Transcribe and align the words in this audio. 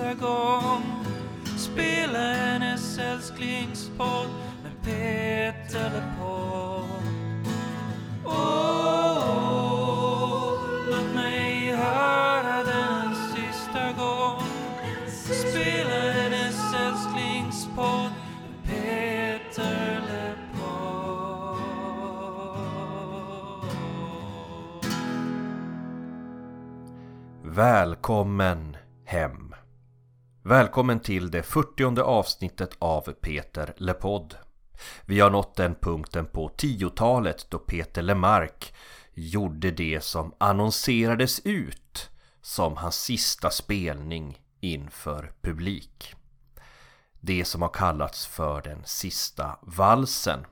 sista 0.00 0.14
gång 0.14 0.82
Spela 1.56 2.18
hennes 2.18 2.98
älsklingspodd 2.98 4.26
med 4.62 4.72
Peter 4.84 5.90
LePold 5.90 6.84
Åh, 8.24 8.32
oh, 8.34 10.52
låt 10.90 11.14
mig 11.14 11.74
höra 11.76 12.64
den 12.64 13.08
en 13.08 13.14
sista 13.14 13.92
gång 13.92 14.42
Spela 15.26 16.12
hennes 16.12 16.74
älsklingspodd 16.74 18.10
med 18.46 18.64
Peter 18.64 20.00
LePold 20.08 20.40
Välkommen 27.42 28.76
hem. 29.04 29.39
Välkommen 30.50 31.00
till 31.00 31.30
det 31.30 31.42
40 31.42 32.00
avsnittet 32.00 32.70
av 32.78 33.12
Peter 33.12 33.74
LePodd. 33.76 34.36
Vi 35.04 35.20
har 35.20 35.30
nått 35.30 35.56
den 35.56 35.74
punkten 35.74 36.26
på 36.26 36.48
10-talet 36.48 37.46
då 37.50 37.58
Peter 37.58 38.02
LeMarc 38.02 38.72
gjorde 39.14 39.70
det 39.70 40.00
som 40.04 40.34
annonserades 40.38 41.40
ut 41.44 42.10
som 42.42 42.76
hans 42.76 43.02
sista 43.02 43.50
spelning 43.50 44.38
inför 44.60 45.32
publik. 45.42 46.14
Det 47.20 47.44
som 47.44 47.62
har 47.62 47.68
kallats 47.68 48.26
för 48.26 48.62
den 48.62 48.82
sista 48.84 49.58
valsen. 49.62 50.46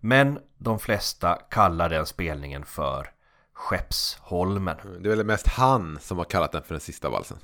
Men 0.00 0.38
de 0.58 0.78
flesta 0.78 1.34
kallar 1.34 1.88
den 1.88 2.06
spelningen 2.06 2.64
för 2.64 3.10
Skeppsholmen. 3.52 4.76
Det 5.02 5.10
är 5.10 5.16
väl 5.16 5.26
mest 5.26 5.46
han 5.48 5.98
som 6.00 6.18
har 6.18 6.24
kallat 6.24 6.52
den 6.52 6.62
för 6.62 6.74
den 6.74 6.80
sista 6.80 7.10
valsen. 7.10 7.38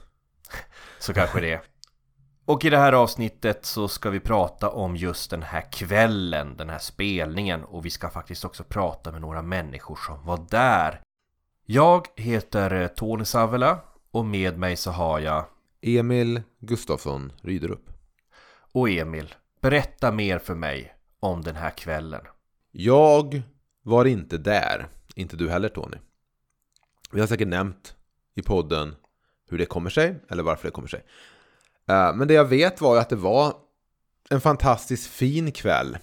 Så 0.98 1.14
kanske 1.14 1.40
det. 1.40 1.60
Och 2.48 2.64
i 2.64 2.70
det 2.70 2.78
här 2.78 2.92
avsnittet 2.92 3.64
så 3.64 3.88
ska 3.88 4.10
vi 4.10 4.20
prata 4.20 4.70
om 4.70 4.96
just 4.96 5.30
den 5.30 5.42
här 5.42 5.72
kvällen, 5.72 6.56
den 6.56 6.70
här 6.70 6.78
spelningen 6.78 7.64
och 7.64 7.86
vi 7.86 7.90
ska 7.90 8.10
faktiskt 8.10 8.44
också 8.44 8.64
prata 8.64 9.12
med 9.12 9.20
några 9.20 9.42
människor 9.42 9.98
som 10.06 10.24
var 10.24 10.46
där. 10.50 11.00
Jag 11.64 12.06
heter 12.16 12.88
Tony 12.88 13.24
Savela 13.24 13.80
och 14.10 14.24
med 14.24 14.58
mig 14.58 14.76
så 14.76 14.90
har 14.90 15.20
jag 15.20 15.44
Emil 15.80 16.42
Gustafsson 16.60 17.32
Ryderup. 17.42 17.90
och 18.72 18.90
Emil. 18.90 19.34
Berätta 19.60 20.12
mer 20.12 20.38
för 20.38 20.54
mig 20.54 20.94
om 21.20 21.42
den 21.42 21.56
här 21.56 21.70
kvällen. 21.70 22.20
Jag 22.70 23.42
var 23.82 24.04
inte 24.04 24.38
där. 24.38 24.88
Inte 25.14 25.36
du 25.36 25.50
heller 25.50 25.68
Tony. 25.68 25.96
Vi 27.10 27.20
har 27.20 27.26
säkert 27.26 27.48
nämnt 27.48 27.96
i 28.34 28.42
podden 28.42 28.96
hur 29.48 29.58
det 29.58 29.66
kommer 29.66 29.90
sig, 29.90 30.14
eller 30.28 30.42
varför 30.42 30.68
det 30.68 30.72
kommer 30.72 30.88
sig. 30.88 31.04
Eh, 31.88 32.14
men 32.14 32.28
det 32.28 32.34
jag 32.34 32.44
vet 32.44 32.80
var 32.80 32.94
ju 32.94 33.00
att 33.00 33.08
det 33.08 33.16
var 33.16 33.54
en 34.30 34.40
fantastiskt 34.40 35.06
fin 35.06 35.52
kväll. 35.52 35.98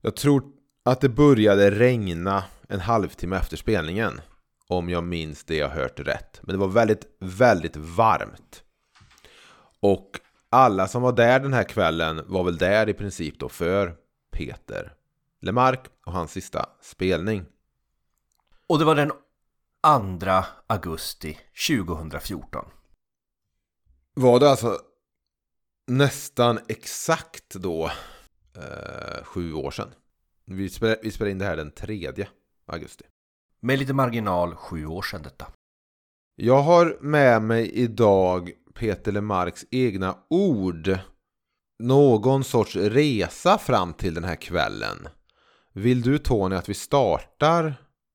Jag 0.00 0.16
tror 0.16 0.42
att 0.84 1.00
det 1.00 1.08
började 1.08 1.70
regna 1.70 2.44
en 2.68 2.80
halvtimme 2.80 3.36
efter 3.36 3.56
spelningen. 3.56 4.20
Om 4.68 4.88
jag 4.88 5.04
minns 5.04 5.44
det 5.44 5.56
jag 5.56 5.68
hört 5.68 6.00
rätt. 6.00 6.40
Men 6.42 6.52
det 6.52 6.58
var 6.58 6.68
väldigt, 6.68 7.06
väldigt 7.20 7.76
varmt. 7.76 8.62
Och 9.80 10.10
alla 10.50 10.88
som 10.88 11.02
var 11.02 11.12
där 11.12 11.40
den 11.40 11.52
här 11.52 11.64
kvällen 11.64 12.22
var 12.26 12.44
väl 12.44 12.56
där 12.56 12.88
i 12.88 12.94
princip 12.94 13.38
då 13.38 13.48
för 13.48 13.94
Peter 14.32 14.92
Lemark 15.40 15.86
och 16.06 16.12
hans 16.12 16.32
sista 16.32 16.66
spelning. 16.82 17.44
Och 18.66 18.78
det 18.78 18.84
var 18.84 18.94
den 18.94 19.12
2 20.20 20.44
augusti 20.66 21.38
2014. 21.68 22.64
Var 24.20 24.40
det 24.40 24.50
alltså 24.50 24.78
nästan 25.86 26.58
exakt 26.68 27.54
då 27.54 27.90
eh, 28.56 29.24
sju 29.24 29.52
år 29.52 29.70
sedan? 29.70 29.88
Vi 30.44 30.68
spelade, 30.68 31.00
vi 31.02 31.10
spelade 31.10 31.30
in 31.30 31.38
det 31.38 31.44
här 31.44 31.56
den 31.56 31.70
3 31.70 32.12
augusti. 32.66 33.04
Med 33.60 33.78
lite 33.78 33.92
marginal 33.92 34.54
sju 34.54 34.86
år 34.86 35.02
sedan 35.02 35.22
detta. 35.22 35.46
Jag 36.36 36.62
har 36.62 36.98
med 37.00 37.42
mig 37.42 37.70
idag 37.70 38.52
Peter 38.74 39.12
Lemarks 39.12 39.64
egna 39.70 40.18
ord. 40.30 40.98
Någon 41.78 42.44
sorts 42.44 42.76
resa 42.76 43.58
fram 43.58 43.94
till 43.94 44.14
den 44.14 44.24
här 44.24 44.36
kvällen. 44.36 45.08
Vill 45.72 46.02
du 46.02 46.18
Tony 46.18 46.56
att 46.56 46.68
vi 46.68 46.74
startar 46.74 47.74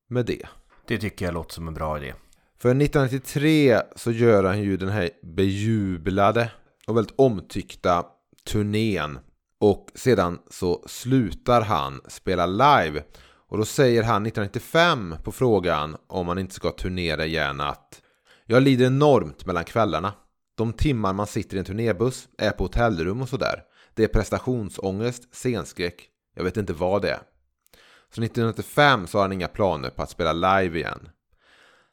med 0.09 0.25
det? 0.25 0.47
Det 0.87 0.97
tycker 0.97 1.25
jag 1.25 1.33
låter 1.33 1.53
som 1.53 1.67
en 1.67 1.73
bra 1.73 1.97
idé. 1.97 2.13
För 2.61 2.69
1993 2.69 3.81
så 3.95 4.11
gör 4.11 4.43
han 4.43 4.61
ju 4.61 4.77
den 4.77 4.89
här 4.89 5.09
bejublade 5.23 6.51
och 6.87 6.97
väldigt 6.97 7.19
omtyckta 7.19 8.05
turnén. 8.47 9.19
Och 9.59 9.87
sedan 9.95 10.39
så 10.49 10.83
slutar 10.87 11.61
han 11.61 12.01
spela 12.07 12.45
live. 12.45 13.03
Och 13.49 13.57
då 13.57 13.65
säger 13.65 14.03
han 14.03 14.25
1995 14.25 15.15
på 15.23 15.31
frågan 15.31 15.97
om 16.07 16.27
han 16.27 16.39
inte 16.39 16.53
ska 16.53 16.71
turnera 16.71 17.25
igen 17.25 17.61
att 17.61 18.01
Jag 18.45 18.63
lider 18.63 18.85
enormt 18.85 19.45
mellan 19.45 19.63
kvällarna. 19.63 20.13
De 20.55 20.73
timmar 20.73 21.13
man 21.13 21.27
sitter 21.27 21.55
i 21.55 21.59
en 21.59 21.65
turnébuss, 21.65 22.27
är 22.37 22.51
på 22.51 22.63
hotellrum 22.63 23.21
och 23.21 23.29
sådär. 23.29 23.63
Det 23.93 24.03
är 24.03 24.07
prestationsångest, 24.07 25.35
scenskräck, 25.35 26.09
jag 26.35 26.43
vet 26.43 26.57
inte 26.57 26.73
vad 26.73 27.01
det 27.01 27.09
är. 27.09 27.21
Så 28.15 28.23
1995 28.23 29.07
så 29.07 29.17
har 29.17 29.23
han 29.23 29.33
inga 29.33 29.47
planer 29.47 29.89
på 29.89 30.01
att 30.01 30.09
spela 30.09 30.33
live 30.33 30.79
igen. 30.79 31.09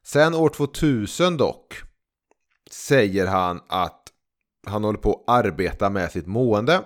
Sen 0.08 0.34
år 0.34 0.48
2000 0.48 1.36
dock 1.36 1.74
säger 2.70 3.26
han 3.26 3.60
att 3.68 4.02
han 4.66 4.84
håller 4.84 4.98
på 4.98 5.12
att 5.12 5.44
arbeta 5.44 5.90
med 5.90 6.12
sitt 6.12 6.26
mående 6.26 6.84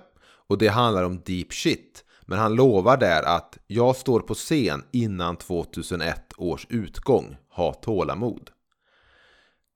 och 0.49 0.59
det 0.59 0.69
handlar 0.69 1.03
om 1.03 1.21
deep 1.21 1.53
shit. 1.53 2.05
Men 2.23 2.39
han 2.39 2.55
lovar 2.55 2.97
där 2.97 3.23
att 3.23 3.59
jag 3.67 3.97
står 3.97 4.21
på 4.21 4.35
scen 4.35 4.85
innan 4.93 5.37
2001 5.37 6.33
års 6.37 6.67
utgång. 6.71 7.37
Ha 7.49 7.75
tålamod. 7.75 8.51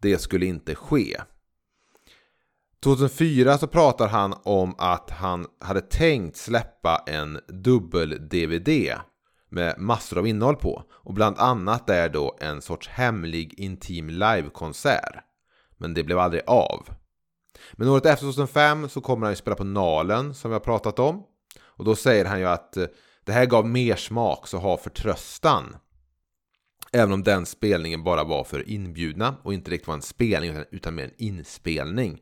Det 0.03 0.19
skulle 0.19 0.47
inte 0.47 0.75
ske. 0.75 1.21
2004 2.83 3.59
så 3.59 3.67
pratar 3.67 4.09
han 4.09 4.35
om 4.43 4.75
att 4.79 5.11
han 5.11 5.47
hade 5.61 5.81
tänkt 5.81 6.37
släppa 6.37 7.03
en 7.07 7.41
dubbel-DVD 7.49 8.95
med 9.49 9.79
massor 9.79 10.19
av 10.19 10.27
innehåll 10.27 10.57
på. 10.57 10.85
Och 10.91 11.15
bland 11.15 11.39
annat 11.39 11.91
är 11.91 12.09
då 12.09 12.37
en 12.41 12.63
sorts 12.63 12.89
hemlig 12.89 13.61
intim 13.61 14.09
livekonsert. 14.11 15.25
Men 15.77 15.95
det 15.95 16.05
blev 16.05 16.19
aldrig 16.19 16.43
av. 16.47 16.89
Men 17.73 17.89
året 17.89 18.07
efter 18.07 18.27
2005 18.27 18.89
så 18.89 19.01
kommer 19.01 19.27
han 19.27 19.33
ju 19.33 19.37
spela 19.37 19.57
på 19.57 19.65
Nalen 19.65 20.35
som 20.35 20.51
vi 20.51 20.55
har 20.55 20.61
pratat 20.61 20.99
om. 20.99 21.23
Och 21.65 21.85
då 21.85 21.97
säger 21.97 22.25
han 22.25 22.39
ju 22.39 22.47
att 22.47 22.77
eh, 22.77 22.87
det 23.25 23.33
här 23.33 23.47
gav 23.47 23.67
mer 23.67 23.97
smak 23.97 24.47
så 24.47 24.59
ha 24.59 24.77
förtröstan. 24.77 25.77
Även 26.93 27.13
om 27.13 27.23
den 27.23 27.47
spelningen 27.47 28.05
bara 28.05 28.25
var 28.25 28.45
för 28.45 28.69
inbjudna 28.69 29.37
och 29.43 29.55
inte 29.55 29.71
riktigt 29.71 29.89
var 29.89 29.95
en 29.95 30.03
spelning 30.03 30.51
utan- 30.51 30.65
utan 30.71 30.95
mer 30.95 31.05
en 31.05 31.15
inspelning. 31.19 32.21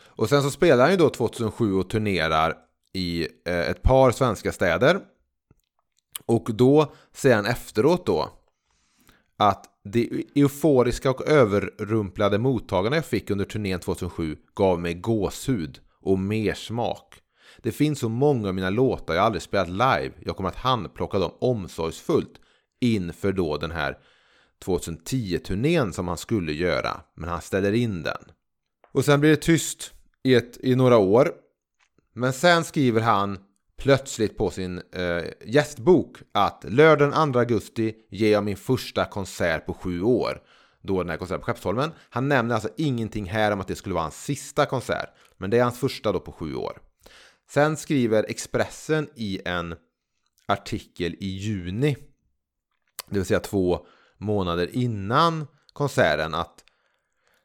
Och 0.00 0.28
sen 0.28 0.42
så 0.42 0.50
spelar 0.50 0.82
han 0.82 0.90
ju 0.90 0.96
då 0.96 1.08
2007 1.08 1.74
och 1.74 1.90
turnerar 1.90 2.54
i 2.92 3.28
eh, 3.46 3.70
ett 3.70 3.82
par 3.82 4.10
svenska 4.10 4.52
städer. 4.52 5.00
Och 6.26 6.54
då 6.54 6.92
säger 7.12 7.36
han 7.36 7.46
efteråt 7.46 8.06
då 8.06 8.30
att 9.36 9.66
de 9.84 10.24
euforiska 10.34 11.10
och 11.10 11.28
överrumplade 11.28 12.38
mottagarna 12.38 12.96
jag 12.96 13.04
fick 13.04 13.30
under 13.30 13.44
turnén 13.44 13.80
2007 13.80 14.36
gav 14.54 14.80
mig 14.80 14.94
gåshud 14.94 15.80
och 16.00 16.18
mer 16.18 16.54
smak. 16.54 17.14
Det 17.62 17.72
finns 17.72 17.98
så 17.98 18.08
många 18.08 18.48
av 18.48 18.54
mina 18.54 18.70
låtar 18.70 19.14
jag 19.14 19.24
aldrig 19.24 19.42
spelat 19.42 19.68
live. 19.68 20.10
Jag 20.20 20.36
kommer 20.36 20.48
att 20.48 20.56
handplocka 20.56 21.18
dem 21.18 21.32
omsorgsfullt 21.40 22.40
inför 22.80 23.32
då 23.32 23.56
den 23.56 23.70
här 23.70 23.98
2010-turnén 24.64 25.92
som 25.92 26.08
han 26.08 26.16
skulle 26.16 26.52
göra. 26.52 27.00
Men 27.14 27.28
han 27.28 27.40
ställer 27.40 27.72
in 27.72 28.02
den. 28.02 28.22
Och 28.92 29.04
sen 29.04 29.20
blir 29.20 29.30
det 29.30 29.36
tyst 29.36 29.92
i, 30.22 30.34
ett, 30.34 30.58
i 30.60 30.74
några 30.74 30.98
år. 30.98 31.32
Men 32.12 32.32
sen 32.32 32.64
skriver 32.64 33.00
han 33.00 33.38
plötsligt 33.80 34.38
på 34.38 34.50
sin 34.50 34.82
eh, 34.92 35.24
gästbok 35.46 36.16
att 36.32 36.64
lördagen 36.68 37.32
2 37.32 37.38
augusti 37.38 37.94
ger 38.10 38.32
jag 38.32 38.44
min 38.44 38.56
första 38.56 39.04
konsert 39.04 39.66
på 39.66 39.74
sju 39.74 40.02
år. 40.02 40.42
Då 40.82 40.98
den 41.02 41.10
här 41.10 41.16
konserten 41.16 41.40
på 41.40 41.46
Skeppsholmen. 41.46 41.90
Han 42.10 42.28
nämner 42.28 42.54
alltså 42.54 42.68
ingenting 42.76 43.24
här 43.24 43.50
om 43.50 43.60
att 43.60 43.68
det 43.68 43.76
skulle 43.76 43.94
vara 43.94 44.04
hans 44.04 44.24
sista 44.24 44.66
konsert. 44.66 45.10
Men 45.38 45.50
det 45.50 45.58
är 45.58 45.62
hans 45.62 45.78
första 45.78 46.12
då 46.12 46.20
på 46.20 46.32
sju 46.32 46.54
år. 46.54 46.78
Sen 47.50 47.76
skriver 47.76 48.24
Expressen 48.28 49.08
i 49.14 49.40
en 49.44 49.74
artikel 50.48 51.14
i 51.20 51.26
juni, 51.26 51.96
det 53.08 53.18
vill 53.18 53.24
säga 53.24 53.40
två 53.40 53.86
månader 54.18 54.76
innan 54.76 55.46
konserten, 55.72 56.34
att 56.34 56.64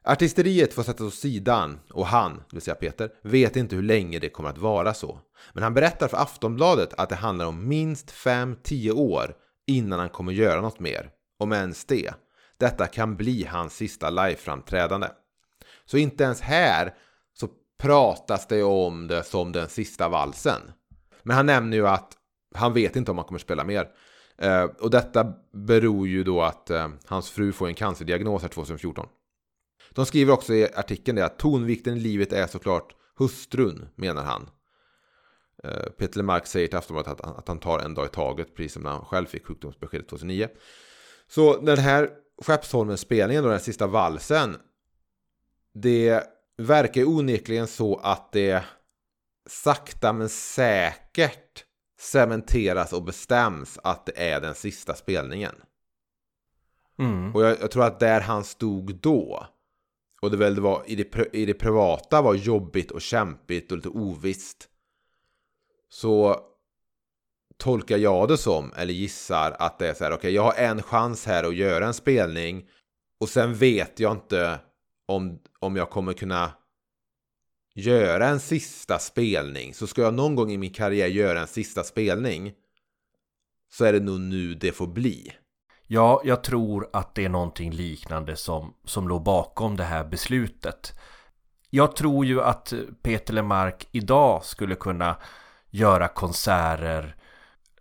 Artisteriet 0.07 0.74
får 0.74 0.84
sättas 0.84 1.07
åt 1.07 1.13
sidan 1.13 1.80
och 1.90 2.07
han, 2.07 2.36
det 2.36 2.56
vill 2.56 2.62
säga 2.62 2.75
Peter, 2.75 3.10
vet 3.22 3.56
inte 3.56 3.75
hur 3.75 3.84
länge 3.84 4.19
det 4.19 4.30
kommer 4.30 4.50
att 4.50 4.57
vara 4.57 4.94
så. 4.94 5.19
Men 5.54 5.63
han 5.63 5.74
berättar 5.74 6.07
för 6.07 6.18
Aftonbladet 6.18 6.94
att 6.98 7.10
det 7.10 7.16
handlar 7.16 7.46
om 7.46 7.68
minst 7.68 8.12
5-10 8.12 8.92
år 8.92 9.36
innan 9.68 10.00
han 10.00 10.10
kommer 10.10 10.34
göra 10.34 10.62
något 10.62 10.80
mer. 10.80 11.10
Om 11.40 11.54
ens 11.54 11.86
det. 11.86 12.13
Detta 12.57 12.88
kan 12.88 13.16
bli 13.16 13.44
hans 13.44 13.75
sista 13.75 14.10
liveframträdande. 14.10 15.07
Så 15.86 15.98
inte 15.98 16.24
ens 16.24 16.42
här 16.42 16.94
så 17.34 17.48
pratas 17.80 18.48
det 18.48 18.63
om 18.63 19.07
det 19.07 19.24
som 19.24 19.52
den 19.52 19.69
sista 19.69 20.10
valsen. 20.10 20.62
Men 21.24 21.36
han 21.36 21.46
nämner 21.46 21.78
ju 21.78 21.88
att 21.88 22.13
han 22.56 22.74
vet 22.74 22.96
inte 22.96 23.12
om 23.12 23.18
han 23.18 23.28
kommer 23.28 23.40
spela 23.40 23.63
mer. 23.63 23.88
Eh, 24.38 24.63
och 24.63 24.90
detta 24.90 25.34
beror 25.54 26.07
ju 26.07 26.24
då 26.24 26.42
att 26.42 26.69
eh, 26.69 26.88
hans 27.06 27.30
fru 27.30 27.52
får 27.52 27.68
en 27.68 27.75
cancerdiagnos 27.75 28.42
här 28.42 28.50
2014. 28.50 29.07
De 29.95 30.06
skriver 30.06 30.33
också 30.33 30.53
i 30.53 30.74
artikeln 30.74 31.15
det 31.15 31.25
att 31.25 31.39
tonvikten 31.39 31.97
i 31.97 32.00
livet 32.00 32.33
är 32.33 32.47
såklart 32.47 32.95
hustrun, 33.18 33.89
menar 33.95 34.24
han. 34.24 34.50
Eh, 35.63 35.89
Peter 35.97 36.18
Lemark 36.18 36.47
säger 36.47 36.68
till 36.68 36.77
Aftonbladet 36.77 37.12
att, 37.12 37.38
att 37.38 37.47
han 37.47 37.59
tar 37.59 37.80
en 37.80 37.94
dag 37.94 38.06
i 38.06 38.09
taget, 38.09 38.56
precis 38.56 38.74
som 38.74 38.83
när 38.83 38.89
han 38.89 39.06
själv 39.06 39.25
fick 39.25 39.45
sjukdomsbeskedet 39.45 40.09
2009. 40.09 40.47
Så 41.27 41.57
den 41.57 41.77
här 41.77 42.09
Skeppsholmen-spelningen, 42.42 43.44
den 43.44 43.59
sista 43.59 43.88
valsen, 43.88 44.57
det 45.74 46.24
verkar 46.57 47.03
onekligen 47.03 47.68
så 47.68 47.95
att 47.95 48.31
det 48.31 48.63
sakta 49.50 50.13
men 50.13 50.30
säkert 50.30 51.65
cementeras 52.00 52.94
och 52.94 53.03
bestäms 53.03 53.80
att 53.83 54.06
det 54.06 54.31
är 54.31 54.42
den 54.42 54.56
sista 54.56 54.94
spelningen. 54.94 55.56
Mm. 57.00 57.36
Och 57.36 57.44
jag, 57.44 57.57
jag, 57.62 57.71
tror 57.71 57.83
att 57.83 58.00
där 58.00 58.21
han 58.21 58.44
stod 58.44 58.95
då, 58.95 59.47
och 60.25 60.31
det 60.31 60.38
väl 60.38 60.56
det 60.56 60.62
var 60.62 60.83
i 60.88 60.95
det, 60.95 61.36
i 61.36 61.45
det 61.45 61.54
privata 61.54 62.22
var 62.22 62.33
jobbigt 62.33 62.92
och 62.92 63.01
kämpigt 63.01 63.72
och 63.72 63.77
lite 63.77 63.89
ovisst. 63.89 64.69
Så 65.89 66.39
tolkar 67.57 67.98
jag 67.98 68.27
det 68.27 68.38
som, 68.38 68.74
eller 68.75 68.94
gissar 68.94 69.56
att 69.60 69.80
det 69.80 69.88
är 69.88 69.94
så 69.94 70.04
här, 70.04 70.12
okej, 70.12 70.18
okay, 70.18 70.31
jag 70.31 70.44
har 70.44 70.54
en 70.54 70.83
chans 70.83 71.25
här 71.25 71.44
att 71.44 71.56
göra 71.56 71.88
en 71.88 71.94
spelning 71.94 72.69
och 73.19 73.30
sen 73.30 73.54
vet 73.54 74.00
jag 74.00 74.12
inte 74.12 74.60
om, 75.06 75.39
om 75.60 75.75
jag 75.75 75.89
kommer 75.89 76.13
kunna 76.13 76.51
göra 77.75 78.28
en 78.28 78.39
sista 78.39 79.00
spelning. 79.00 79.74
Så 79.74 79.88
ska 79.88 80.01
jag 80.01 80.13
någon 80.13 80.36
gång 80.36 80.51
i 80.51 80.57
min 80.57 80.74
karriär 80.74 81.07
göra 81.07 81.42
en 81.42 81.48
sista 81.48 81.83
spelning 81.83 82.54
så 83.71 83.86
är 83.86 83.94
det 83.94 84.00
nog 84.00 84.19
nu 84.19 84.54
det 84.54 84.71
får 84.71 84.88
bli. 84.88 85.33
Ja, 85.88 86.22
jag 86.24 86.44
tror 86.44 86.90
att 86.94 87.16
det 87.16 87.26
är 87.26 87.30
någonting 87.30 87.72
liknande 87.72 88.36
som, 88.36 88.74
som 88.86 89.08
låg 89.08 89.24
bakom 89.24 89.78
det 89.78 89.84
här 89.84 90.04
beslutet. 90.04 91.00
Jag 91.70 91.96
tror 91.96 92.26
ju 92.26 92.42
att 92.42 92.74
Peter 93.02 93.34
Lemark 93.34 93.88
idag 93.92 94.46
skulle 94.46 94.76
kunna 94.76 95.16
göra 95.70 96.08
konserter 96.08 97.16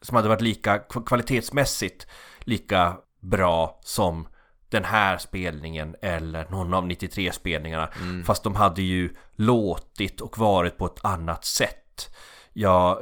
som 0.00 0.16
hade 0.16 0.28
varit 0.28 0.40
lika 0.40 0.78
kvalitetsmässigt 0.78 2.06
lika 2.40 2.96
bra 3.20 3.80
som 3.82 4.28
den 4.68 4.84
här 4.84 5.18
spelningen 5.18 5.96
eller 6.02 6.50
någon 6.50 6.74
av 6.74 6.86
93 6.86 7.32
spelningarna. 7.32 7.86
Mm. 7.86 8.24
Fast 8.24 8.42
de 8.42 8.54
hade 8.54 8.82
ju 8.82 9.16
låtit 9.32 10.20
och 10.20 10.38
varit 10.38 10.78
på 10.78 10.86
ett 10.86 11.04
annat 11.04 11.44
sätt. 11.44 12.14
Jag 12.52 12.98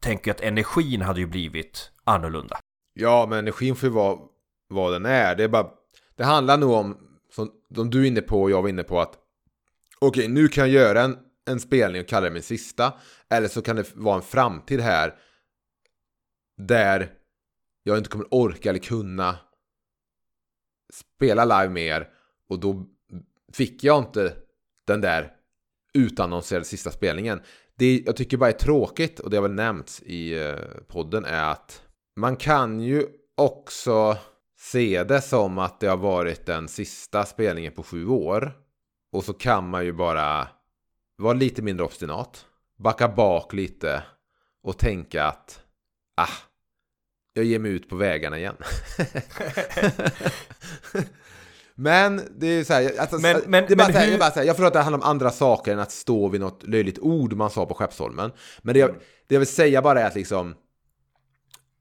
tänker 0.00 0.30
att 0.30 0.40
energin 0.40 1.02
hade 1.02 1.20
ju 1.20 1.26
blivit 1.26 1.90
annorlunda. 2.04 2.58
Ja, 2.92 3.26
men 3.30 3.38
energin 3.38 3.76
får 3.76 3.88
ju 3.88 3.94
vara 3.94 4.18
vad 4.68 4.92
den 4.92 5.06
är. 5.06 5.36
Det 5.36 5.44
är 5.44 5.48
bara, 5.48 5.70
det 6.16 6.24
handlar 6.24 6.58
nog 6.58 6.70
om, 6.70 7.18
som, 7.30 7.50
som 7.74 7.90
du 7.90 8.02
är 8.02 8.06
inne 8.06 8.20
på 8.20 8.42
och 8.42 8.50
jag 8.50 8.62
var 8.62 8.68
inne 8.68 8.82
på 8.82 9.00
att 9.00 9.18
okej, 9.98 10.24
okay, 10.24 10.28
nu 10.28 10.48
kan 10.48 10.64
jag 10.64 10.82
göra 10.82 11.02
en, 11.02 11.18
en 11.46 11.60
spelning 11.60 12.02
och 12.02 12.08
kalla 12.08 12.24
det 12.24 12.30
min 12.32 12.42
sista. 12.42 12.92
Eller 13.30 13.48
så 13.48 13.62
kan 13.62 13.76
det 13.76 13.92
vara 13.94 14.16
en 14.16 14.22
framtid 14.22 14.80
här 14.80 15.14
där 16.56 17.12
jag 17.82 17.98
inte 17.98 18.10
kommer 18.10 18.26
orka 18.30 18.70
eller 18.70 18.78
kunna 18.78 19.36
spela 20.92 21.44
live 21.44 21.68
mer 21.68 22.08
och 22.48 22.60
då 22.60 22.86
fick 23.52 23.84
jag 23.84 23.98
inte 23.98 24.36
den 24.86 25.00
där 25.00 25.32
utannonserade 25.94 26.64
sista 26.64 26.90
spelningen. 26.90 27.40
Det 27.74 28.02
jag 28.06 28.16
tycker 28.16 28.36
bara 28.36 28.50
är 28.50 28.58
tråkigt 28.58 29.20
och 29.20 29.30
det 29.30 29.36
har 29.36 29.42
väl 29.42 29.52
nämnts 29.52 30.02
i 30.02 30.38
eh, 30.38 30.56
podden 30.88 31.24
är 31.24 31.50
att 31.50 31.82
man 32.16 32.36
kan 32.36 32.80
ju 32.80 33.06
också 33.36 34.16
se 34.58 35.04
det 35.04 35.20
som 35.20 35.58
att 35.58 35.80
det 35.80 35.86
har 35.86 35.96
varit 35.96 36.46
den 36.46 36.68
sista 36.68 37.24
spelningen 37.24 37.72
på 37.72 37.82
sju 37.82 38.08
år. 38.08 38.52
Och 39.12 39.24
så 39.24 39.32
kan 39.32 39.68
man 39.68 39.84
ju 39.84 39.92
bara 39.92 40.48
vara 41.16 41.32
lite 41.32 41.62
mindre 41.62 41.86
obstinat. 41.86 42.46
Backa 42.78 43.08
bak 43.08 43.52
lite 43.52 44.02
och 44.62 44.78
tänka 44.78 45.24
att 45.24 45.60
ah, 46.16 46.28
jag 47.32 47.44
ger 47.44 47.58
mig 47.58 47.70
ut 47.70 47.88
på 47.88 47.96
vägarna 47.96 48.38
igen. 48.38 48.54
men 51.74 52.20
det 52.36 52.46
är 52.46 52.64
så 52.64 52.72
här, 52.72 52.98
alltså, 52.98 53.18
men, 53.18 53.42
men, 53.46 53.64
det 53.66 53.72
är 53.72 53.76
bara, 53.76 53.86
men 53.86 53.92
så 53.92 53.98
här, 53.98 54.10
hur... 54.10 54.18
bara 54.18 54.30
så 54.30 54.38
här, 54.38 54.46
jag 54.46 54.56
förstår 54.56 54.66
att 54.66 54.72
det 54.72 54.80
handlar 54.80 54.98
om 54.98 55.10
andra 55.10 55.30
saker 55.30 55.72
än 55.72 55.78
att 55.78 55.92
stå 55.92 56.28
vid 56.28 56.40
något 56.40 56.62
löjligt 56.62 56.98
ord 56.98 57.32
man 57.32 57.50
sa 57.50 57.66
på 57.66 57.74
Skeppsholmen. 57.74 58.32
Men 58.62 58.74
det 58.74 58.80
jag, 58.80 58.90
det 59.26 59.34
jag 59.34 59.40
vill 59.40 59.48
säga 59.48 59.82
bara 59.82 60.00
är 60.00 60.06
att 60.06 60.14
liksom 60.14 60.54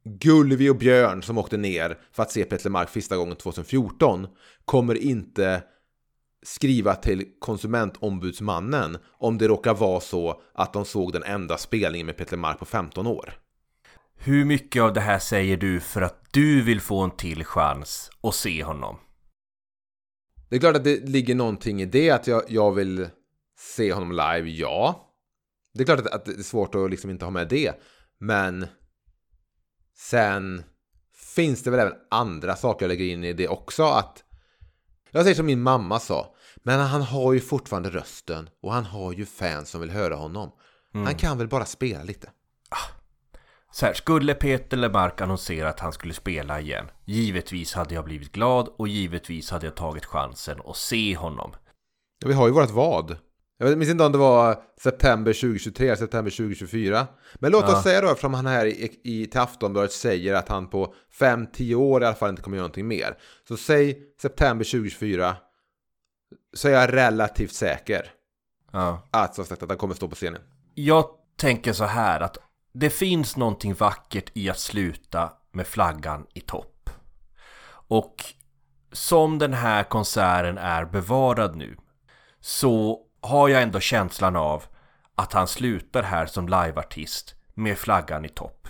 Gulvi 0.03 0.69
och 0.69 0.75
Björn 0.75 1.23
som 1.23 1.37
åkte 1.37 1.57
ner 1.57 1.97
för 2.11 2.23
att 2.23 2.31
se 2.31 2.45
Petter 2.45 2.69
Mark 2.69 2.89
första 2.89 3.17
gången 3.17 3.35
2014 3.35 4.27
kommer 4.65 4.95
inte 4.95 5.63
skriva 6.43 6.95
till 6.95 7.25
konsumentombudsmannen 7.39 8.97
om 9.17 9.37
det 9.37 9.47
råkar 9.47 9.73
vara 9.73 9.99
så 9.99 10.41
att 10.53 10.73
de 10.73 10.85
såg 10.85 11.13
den 11.13 11.23
enda 11.23 11.57
spelningen 11.57 12.05
med 12.05 12.17
Petter 12.17 12.37
Mark 12.37 12.59
på 12.59 12.65
15 12.65 13.07
år. 13.07 13.33
Hur 14.15 14.45
mycket 14.45 14.81
av 14.81 14.93
det 14.93 15.01
här 15.01 15.19
säger 15.19 15.57
du 15.57 15.79
för 15.79 16.01
att 16.01 16.25
du 16.31 16.61
vill 16.61 16.81
få 16.81 16.99
en 17.01 17.11
till 17.11 17.45
chans 17.45 18.09
att 18.23 18.35
se 18.35 18.63
honom? 18.63 18.97
Det 20.49 20.55
är 20.55 20.59
klart 20.59 20.75
att 20.75 20.83
det 20.83 21.09
ligger 21.09 21.35
någonting 21.35 21.81
i 21.81 21.85
det 21.85 22.09
att 22.09 22.27
jag, 22.27 22.43
jag 22.47 22.71
vill 22.71 23.07
se 23.57 23.93
honom 23.93 24.11
live, 24.11 24.49
ja. 24.49 25.07
Det 25.73 25.81
är 25.81 25.85
klart 25.85 25.99
att, 25.99 26.07
att 26.07 26.25
det 26.25 26.31
är 26.31 26.43
svårt 26.43 26.75
att 26.75 26.89
liksom 26.89 27.09
inte 27.09 27.25
ha 27.25 27.31
med 27.31 27.47
det. 27.47 27.73
Men 28.17 28.67
sen 30.01 30.63
finns 31.35 31.63
det 31.63 31.71
väl 31.71 31.79
även 31.79 31.93
andra 32.11 32.55
saker 32.55 32.85
jag 32.85 32.89
lägger 32.89 33.05
in 33.05 33.23
i 33.23 33.33
det 33.33 33.47
också. 33.47 33.83
Att 33.83 34.23
jag 35.11 35.23
säger 35.23 35.35
som 35.35 35.45
min 35.45 35.61
mamma 35.61 35.99
sa. 35.99 36.35
Men 36.63 36.79
han 36.79 37.01
har 37.01 37.33
ju 37.33 37.39
fortfarande 37.39 37.89
rösten 37.89 38.49
och 38.61 38.73
han 38.73 38.85
har 38.85 39.13
ju 39.13 39.25
fans 39.25 39.69
som 39.69 39.81
vill 39.81 39.89
höra 39.89 40.15
honom. 40.15 40.51
Mm. 40.93 41.05
Han 41.05 41.15
kan 41.15 41.37
väl 41.37 41.47
bara 41.47 41.65
spela 41.65 42.03
lite. 42.03 42.27
Ah, 42.69 43.01
så 43.71 43.85
här, 43.85 43.93
skulle 43.93 44.33
Peter 44.33 44.77
Lemark 44.77 45.21
annonsera 45.21 45.69
att 45.69 45.79
han 45.79 45.93
skulle 45.93 46.13
spela 46.13 46.59
igen 46.59 46.85
Givetvis 47.05 47.73
hade 47.73 47.95
jag 47.95 48.05
blivit 48.05 48.31
glad 48.31 48.67
och 48.77 48.87
givetvis 48.87 49.51
hade 49.51 49.65
jag 49.65 49.75
tagit 49.75 50.05
chansen 50.05 50.61
att 50.65 50.77
se 50.77 51.15
honom 51.15 51.51
ja, 52.19 52.27
Vi 52.27 52.33
har 52.33 52.47
ju 52.47 52.53
vårt 52.53 52.69
vad 52.69 53.17
Jag 53.63 53.77
minns 53.77 53.91
inte 53.91 54.03
om 54.03 54.11
det 54.11 54.17
var 54.17 54.63
september 54.81 55.33
2023 55.33 55.87
eller 55.87 55.95
september 55.95 56.31
2024 56.31 57.07
Men 57.35 57.51
låt 57.51 57.65
ja. 57.67 57.77
oss 57.77 57.83
säga 57.83 58.01
då, 58.01 58.07
eftersom 58.07 58.33
han 58.33 58.45
här 58.45 58.65
i, 58.65 58.99
i 59.03 59.25
till 59.25 59.39
Aftonbladet 59.39 59.91
säger 59.91 60.33
att 60.33 60.49
han 60.49 60.69
på 60.69 60.93
5-10 61.19 61.75
år 61.75 62.03
i 62.03 62.05
alla 62.05 62.15
fall 62.15 62.29
inte 62.29 62.41
kommer 62.41 62.57
göra 62.57 62.63
någonting 62.63 62.87
mer 62.87 63.17
Så 63.47 63.57
säg 63.57 63.97
september 64.21 64.65
2024 64.65 65.35
Så 66.53 66.67
är 66.67 66.71
jag 66.71 66.93
relativt 66.93 67.53
säker 67.53 68.11
ja. 68.71 69.07
Att 69.11 69.35
som 69.35 69.45
sagt 69.45 69.63
att 69.63 69.69
han 69.69 69.77
kommer 69.77 69.95
stå 69.95 70.07
på 70.07 70.15
scenen 70.15 70.41
Jag 70.75 71.05
tänker 71.37 71.73
så 71.73 71.85
här 71.85 72.19
att 72.19 72.37
det 72.73 72.89
finns 72.89 73.37
någonting 73.37 73.73
vackert 73.73 74.31
i 74.33 74.49
att 74.49 74.59
sluta 74.59 75.31
med 75.51 75.67
flaggan 75.67 76.25
i 76.33 76.39
topp. 76.39 76.89
Och 77.69 78.15
som 78.91 79.39
den 79.39 79.53
här 79.53 79.83
konserten 79.83 80.57
är 80.57 80.85
bevarad 80.85 81.55
nu 81.55 81.77
så 82.39 83.05
har 83.21 83.49
jag 83.49 83.61
ändå 83.61 83.79
känslan 83.79 84.35
av 84.35 84.63
att 85.15 85.33
han 85.33 85.47
slutar 85.47 86.03
här 86.03 86.25
som 86.25 86.47
liveartist 86.47 87.35
med 87.53 87.77
flaggan 87.77 88.25
i 88.25 88.29
topp. 88.29 88.67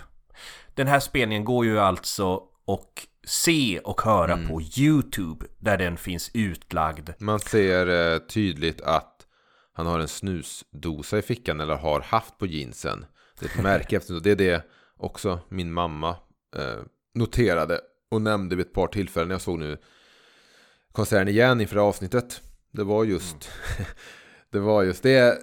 Den 0.74 0.86
här 0.86 1.00
spelningen 1.00 1.44
går 1.44 1.64
ju 1.64 1.80
alltså 1.80 2.42
och 2.64 3.06
se 3.26 3.78
och 3.78 4.00
höra 4.00 4.32
mm. 4.32 4.48
på 4.48 4.62
Youtube 4.62 5.46
där 5.58 5.78
den 5.78 5.96
finns 5.96 6.30
utlagd. 6.34 7.10
Man 7.18 7.40
ser 7.40 8.12
eh, 8.12 8.18
tydligt 8.18 8.80
att 8.80 9.26
han 9.72 9.86
har 9.86 9.98
en 9.98 10.08
snusdosa 10.08 11.18
i 11.18 11.22
fickan 11.22 11.60
eller 11.60 11.76
har 11.76 12.00
haft 12.00 12.38
på 12.38 12.46
jeansen. 12.46 13.06
Det 13.40 13.46
är 13.46 13.50
ett 13.50 13.62
märke 13.62 13.96
efter 13.96 14.20
Det 14.20 14.30
är 14.30 14.36
det 14.36 14.66
också 14.96 15.40
min 15.48 15.72
mamma 15.72 16.16
eh, 16.56 16.82
noterade 17.14 17.80
och 18.10 18.22
nämnde 18.22 18.56
vid 18.56 18.66
ett 18.66 18.72
par 18.72 18.86
tillfällen. 18.86 19.30
Jag 19.30 19.40
såg 19.40 19.58
nu 19.58 19.78
konserten 20.92 21.28
igen 21.28 21.60
inför 21.60 21.76
avsnittet. 21.76 22.40
Det 22.70 22.84
var 22.84 23.04
just 23.04 23.50
mm. 23.78 23.88
det 24.52 24.60
var 24.60 24.82
just 24.82 25.02
det 25.02 25.18
eh, 25.18 25.34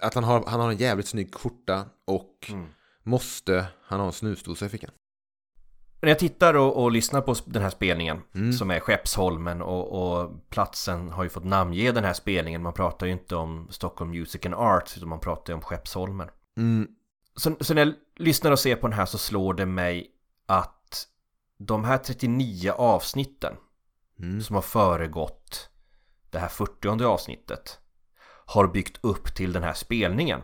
att 0.00 0.14
han 0.14 0.24
har, 0.24 0.44
han 0.46 0.60
har 0.60 0.70
en 0.70 0.76
jävligt 0.76 1.06
snygg 1.06 1.34
skjorta 1.34 1.86
och 2.04 2.46
mm. 2.48 2.66
måste 3.02 3.66
han 3.82 4.00
ha 4.00 4.06
en 4.06 4.12
snusdosa 4.12 4.66
i 4.66 4.68
fickan. 4.68 4.90
När 6.00 6.08
jag 6.08 6.18
tittar 6.18 6.54
och, 6.54 6.82
och, 6.82 6.92
lyssnar 6.92 7.20
på 7.20 7.34
den 7.44 7.62
här 7.62 7.70
spelningen 7.70 8.22
mm. 8.34 8.52
som 8.52 8.70
är 8.70 8.80
Skeppsholmen 8.80 9.62
och, 9.62 9.92
och, 9.92 10.50
platsen 10.50 11.08
har 11.08 11.22
ju 11.22 11.28
fått 11.28 11.44
namnge 11.44 11.92
den 11.92 12.04
här 12.04 12.12
spelningen. 12.12 12.62
Man 12.62 12.72
pratar 12.72 13.06
ju 13.06 13.12
inte 13.12 13.36
om 13.36 13.68
Stockholm 13.70 14.10
Music 14.10 14.46
and 14.46 14.54
Arts 14.54 14.96
utan 14.96 15.08
man 15.08 15.20
pratar 15.20 15.52
ju 15.52 15.54
om 15.54 15.62
Skeppsholmen. 15.62 16.28
Mm. 16.56 16.88
Så, 17.36 17.56
så, 17.60 17.74
när 17.74 17.86
jag 17.86 17.94
lyssnar 18.16 18.52
och 18.52 18.58
ser 18.58 18.76
på 18.76 18.86
den 18.86 18.98
här 18.98 19.06
så 19.06 19.18
slår 19.18 19.54
det 19.54 19.66
mig 19.66 20.10
att 20.46 21.08
de 21.58 21.84
här 21.84 21.98
39 21.98 22.72
avsnitten 22.72 23.54
mm. 24.18 24.40
som 24.40 24.54
har 24.54 24.62
föregått 24.62 25.70
det 26.30 26.38
här 26.38 26.48
40 26.48 27.04
avsnittet, 27.04 27.78
har 28.48 28.66
byggt 28.66 28.98
upp 29.00 29.34
till 29.34 29.52
den 29.52 29.62
här 29.62 29.74
spelningen. 29.74 30.40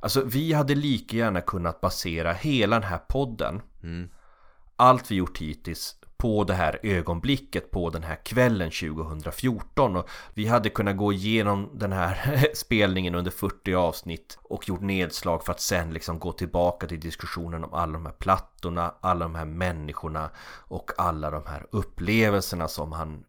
Alltså 0.00 0.22
vi 0.24 0.52
hade 0.52 0.74
lika 0.74 1.16
gärna 1.16 1.40
kunnat 1.40 1.80
basera 1.80 2.32
hela 2.32 2.80
den 2.80 2.88
här 2.88 2.98
podden 2.98 3.62
Mm. 3.82 4.08
allt 4.76 5.10
vi 5.10 5.14
gjort 5.14 5.38
hittills 5.38 5.96
på 6.16 6.44
det 6.44 6.54
här 6.54 6.80
ögonblicket 6.82 7.70
på 7.70 7.90
den 7.90 8.02
här 8.02 8.24
kvällen 8.24 8.70
2014 8.70 9.96
och 9.96 10.08
vi 10.34 10.46
hade 10.46 10.70
kunnat 10.70 10.96
gå 10.96 11.12
igenom 11.12 11.70
den 11.74 11.92
här 11.92 12.46
spelningen 12.54 13.14
under 13.14 13.30
40 13.30 13.74
avsnitt 13.74 14.38
och 14.42 14.68
gjort 14.68 14.80
nedslag 14.80 15.44
för 15.44 15.52
att 15.52 15.60
sen 15.60 15.94
liksom 15.94 16.18
gå 16.18 16.32
tillbaka 16.32 16.86
till 16.86 17.00
diskussionen 17.00 17.64
om 17.64 17.74
alla 17.74 17.92
de 17.92 18.06
här 18.06 18.12
plattorna, 18.12 18.94
alla 19.00 19.24
de 19.24 19.34
här 19.34 19.44
människorna 19.44 20.30
och 20.68 20.90
alla 20.98 21.30
de 21.30 21.46
här 21.46 21.66
upplevelserna 21.70 22.68
som 22.68 22.92
han 22.92 23.24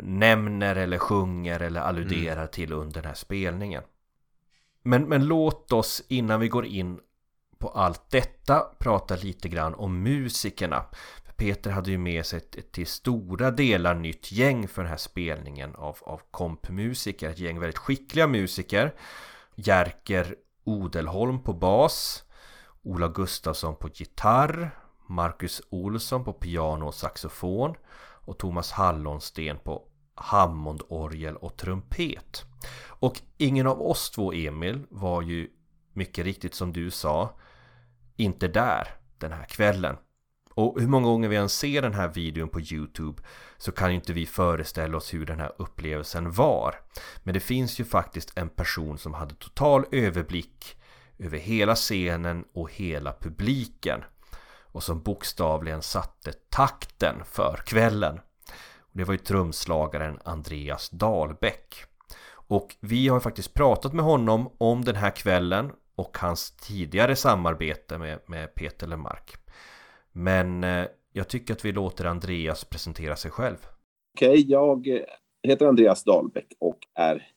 nämner 0.00 0.76
eller 0.76 0.98
sjunger 0.98 1.60
eller 1.60 1.80
alluderar 1.80 2.46
till 2.46 2.72
under 2.72 3.02
den 3.02 3.08
här 3.08 3.14
spelningen. 3.14 3.82
Men, 4.82 5.08
men 5.08 5.26
låt 5.26 5.72
oss 5.72 6.02
innan 6.08 6.40
vi 6.40 6.48
går 6.48 6.66
in 6.66 7.00
på 7.58 7.68
allt 7.68 8.10
detta 8.10 8.60
prata 8.78 9.16
lite 9.16 9.48
grann 9.48 9.74
om 9.74 10.02
musikerna. 10.02 10.84
Peter 11.36 11.70
hade 11.70 11.90
ju 11.90 11.98
med 11.98 12.26
sig 12.26 12.36
ett, 12.36 12.56
ett 12.56 12.72
till 12.72 12.86
stora 12.86 13.50
delar 13.50 13.94
nytt 13.94 14.32
gäng 14.32 14.68
för 14.68 14.82
den 14.82 14.90
här 14.90 14.96
spelningen 14.96 15.74
av, 15.74 15.98
av 16.00 16.20
kompmusiker. 16.30 17.30
Ett 17.30 17.38
gäng 17.38 17.60
väldigt 17.60 17.78
skickliga 17.78 18.26
musiker. 18.26 18.94
Jerker 19.54 20.34
Odelholm 20.64 21.42
på 21.42 21.52
bas. 21.52 22.24
Ola 22.82 23.08
Gustafsson 23.08 23.76
på 23.76 23.88
gitarr. 23.88 24.70
Marcus 25.06 25.62
Olsson 25.70 26.24
på 26.24 26.32
piano 26.32 26.86
och 26.86 26.94
saxofon. 26.94 27.74
Och 28.26 28.38
Thomas 28.38 28.72
Hallonsten 28.72 29.58
på 29.58 29.82
Hammondorgel 30.14 31.36
och 31.36 31.56
trumpet. 31.56 32.44
Och 32.86 33.20
ingen 33.36 33.66
av 33.66 33.82
oss 33.82 34.10
två 34.10 34.32
Emil 34.32 34.86
var 34.90 35.22
ju 35.22 35.50
mycket 35.92 36.24
riktigt 36.24 36.54
som 36.54 36.72
du 36.72 36.90
sa 36.90 37.38
inte 38.16 38.48
där 38.48 38.88
den 39.18 39.32
här 39.32 39.44
kvällen. 39.44 39.96
Och 40.54 40.80
hur 40.80 40.88
många 40.88 41.06
gånger 41.06 41.28
vi 41.28 41.36
än 41.36 41.48
ser 41.48 41.82
den 41.82 41.94
här 41.94 42.08
videon 42.08 42.48
på 42.48 42.60
Youtube 42.60 43.22
så 43.56 43.72
kan 43.72 43.90
ju 43.90 43.94
inte 43.94 44.12
vi 44.12 44.26
föreställa 44.26 44.96
oss 44.96 45.14
hur 45.14 45.26
den 45.26 45.40
här 45.40 45.52
upplevelsen 45.58 46.32
var. 46.32 46.74
Men 47.22 47.34
det 47.34 47.40
finns 47.40 47.80
ju 47.80 47.84
faktiskt 47.84 48.38
en 48.38 48.48
person 48.48 48.98
som 48.98 49.14
hade 49.14 49.34
total 49.34 49.84
överblick 49.92 50.76
över 51.18 51.38
hela 51.38 51.74
scenen 51.74 52.44
och 52.54 52.72
hela 52.72 53.12
publiken 53.20 54.04
och 54.76 54.82
som 54.82 55.02
bokstavligen 55.02 55.82
satte 55.82 56.32
takten 56.32 57.14
för 57.24 57.56
kvällen. 57.66 58.20
Och 58.78 58.92
det 58.92 59.04
var 59.04 59.14
ju 59.14 59.18
trumslagaren 59.18 60.18
Andreas 60.24 60.90
Dahlbäck. 60.90 61.74
Och 62.48 62.76
vi 62.80 63.08
har 63.08 63.20
faktiskt 63.20 63.54
pratat 63.54 63.92
med 63.92 64.04
honom 64.04 64.50
om 64.58 64.84
den 64.84 64.94
här 64.94 65.10
kvällen 65.10 65.72
och 65.94 66.18
hans 66.18 66.56
tidigare 66.56 67.16
samarbete 67.16 67.98
med, 67.98 68.18
med 68.26 68.54
Peter 68.54 68.86
Lemark. 68.86 69.34
Men 70.12 70.64
eh, 70.64 70.86
jag 71.12 71.28
tycker 71.28 71.54
att 71.54 71.64
vi 71.64 71.72
låter 71.72 72.04
Andreas 72.04 72.64
presentera 72.64 73.16
sig 73.16 73.30
själv. 73.30 73.66
Okej, 74.16 74.50
jag 74.50 74.86
heter 75.42 75.66
Andreas 75.66 76.04
Dahlbäck 76.04 76.46
och 76.58 76.78
är 76.94 77.28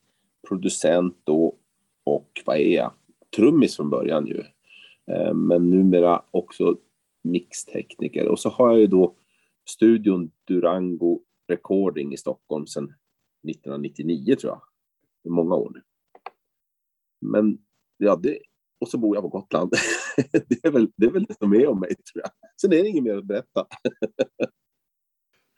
producent 0.48 1.18
då 1.24 1.56
och 2.04 2.30
vad 2.46 2.58
är 2.58 2.76
jag? 2.76 2.92
Trummis 3.36 3.76
från 3.76 3.90
början 3.90 4.28
ju. 4.28 4.44
Eh, 5.12 5.34
Men 5.34 5.70
numera 5.70 6.22
också 6.32 6.76
mixtekniker. 7.24 8.28
Och 8.28 8.40
så 8.40 8.50
har 8.50 8.70
jag 8.70 8.80
ju 8.80 8.88
då 8.88 9.16
studion 9.70 10.32
Durango 10.48 11.22
Recording 11.48 12.14
i 12.14 12.18
Stockholm 12.18 12.68
sedan 12.68 12.84
1999 13.50 14.36
tror 14.36 14.52
jag. 14.52 14.62
Är 15.24 15.30
många 15.30 15.56
år 15.56 15.72
nu. 15.74 15.82
Men 17.22 17.58
ja, 17.98 18.16
det, 18.16 18.40
och 18.80 18.88
så 18.88 18.98
bor 18.98 19.16
jag 19.16 19.24
på 19.24 19.30
Gotland. 19.30 19.72
det, 20.32 20.66
är 20.66 20.72
väl, 20.72 20.92
det 20.96 21.06
är 21.06 21.12
väl 21.12 21.26
det 21.26 21.38
som 21.38 21.54
är 21.54 21.68
om 21.68 21.80
mig 21.80 21.96
tror 21.96 22.24
jag. 22.24 22.32
Sen 22.62 22.74
är 22.74 22.84
det 22.84 22.90
inget 22.90 23.04
mer 23.04 23.18
att 23.18 23.26
berätta. 23.26 23.68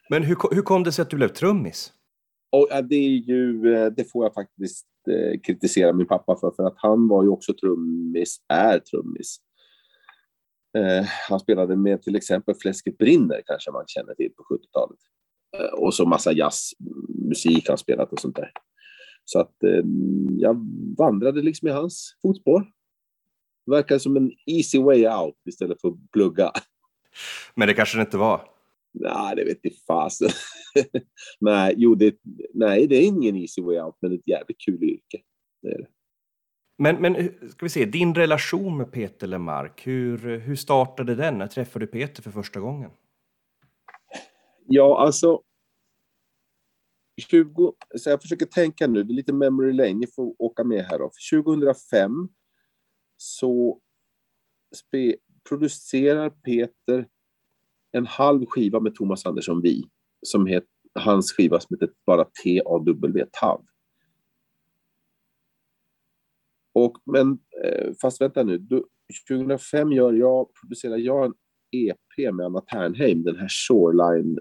Men 0.10 0.24
hur, 0.24 0.56
hur 0.56 0.62
kom 0.62 0.84
det 0.84 0.92
sig 0.92 1.04
att 1.04 1.10
du 1.10 1.18
blev 1.18 1.28
trummis? 1.28 1.94
Och 2.52 2.68
ja, 2.70 2.82
det 2.82 2.96
är 2.96 3.10
ju, 3.10 3.74
eh, 3.76 3.92
det 3.92 4.12
får 4.12 4.26
jag 4.26 4.34
faktiskt 4.34 4.88
eh, 5.10 5.40
kritisera 5.40 5.94
min 5.94 6.08
pappa 6.08 6.38
för, 6.40 6.52
för 6.52 6.64
att 6.64 6.76
han 6.78 7.08
var 7.08 7.24
ju 7.24 7.30
också 7.30 7.54
trummis, 7.54 8.38
är 8.48 8.80
trummis. 8.80 9.38
Eh, 10.78 11.06
han 11.30 11.40
spelade 11.40 11.76
med 11.76 12.02
till 12.02 12.16
exempel 12.16 12.56
Fläsket 12.56 12.98
brinner, 12.98 13.42
kanske 13.46 13.72
man 13.72 13.84
känner 13.88 14.14
till 14.14 14.32
på 14.38 14.44
70-talet. 14.44 15.00
Eh, 15.58 15.80
och 15.80 15.94
så 15.94 16.06
massa 16.06 16.32
jazzmusik 16.32 17.70
han 17.70 17.78
spelat 17.78 18.14
och 18.14 18.20
sånt 18.20 18.36
där. 18.36 18.52
Så 19.26 19.40
att 19.40 19.64
eh, 19.64 19.84
jag 20.38 20.68
vandrade 20.98 21.42
liksom 21.42 21.68
i 21.68 21.72
hans 21.72 22.18
fotspår. 22.22 22.66
Verkar 23.66 23.98
som 23.98 24.18
en 24.18 24.32
easy 24.46 24.80
way 24.80 25.08
out 25.08 25.38
istället 25.50 25.82
för 25.82 25.88
att 25.88 26.12
plugga. 26.12 26.52
Men 27.56 27.68
det 27.68 27.74
kanske 27.74 27.98
det 27.98 28.02
inte 28.02 28.18
var. 28.18 28.42
Nej, 28.94 29.36
det 29.36 29.44
vet 29.44 29.60
jag 29.62 29.74
fasen. 29.88 30.30
nej, 31.40 31.74
jo, 31.78 31.96
det, 31.96 32.16
nej, 32.54 32.88
det 32.88 32.96
är 32.96 33.06
ingen 33.06 33.36
easy 33.36 33.62
way 33.62 33.80
out, 33.80 33.96
men 34.02 34.14
ett 34.14 34.28
jävligt 34.28 34.62
kul 34.66 34.84
yrke. 34.84 35.22
Men, 36.82 37.02
men 37.02 37.16
eh, 37.16 37.32
ska 37.50 37.66
vi 37.66 37.70
se, 37.70 37.86
din 37.86 38.16
relation 38.16 38.78
med 38.78 38.92
Peter 38.92 39.28
Lemark, 39.28 39.88
hur, 39.88 40.30
eh, 40.30 40.40
hur 40.40 40.56
startade 40.56 41.16
den? 41.16 41.38
När 41.38 41.48
träffade 41.48 41.86
du 41.86 41.92
Peter 41.92 42.24
för 42.24 42.32
första 42.32 42.60
gången? 42.60 42.92
Ja, 44.68 45.00
alltså. 45.00 45.42
20, 47.30 47.74
så 47.98 48.10
jag 48.10 48.22
försöker 48.22 48.46
tänka 48.46 48.88
nu, 48.88 49.04
det 49.04 49.14
är 49.14 49.16
lite 49.16 49.34
memory 49.34 49.74
lane, 49.74 49.94
ni 49.94 50.08
får 50.08 50.36
åka 50.40 50.64
med 50.64 50.86
här 50.86 51.00
då. 51.00 51.12
2005 51.32 52.12
så 53.18 53.80
spe, 54.76 55.16
producerar 55.50 56.30
Peter 56.30 57.08
en 57.92 58.06
halv 58.06 58.46
skiva 58.46 58.80
med 58.80 58.96
Thomas 58.96 59.26
Andersson 59.26 59.62
Vi, 59.62 59.84
som 60.22 60.46
heter, 60.46 60.70
hans 61.00 61.32
skiva 61.32 61.60
som 61.60 61.76
heter 61.76 61.90
bara 62.06 62.24
T-A-W, 62.24 63.26
TAV. 63.42 63.66
Och, 66.86 66.98
men, 67.06 67.40
eh, 67.64 67.94
fast 68.02 68.22
vänta 68.22 68.44
nu, 68.44 68.58
du, 68.58 68.84
2005 69.30 69.92
gör 69.92 70.14
jag, 70.14 70.48
producerar 70.62 70.98
jag 70.98 71.26
en 71.26 71.34
EP 71.72 72.34
med 72.34 72.46
Anna 72.46 72.62
Ternheim, 72.62 73.24
den 73.24 73.36
här 73.36 73.48
Shoreline 73.50 74.40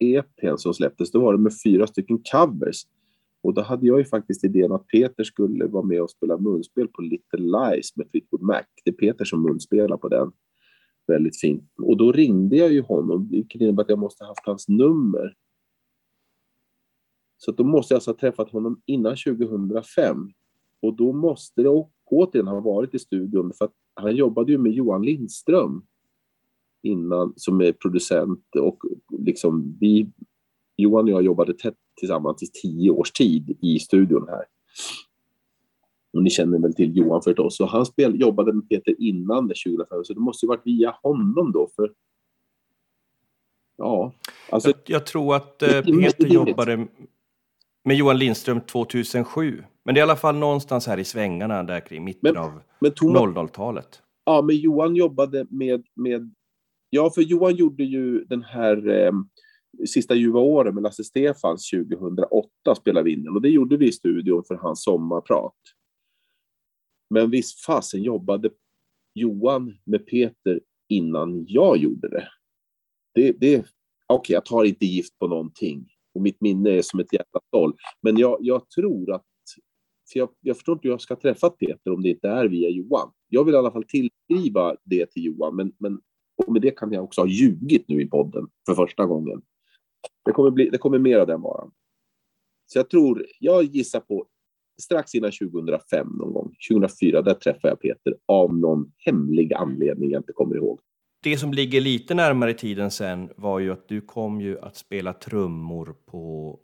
EPn 0.00 0.56
som 0.56 0.74
släpptes, 0.74 1.10
då 1.10 1.20
var 1.20 1.32
det 1.32 1.38
med 1.38 1.52
fyra 1.64 1.86
stycken 1.86 2.22
covers. 2.32 2.82
Och 3.42 3.54
då 3.54 3.62
hade 3.62 3.86
jag 3.86 3.98
ju 3.98 4.04
faktiskt 4.04 4.44
idén 4.44 4.72
att 4.72 4.86
Peter 4.86 5.24
skulle 5.24 5.66
vara 5.66 5.84
med 5.84 6.02
och 6.02 6.10
spela 6.10 6.38
munspel 6.38 6.88
på 6.88 7.02
Little 7.02 7.38
Lies 7.38 7.96
med 7.96 8.10
Fleetwood 8.10 8.42
Mac. 8.42 8.62
Det 8.84 8.90
är 8.90 8.94
Peter 8.94 9.24
som 9.24 9.42
munspelar 9.42 9.96
på 9.96 10.08
den. 10.08 10.32
Väldigt 11.06 11.40
fint. 11.40 11.72
Och 11.82 11.96
då 11.96 12.12
ringde 12.12 12.56
jag 12.56 12.72
ju 12.72 12.80
honom, 12.80 13.28
vilket 13.30 13.60
innebär 13.60 13.82
att 13.82 13.88
jag 13.88 13.98
måste 13.98 14.24
ha 14.24 14.28
haft 14.28 14.46
hans 14.46 14.68
nummer. 14.68 15.34
Så 17.36 17.52
då 17.52 17.64
måste 17.64 17.94
jag 17.94 17.96
alltså 17.96 18.10
ha 18.10 18.18
träffat 18.18 18.50
honom 18.50 18.82
innan 18.86 19.16
2005. 19.16 20.32
Och 20.82 20.96
då 20.96 21.12
måste 21.12 21.62
det 21.62 21.84
återigen 22.04 22.46
ha 22.46 22.60
varit 22.60 22.94
i 22.94 22.98
studion, 22.98 23.52
för 23.58 23.64
att 23.64 23.74
han 23.94 24.16
jobbade 24.16 24.52
ju 24.52 24.58
med 24.58 24.72
Johan 24.72 25.02
Lindström 25.02 25.82
innan 26.82 27.32
som 27.36 27.60
är 27.60 27.72
producent 27.72 28.56
och 28.56 28.82
liksom 29.18 29.76
vi, 29.80 30.10
Johan 30.76 31.04
och 31.04 31.10
jag 31.10 31.22
jobbade 31.22 31.54
tätt 31.54 31.76
tillsammans 31.96 32.42
i 32.42 32.46
tio 32.46 32.90
års 32.90 33.12
tid 33.12 33.58
i 33.62 33.78
studion 33.78 34.28
här. 34.28 34.44
Och 36.12 36.22
ni 36.22 36.30
känner 36.30 36.58
väl 36.58 36.74
till 36.74 36.96
Johan 36.96 37.22
förstås. 37.22 37.56
Så 37.56 37.66
han 37.66 37.86
spel, 37.86 38.20
jobbade 38.20 38.52
med 38.52 38.68
Peter 38.68 38.94
innan 38.98 39.48
det 39.48 39.54
2005, 39.66 40.04
så 40.04 40.14
det 40.14 40.20
måste 40.20 40.46
ju 40.46 40.48
varit 40.48 40.66
via 40.66 40.96
honom 41.02 41.52
då. 41.52 41.68
för 41.76 41.92
Ja, 43.76 44.12
alltså 44.50 44.68
Jag, 44.68 44.78
jag 44.86 45.06
tror 45.06 45.36
att 45.36 45.62
eh, 45.62 45.82
Peter 45.82 46.26
jobbade 46.26 46.88
med 47.84 47.96
Johan 47.96 48.18
Lindström 48.18 48.60
2007. 48.60 49.64
Men 49.84 49.94
det 49.94 49.98
är 49.98 50.02
i 50.02 50.02
alla 50.02 50.16
fall 50.16 50.36
någonstans 50.36 50.86
här 50.86 50.98
i 50.98 51.04
svängarna 51.04 51.62
där 51.62 51.80
kring 51.80 52.04
mitten 52.04 52.20
Men- 52.34 52.36
av 52.36 52.62
men 52.80 52.92
Thomas, 52.92 53.22
00-talet. 53.22 54.02
Ja, 54.24 54.42
men 54.42 54.56
Johan 54.56 54.96
jobbade 54.96 55.46
med, 55.50 55.86
med... 55.94 56.34
Ja, 56.90 57.10
för 57.14 57.22
Johan 57.22 57.56
gjorde 57.56 57.84
ju 57.84 58.24
den 58.24 58.42
här 58.42 58.88
eh, 58.88 59.12
Sista 59.86 60.14
ljuva 60.14 60.40
åren 60.40 60.74
med 60.74 60.82
Lasse 60.82 61.04
Stefans 61.04 61.70
2008 61.70 62.74
spelade 62.76 63.04
vi 63.04 63.12
in 63.12 63.22
den. 63.24 63.34
Och 63.34 63.42
det 63.42 63.48
gjorde 63.48 63.76
vi 63.76 63.88
i 63.88 63.92
studion 63.92 64.44
för 64.48 64.54
hans 64.54 64.82
sommarprat. 64.84 65.54
Men 67.10 67.30
visst 67.30 67.64
fasen 67.64 68.02
jobbade 68.02 68.50
Johan 69.14 69.78
med 69.84 70.06
Peter 70.06 70.60
innan 70.88 71.44
jag 71.48 71.76
gjorde 71.76 72.08
det. 72.08 72.28
det, 73.14 73.32
det 73.32 73.66
Okej, 74.06 74.34
jag 74.34 74.44
tar 74.44 74.64
inte 74.64 74.86
gift 74.86 75.18
på 75.18 75.28
någonting. 75.28 75.89
Och 76.14 76.22
mitt 76.22 76.40
minne 76.40 76.70
är 76.70 76.82
som 76.82 77.00
ett 77.00 77.12
jävla 77.12 77.40
troll. 77.52 77.74
Men 78.02 78.18
jag, 78.18 78.38
jag 78.40 78.70
tror 78.70 79.12
att... 79.12 79.24
För 80.12 80.18
jag, 80.18 80.28
jag 80.40 80.56
förstår 80.56 80.72
inte 80.72 80.88
hur 80.88 80.92
jag 80.92 81.00
ska 81.00 81.16
träffa 81.16 81.50
Peter 81.50 81.92
om 81.92 82.02
det 82.02 82.08
inte 82.08 82.28
är 82.28 82.48
via 82.48 82.68
Johan. 82.68 83.10
Jag 83.28 83.44
vill 83.44 83.54
i 83.54 83.58
alla 83.58 83.70
fall 83.70 83.84
tillskriva 83.84 84.76
det 84.84 85.06
till 85.06 85.24
Johan, 85.24 85.56
men, 85.56 85.72
men 85.78 86.00
och 86.46 86.52
med 86.52 86.62
det 86.62 86.70
kan 86.70 86.92
jag 86.92 87.04
också 87.04 87.20
ha 87.20 87.28
ljugit 87.28 87.88
nu 87.88 88.02
i 88.02 88.06
podden 88.06 88.48
för 88.66 88.74
första 88.74 89.06
gången. 89.06 89.42
Det 90.24 90.32
kommer, 90.32 90.50
bli, 90.50 90.70
det 90.70 90.78
kommer 90.78 90.98
mer 90.98 91.18
av 91.18 91.26
den 91.26 91.40
varan. 91.40 91.70
Så 92.66 92.78
jag 92.78 92.90
tror, 92.90 93.26
jag 93.40 93.64
gissar 93.64 94.00
på 94.00 94.26
strax 94.82 95.14
innan 95.14 95.30
2005 95.32 96.08
någon 96.08 96.32
gång, 96.32 96.54
2004, 96.70 97.22
där 97.22 97.34
träffade 97.34 97.68
jag 97.68 97.80
Peter 97.80 98.16
av 98.26 98.54
någon 98.56 98.92
hemlig 98.96 99.52
anledning 99.52 100.10
jag 100.10 100.20
inte 100.20 100.32
kommer 100.32 100.56
ihåg. 100.56 100.80
Det 101.22 101.38
som 101.38 101.52
ligger 101.52 101.80
lite 101.80 102.14
närmare 102.14 102.50
i 102.50 102.54
tiden 102.54 102.90
sen 102.90 103.30
var 103.36 103.58
ju 103.58 103.72
att 103.72 103.88
du 103.88 104.00
kom 104.00 104.40
ju 104.40 104.60
att 104.60 104.76
spela 104.76 105.12
trummor 105.12 105.96
på 106.06 106.58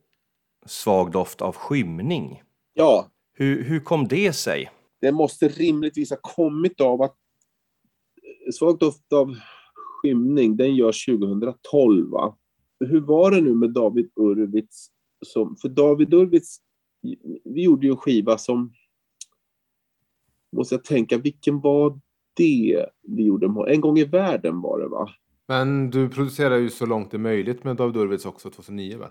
Svag 0.66 1.12
doft 1.12 1.42
av 1.42 1.56
skymning. 1.56 2.42
Ja, 2.75 3.10
Hur, 3.32 3.62
hur 3.64 3.80
kom 3.80 4.08
det 4.08 4.32
sig? 4.32 4.70
det 5.00 5.12
måste 5.12 5.48
rimligtvis 5.48 6.10
ha 6.10 6.16
kommit 6.22 6.80
av 6.80 7.02
att 7.02 7.16
Svag 8.58 8.78
doft 8.78 9.12
av 9.12 9.36
skymning, 9.75 10.56
den 10.56 10.76
görs 10.76 11.06
2012 11.06 12.10
va? 12.10 12.36
Hur 12.80 13.00
var 13.00 13.30
det 13.30 13.40
nu 13.40 13.54
med 13.54 13.70
David 13.70 14.10
Urwitz? 14.16 14.88
Som, 15.26 15.56
för 15.56 15.68
David 15.68 16.14
Urwitz, 16.14 16.56
vi 17.44 17.62
gjorde 17.62 17.86
ju 17.86 17.90
en 17.90 17.96
skiva 17.96 18.38
som, 18.38 18.72
måste 20.52 20.75
jag 20.75 20.84
tänka, 20.84 21.18
vilken 21.18 21.60
var 21.60 22.00
det 22.36 22.86
vi 23.02 23.22
gjorde? 23.24 23.72
En 23.72 23.80
gång 23.80 23.98
i 23.98 24.04
världen 24.04 24.60
var 24.60 24.80
det 24.80 24.88
va? 24.88 25.08
Men 25.48 25.90
du 25.90 26.08
producerar 26.08 26.56
ju 26.56 26.70
så 26.70 26.86
långt 26.86 27.10
det 27.10 27.16
är 27.16 27.18
möjligt 27.18 27.64
med 27.64 27.76
David 27.76 27.96
Urwitz 27.96 28.26
också 28.26 28.50
2009 28.50 28.98
väl? 28.98 29.08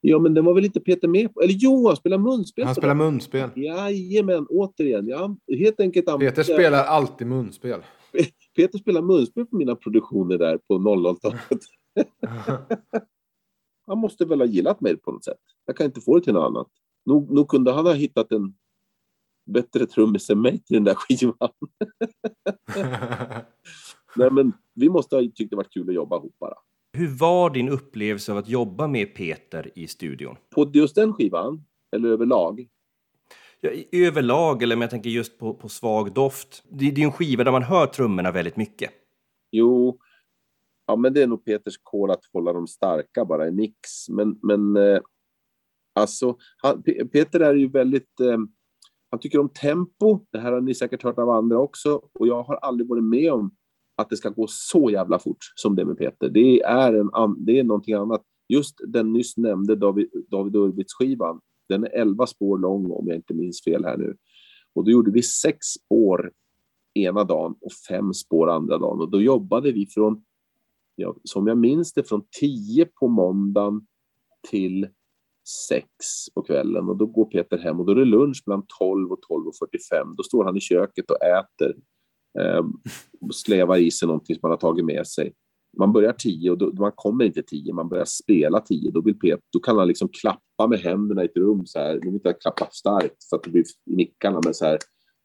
Ja, 0.00 0.18
men 0.18 0.34
den 0.34 0.44
var 0.44 0.54
väl 0.54 0.64
inte 0.64 0.80
Peter 0.80 1.08
med 1.08 1.34
på? 1.34 1.40
Eller 1.40 1.54
jo, 1.54 1.86
han 1.86 1.96
spelar 1.96 2.18
munspel. 2.18 2.64
Han 2.64 2.74
spelar 2.74 2.94
munspel. 2.94 3.50
Jajamän, 3.54 4.46
återigen. 4.50 5.08
Jag 5.08 5.36
helt 5.58 5.80
enkelt 5.80 6.06
Peter 6.06 6.12
använde- 6.12 6.44
spelar 6.44 6.84
alltid 6.84 7.26
munspel. 7.26 7.80
Peter 8.56 8.78
spelar 8.78 9.02
munspel 9.02 9.46
på 9.46 9.56
mina 9.56 9.76
produktioner 9.76 10.38
där 10.38 10.58
på 10.68 10.74
00-talet. 10.74 11.60
Han 13.86 13.98
måste 13.98 14.24
väl 14.24 14.40
ha 14.40 14.46
gillat 14.46 14.80
mig 14.80 14.96
på 14.96 15.12
något 15.12 15.24
sätt. 15.24 15.38
Jag 15.66 15.76
kan 15.76 15.86
inte 15.86 16.00
få 16.00 16.18
det 16.18 16.24
till 16.24 16.32
något 16.32 16.46
annat. 16.46 16.68
Nog, 17.06 17.30
nog 17.34 17.48
kunde 17.48 17.72
han 17.72 17.86
ha 17.86 17.92
hittat 17.92 18.32
en 18.32 18.54
bättre 19.46 19.86
trummis 19.86 20.30
än 20.30 20.40
mig 20.40 20.58
till 20.62 20.74
den 20.74 20.84
där 20.84 20.94
skivan. 20.94 21.48
Nej, 24.16 24.30
men 24.30 24.52
vi 24.74 24.88
måste 24.88 25.16
ha 25.16 25.22
tyckt 25.34 25.50
det 25.50 25.56
varit 25.56 25.72
kul 25.72 25.88
att 25.88 25.94
jobba 25.94 26.16
ihop 26.16 26.36
bara. 26.38 26.54
Hur 26.92 27.08
var 27.18 27.50
din 27.50 27.68
upplevelse 27.68 28.32
av 28.32 28.38
att 28.38 28.48
jobba 28.48 28.86
med 28.86 29.14
Peter 29.14 29.70
i 29.74 29.86
studion? 29.86 30.36
På 30.54 30.70
just 30.74 30.94
den 30.94 31.12
skivan, 31.12 31.64
eller 31.96 32.08
överlag, 32.08 32.68
Ja, 33.60 33.70
i- 33.70 33.88
överlag, 34.06 34.62
eller 34.62 34.76
om 34.76 34.80
jag 34.82 34.90
tänker 34.90 35.10
just 35.10 35.38
på, 35.38 35.54
på 35.54 35.68
Svag 35.68 36.12
doft. 36.14 36.62
Det, 36.70 36.90
det 36.90 37.00
är 37.00 37.04
en 37.04 37.12
skiva 37.12 37.44
där 37.44 37.52
man 37.52 37.62
hör 37.62 37.86
trummorna 37.86 38.30
väldigt 38.32 38.56
mycket. 38.56 38.90
Jo, 39.52 39.98
ja, 40.86 40.96
men 40.96 41.12
det 41.14 41.22
är 41.22 41.26
nog 41.26 41.44
Peters 41.44 41.78
kol 41.82 42.10
att 42.10 42.20
hålla 42.32 42.52
dem 42.52 42.66
starka 42.66 43.24
bara 43.24 43.48
i 43.48 43.52
mix. 43.52 44.08
Men, 44.08 44.38
men 44.42 44.76
eh, 44.76 45.00
alltså, 45.94 46.36
han, 46.62 46.82
Pe- 46.82 47.08
Peter 47.08 47.40
är 47.40 47.54
ju 47.54 47.68
väldigt... 47.68 48.20
Eh, 48.20 48.38
han 49.16 49.20
tycker 49.20 49.38
om 49.38 49.48
tempo. 49.48 50.20
Det 50.32 50.38
här 50.38 50.52
har 50.52 50.60
ni 50.60 50.74
säkert 50.74 51.02
hört 51.02 51.18
av 51.18 51.30
andra 51.30 51.58
också. 51.58 52.00
Och 52.12 52.26
jag 52.26 52.42
har 52.42 52.56
aldrig 52.56 52.88
varit 52.88 53.04
med 53.04 53.32
om 53.32 53.50
att 53.96 54.10
det 54.10 54.16
ska 54.16 54.28
gå 54.28 54.46
så 54.48 54.90
jävla 54.90 55.18
fort 55.18 55.38
som 55.54 55.76
det 55.76 55.84
med 55.84 55.98
Peter. 55.98 56.28
Det 56.28 56.60
är, 56.60 56.92
en, 56.92 57.44
det 57.46 57.58
är 57.58 57.64
någonting 57.64 57.94
annat. 57.94 58.22
Just 58.48 58.74
den 58.86 59.12
nyss 59.12 59.36
nämnde 59.36 59.76
David, 59.76 60.10
David 60.30 60.56
Urwitz-skivan, 60.56 61.40
den 61.68 61.84
är 61.84 61.88
11 61.88 62.26
spår 62.26 62.58
lång 62.58 62.90
om 62.90 63.06
jag 63.06 63.16
inte 63.16 63.34
minns 63.34 63.64
fel 63.64 63.84
här 63.84 63.96
nu. 63.96 64.16
Och 64.74 64.84
då 64.84 64.90
gjorde 64.90 65.10
vi 65.10 65.22
sex 65.22 65.66
spår 65.66 66.32
ena 66.94 67.24
dagen 67.24 67.54
och 67.60 67.72
fem 67.88 68.14
spår 68.14 68.50
andra 68.50 68.78
dagen. 68.78 69.00
Och 69.00 69.10
då 69.10 69.22
jobbade 69.22 69.72
vi 69.72 69.86
från, 69.86 70.24
ja, 70.94 71.16
som 71.24 71.46
jag 71.46 71.58
minns 71.58 71.92
det, 71.92 72.08
från 72.08 72.22
10 72.40 72.86
på 72.86 73.08
måndagen 73.08 73.86
till 74.50 74.88
sex 75.68 75.86
på 76.34 76.42
kvällen. 76.42 76.88
Och 76.88 76.96
då 76.96 77.06
går 77.06 77.24
Peter 77.24 77.58
hem 77.58 77.80
och 77.80 77.86
då 77.86 77.92
är 77.92 77.96
det 77.96 78.04
lunch 78.04 78.42
mellan 78.46 78.66
12 78.78 79.12
och 79.12 79.20
12.45. 79.30 80.14
Då 80.16 80.22
står 80.22 80.44
han 80.44 80.56
i 80.56 80.60
köket 80.60 81.10
och 81.10 81.22
äter 81.22 81.76
eh, 82.38 82.64
och 83.20 83.34
slevar 83.34 83.76
i 83.76 83.90
sig 83.90 84.06
någonting 84.06 84.36
som 84.36 84.40
man 84.42 84.50
har 84.50 84.58
tagit 84.58 84.84
med 84.84 85.06
sig. 85.06 85.32
Man 85.78 85.92
börjar 85.92 86.12
10 86.12 86.50
och 86.50 86.58
då, 86.58 86.72
man 86.72 86.92
kommer 86.94 87.24
inte 87.24 87.42
10, 87.42 87.72
man 87.72 87.88
börjar 87.88 88.04
spela 88.04 88.60
10. 88.60 88.90
Då, 88.90 89.00
vill 89.00 89.18
Peter, 89.18 89.40
då 89.52 89.60
kan 89.60 89.78
han 89.78 89.88
liksom 89.88 90.08
klappa 90.08 90.66
med 90.68 90.78
händerna 90.78 91.22
i 91.22 91.26
ett 91.26 91.36
rum 91.36 91.66
så 91.66 91.78
här. 91.78 91.94
Nu 91.94 92.00
vill 92.00 92.14
inte 92.14 92.28
jag 92.28 92.40
klappa 92.40 92.68
starkt 92.70 93.16
så 93.18 93.36
att 93.36 93.42
det 93.42 93.50
blir 93.50 93.64
i 93.90 93.96
nickarna, 93.96 94.40
men 94.44 94.54
så 94.54 94.64
här. 94.64 94.78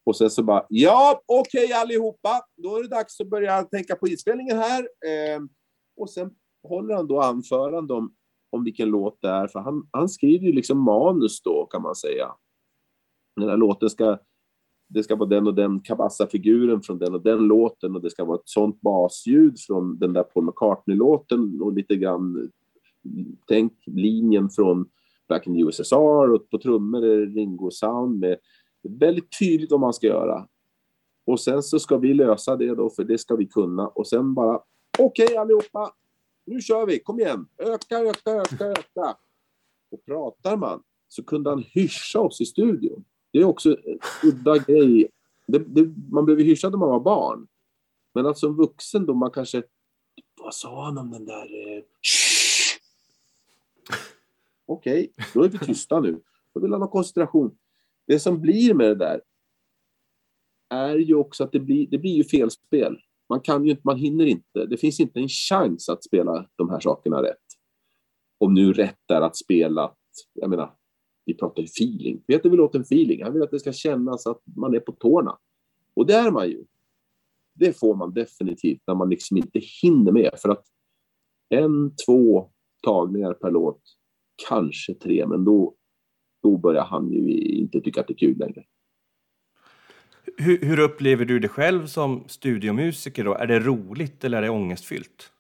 Och 0.06 0.18
sen 0.18 0.30
så 0.30 0.44
bara, 0.44 0.66
ja, 0.70 1.22
okej 1.26 1.74
allihopa, 1.74 2.42
då 2.64 2.78
är 2.78 2.82
det 2.82 2.90
dags 2.90 3.22
att 3.22 3.30
börja 3.30 3.64
tänka 3.64 3.96
på 3.96 4.08
inspelningen 4.08 4.58
här. 4.58 4.80
Eh, 4.82 5.42
och 5.98 6.10
sen 6.10 6.32
håller 6.68 6.96
han 6.96 7.08
då 7.08 7.22
anförande 7.22 7.94
om, 7.94 8.14
om 8.52 8.64
vilken 8.64 8.90
låt 8.90 9.22
det 9.22 9.30
är, 9.30 9.48
för 9.48 9.60
han, 9.60 9.88
han 9.92 10.10
skriver 10.10 10.46
ju 10.46 10.52
liksom 10.52 10.80
manus 10.80 11.42
då, 11.42 11.66
kan 11.66 11.82
man 11.82 11.96
säga. 11.96 12.32
Den 13.36 13.50
här 13.50 13.58
låten 13.58 13.90
ska, 13.90 14.18
det 14.90 15.04
ska 15.04 15.16
vara 15.16 15.30
den 15.30 15.48
och 15.48 15.56
den 15.56 15.80
Kabassa-figuren 15.80 16.82
från 16.82 17.00
den 17.00 17.14
och 17.14 17.22
den 17.22 17.40
låten 17.40 17.96
och 17.96 18.02
det 18.02 18.10
ska 18.10 18.26
vara 18.26 18.38
ett 18.38 18.50
sånt 18.50 18.82
basljud 18.82 19.60
från 19.60 20.00
den 20.00 20.14
där 20.14 20.24
Paul 20.24 20.46
McCartney-låten 20.46 21.62
och 21.62 21.74
lite 21.74 21.96
grann, 21.96 22.52
tänk 23.48 23.74
linjen 23.86 24.50
från 24.50 24.90
Back 25.30 25.48
in 25.48 25.54
the 25.54 25.60
USSR 25.62 26.34
och 26.34 26.50
på 26.50 26.58
trummor 26.58 27.06
är 27.06 27.26
det 27.26 27.26
Ringo-sound 27.26 28.20
med 28.20 28.38
det 28.84 28.90
är 28.90 29.00
väldigt 29.00 29.40
tydligt 29.40 29.72
vad 29.72 29.80
man 29.80 29.94
ska 29.94 30.08
göra. 30.08 30.48
Och 31.26 31.40
sen 31.40 31.64
så 31.64 31.80
ska 31.80 31.98
vi 31.98 32.14
lösa 32.14 32.56
det 32.56 32.76
då, 32.76 32.90
för 32.90 33.04
det 33.04 33.18
ska 33.18 33.36
vi 33.36 33.46
kunna. 33.46 33.88
Och 33.88 34.08
sen 34.08 34.34
bara, 34.34 34.60
okej 35.00 35.38
allihopa, 35.38 35.92
nu 36.46 36.62
kör 36.62 36.86
vi, 36.86 37.00
kom 37.00 37.20
igen, 37.20 37.48
öka, 37.58 38.00
öka, 38.00 38.32
öka, 38.32 38.66
öka. 38.66 39.18
Och 39.92 40.06
pratar 40.06 40.58
man 40.58 40.84
så 41.08 41.24
kunde 41.24 41.50
han 41.50 41.64
hyscha 41.68 42.20
oss 42.20 42.42
i 42.42 42.46
studion. 42.46 43.04
Det 43.32 43.40
är 43.40 43.44
också 43.44 43.70
en 43.70 44.00
udda 44.24 44.58
grej. 44.58 45.10
Det, 45.48 45.60
det, 45.60 45.94
man 46.12 46.26
blev 46.26 46.38
hyschad 46.38 46.72
när 46.72 46.80
man 46.80 46.90
var 46.90 47.00
barn. 47.00 47.48
Men 48.14 48.26
att 48.26 48.38
som 48.38 48.56
vuxen 48.56 49.06
då 49.06 49.14
man 49.14 49.32
kanske, 49.32 49.64
vad 50.42 50.54
sa 50.54 50.86
han 50.86 50.98
om 50.98 51.12
den 51.12 51.26
där... 51.26 51.76
Eh, 51.78 51.84
Okej, 54.66 55.12
Okej, 55.16 55.26
då 55.34 55.44
är 55.44 55.50
vi 55.50 55.58
tysta 55.60 56.00
nu. 56.00 56.22
Då 56.54 56.60
vill 56.60 56.72
han 56.72 56.82
ha 56.82 56.88
koncentration. 56.88 57.58
Det 58.08 58.20
som 58.20 58.42
blir 58.42 58.74
med 58.74 58.88
det 58.88 58.96
där 58.96 59.22
är 60.70 60.96
ju 60.96 61.16
också 61.16 61.44
att 61.44 61.52
det 61.52 61.60
blir, 61.60 61.88
det 61.88 61.98
blir 61.98 62.16
ju 62.16 62.24
felspel. 62.24 63.02
Man 63.32 63.42
kan 63.42 63.66
ju 63.66 63.72
inte, 63.72 63.82
man 63.86 63.98
hinner 63.98 64.26
inte. 64.26 64.66
Det 64.66 64.78
finns 64.78 65.00
inte 65.00 65.20
en 65.20 65.30
chans 65.30 65.90
att 65.90 66.04
spela 66.04 66.50
de 66.56 66.70
här 66.70 66.80
sakerna 66.80 67.24
rätt. 67.24 67.46
Om 68.38 68.54
nu 68.54 68.74
rätt 68.74 69.12
är 69.14 69.22
att 69.22 69.38
spela, 69.38 69.94
jag 70.34 70.50
menar, 70.50 70.74
vi 71.26 71.34
pratar 71.34 71.62
ju 71.62 71.66
feeling. 71.66 72.24
Peter 72.28 72.50
vill 72.50 72.60
åt 72.60 72.76
en 72.76 72.82
feeling. 72.82 73.24
Han 73.24 73.34
vill 73.34 73.42
att 73.44 73.52
det 73.52 73.60
ska 73.60 73.74
kännas 73.74 74.28
att 74.28 74.42
man 74.56 74.76
är 74.76 74.80
på 74.80 74.92
tårna. 74.92 75.38
Och 75.94 76.06
det 76.06 76.14
är 76.14 76.32
man 76.32 76.50
ju. 76.50 76.66
Det 77.54 77.80
får 77.80 77.96
man 77.96 78.14
definitivt 78.14 78.82
när 78.88 78.96
man 78.96 79.10
liksom 79.10 79.38
inte 79.38 79.60
hinner 79.82 80.12
med. 80.12 80.32
För 80.38 80.50
att 80.50 80.66
en, 81.50 81.96
två 82.06 82.52
tagningar 82.84 83.34
per 83.34 83.52
låt, 83.52 83.82
kanske 84.50 84.94
tre, 84.94 85.28
men 85.28 85.46
då, 85.46 85.76
då 86.44 86.58
börjar 86.58 86.84
han 86.84 87.12
ju 87.12 87.38
inte 87.38 87.82
tycka 87.82 88.02
att 88.02 88.08
det 88.08 88.14
är 88.14 88.28
kul 88.28 88.38
längre. 88.38 88.64
Hur, 90.42 90.60
hur 90.66 90.80
upplever 90.80 91.26
du 91.26 91.40
det 91.40 91.48
själv 91.48 91.86
som 91.86 92.24
studiomusiker 92.28 93.24
då? 93.24 93.34
Är 93.34 93.48
det 93.48 93.60
roligt 93.60 94.24
eller 94.24 94.38
är 94.38 94.42
det 94.42 94.50
ångestfyllt? 94.50 95.32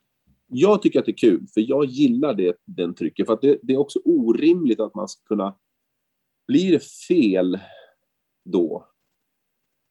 Jag 0.47 0.81
tycker 0.81 0.99
att 0.99 1.05
det 1.05 1.11
är 1.11 1.17
kul, 1.17 1.47
för 1.53 1.69
jag 1.69 1.85
gillar 1.85 2.33
det, 2.33 2.57
den 2.65 2.93
trycket. 2.93 3.25
För 3.25 3.33
att 3.33 3.41
det, 3.41 3.59
det 3.63 3.73
är 3.73 3.77
också 3.77 3.99
orimligt 4.05 4.79
att 4.79 4.95
man 4.95 5.07
ska 5.07 5.23
kunna... 5.23 5.55
Blir 6.47 6.71
det 6.71 6.83
fel 7.07 7.59
då, 8.45 8.91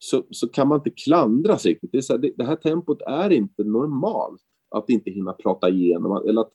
så, 0.03 0.25
så 0.31 0.49
kan 0.49 0.69
man 0.69 0.79
inte 0.79 0.91
klandras 0.91 1.67
riktigt. 1.67 1.93
Det, 1.93 1.99
är 1.99 2.03
så 2.03 2.13
här, 2.13 2.21
det, 2.21 2.33
det 2.37 2.45
här 2.45 2.57
tempot 2.57 3.03
är 3.03 3.31
inte 3.31 3.65
normalt. 3.65 4.43
Att 4.71 4.91
inte 4.91 5.11
hinna 5.11 5.33
prata 5.33 5.69
igenom. 5.69 6.29
Eller 6.29 6.41
att 6.41 6.53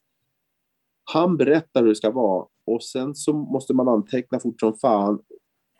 han 1.04 1.36
berättar 1.36 1.80
hur 1.80 1.88
det 1.88 1.94
ska 1.94 2.10
vara 2.10 2.46
och 2.66 2.82
sen 2.82 3.14
så 3.14 3.32
måste 3.32 3.74
man 3.74 3.88
anteckna 3.88 4.40
fort 4.40 4.60
som 4.60 4.74
fan. 4.74 5.22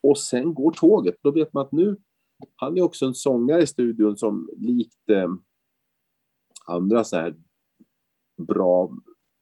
Och 0.03 0.19
sen 0.19 0.55
går 0.55 0.71
tåget. 0.71 1.15
Då 1.23 1.31
vet 1.31 1.53
man 1.53 1.67
att 1.67 1.73
nu... 1.73 1.97
Han 2.57 2.79
är 2.79 2.83
också 2.83 3.07
en 3.07 3.15
sångare 3.15 3.63
i 3.63 3.67
studion 3.67 4.17
som 4.17 4.51
likt 4.57 5.11
eh, 5.11 5.29
andra 6.67 7.05
så 7.05 7.17
här 7.17 7.35
bra, 8.43 8.91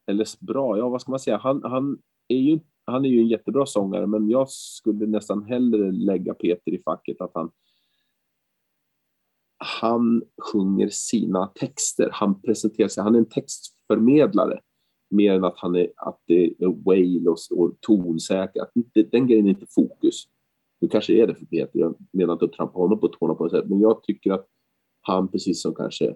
eller 0.07 0.45
bra, 0.47 0.79
ja 0.79 0.89
vad 0.89 1.01
ska 1.01 1.11
man 1.11 1.21
säga, 1.21 1.37
han, 1.37 1.63
han, 1.65 1.99
är 2.29 2.37
ju, 2.37 2.61
han 2.85 3.05
är 3.05 3.09
ju 3.09 3.21
en 3.21 3.29
jättebra 3.29 3.67
sångare 3.67 4.07
men 4.07 4.31
jag 4.31 4.51
skulle 4.51 5.07
nästan 5.07 5.45
hellre 5.45 5.93
lägga 5.93 6.35
Peter 6.35 6.75
i 6.75 6.83
facket 6.83 7.21
att 7.21 7.31
han 7.35 7.51
han 9.65 10.23
sjunger 10.53 10.89
sina 10.89 11.47
texter, 11.47 12.09
han 12.13 12.41
presenterar 12.41 12.89
sig, 12.89 13.03
han 13.03 13.15
är 13.15 13.19
en 13.19 13.29
textförmedlare 13.29 14.61
mer 15.11 15.33
än 15.33 15.45
att 15.45 15.57
han 15.59 15.77
är, 15.77 15.93
att 15.97 16.21
det 16.27 16.45
är 16.45 16.85
wail 16.85 17.29
och, 17.29 17.39
och 17.51 17.81
tonsäker, 17.81 18.63
att 18.63 18.71
den 19.11 19.27
grejen 19.27 19.47
är 19.47 19.51
inte 19.51 19.67
fokus. 19.75 20.25
Nu 20.85 20.89
kanske 20.89 21.13
är 21.13 21.27
det 21.27 21.35
för 21.35 21.45
Peter, 21.45 21.79
jag 21.79 21.95
menar 22.13 22.33
inte 22.33 22.45
att 22.45 22.53
trampa 22.53 22.79
honom 22.79 23.01
på 23.01 23.09
tårna 23.09 23.35
på 23.35 23.45
något 23.45 23.53
sätt, 23.53 23.69
men 23.69 23.81
jag 23.81 24.03
tycker 24.03 24.33
att 24.33 24.47
han, 25.01 25.29
precis 25.29 25.63
som 25.63 25.75
kanske 25.75 26.15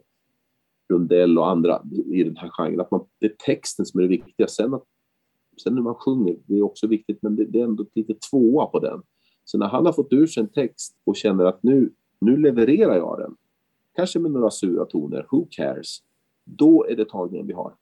Rundell 0.88 1.38
och 1.38 1.50
andra 1.50 1.82
i 2.06 2.22
den 2.24 2.36
här 2.36 2.48
genren, 2.48 2.80
att 2.80 2.90
man, 2.90 3.04
det 3.20 3.26
är 3.26 3.34
texten 3.46 3.86
som 3.86 4.00
är 4.00 4.02
det 4.02 4.08
viktiga. 4.08 4.46
Sen 4.46 4.74
att 4.74 4.84
Sen 5.62 5.74
hur 5.74 5.82
man 5.82 5.94
sjunger, 5.94 6.36
det 6.46 6.58
är 6.58 6.62
också 6.62 6.86
viktigt, 6.86 7.18
men 7.22 7.36
det, 7.36 7.44
det 7.44 7.60
är 7.60 7.64
ändå 7.64 7.86
lite 7.94 8.14
tvåa 8.14 8.66
på 8.66 8.78
den. 8.78 9.02
Så 9.44 9.58
när 9.58 9.66
han 9.66 9.86
har 9.86 9.92
fått 9.92 10.12
ur 10.12 10.26
sig 10.26 10.42
en 10.42 10.48
text 10.48 10.96
och 11.04 11.16
känner 11.16 11.44
att 11.44 11.62
nu, 11.62 11.92
nu 12.20 12.36
levererar 12.36 12.96
jag 12.96 13.18
den, 13.18 13.36
kanske 13.94 14.18
med 14.18 14.30
några 14.30 14.50
sura 14.50 14.84
toner, 14.84 15.26
who 15.30 15.46
cares? 15.50 15.98
Då 16.44 16.86
är 16.86 16.96
det 16.96 17.04
tagningen 17.04 17.46
vi 17.46 17.52
har. 17.52 17.74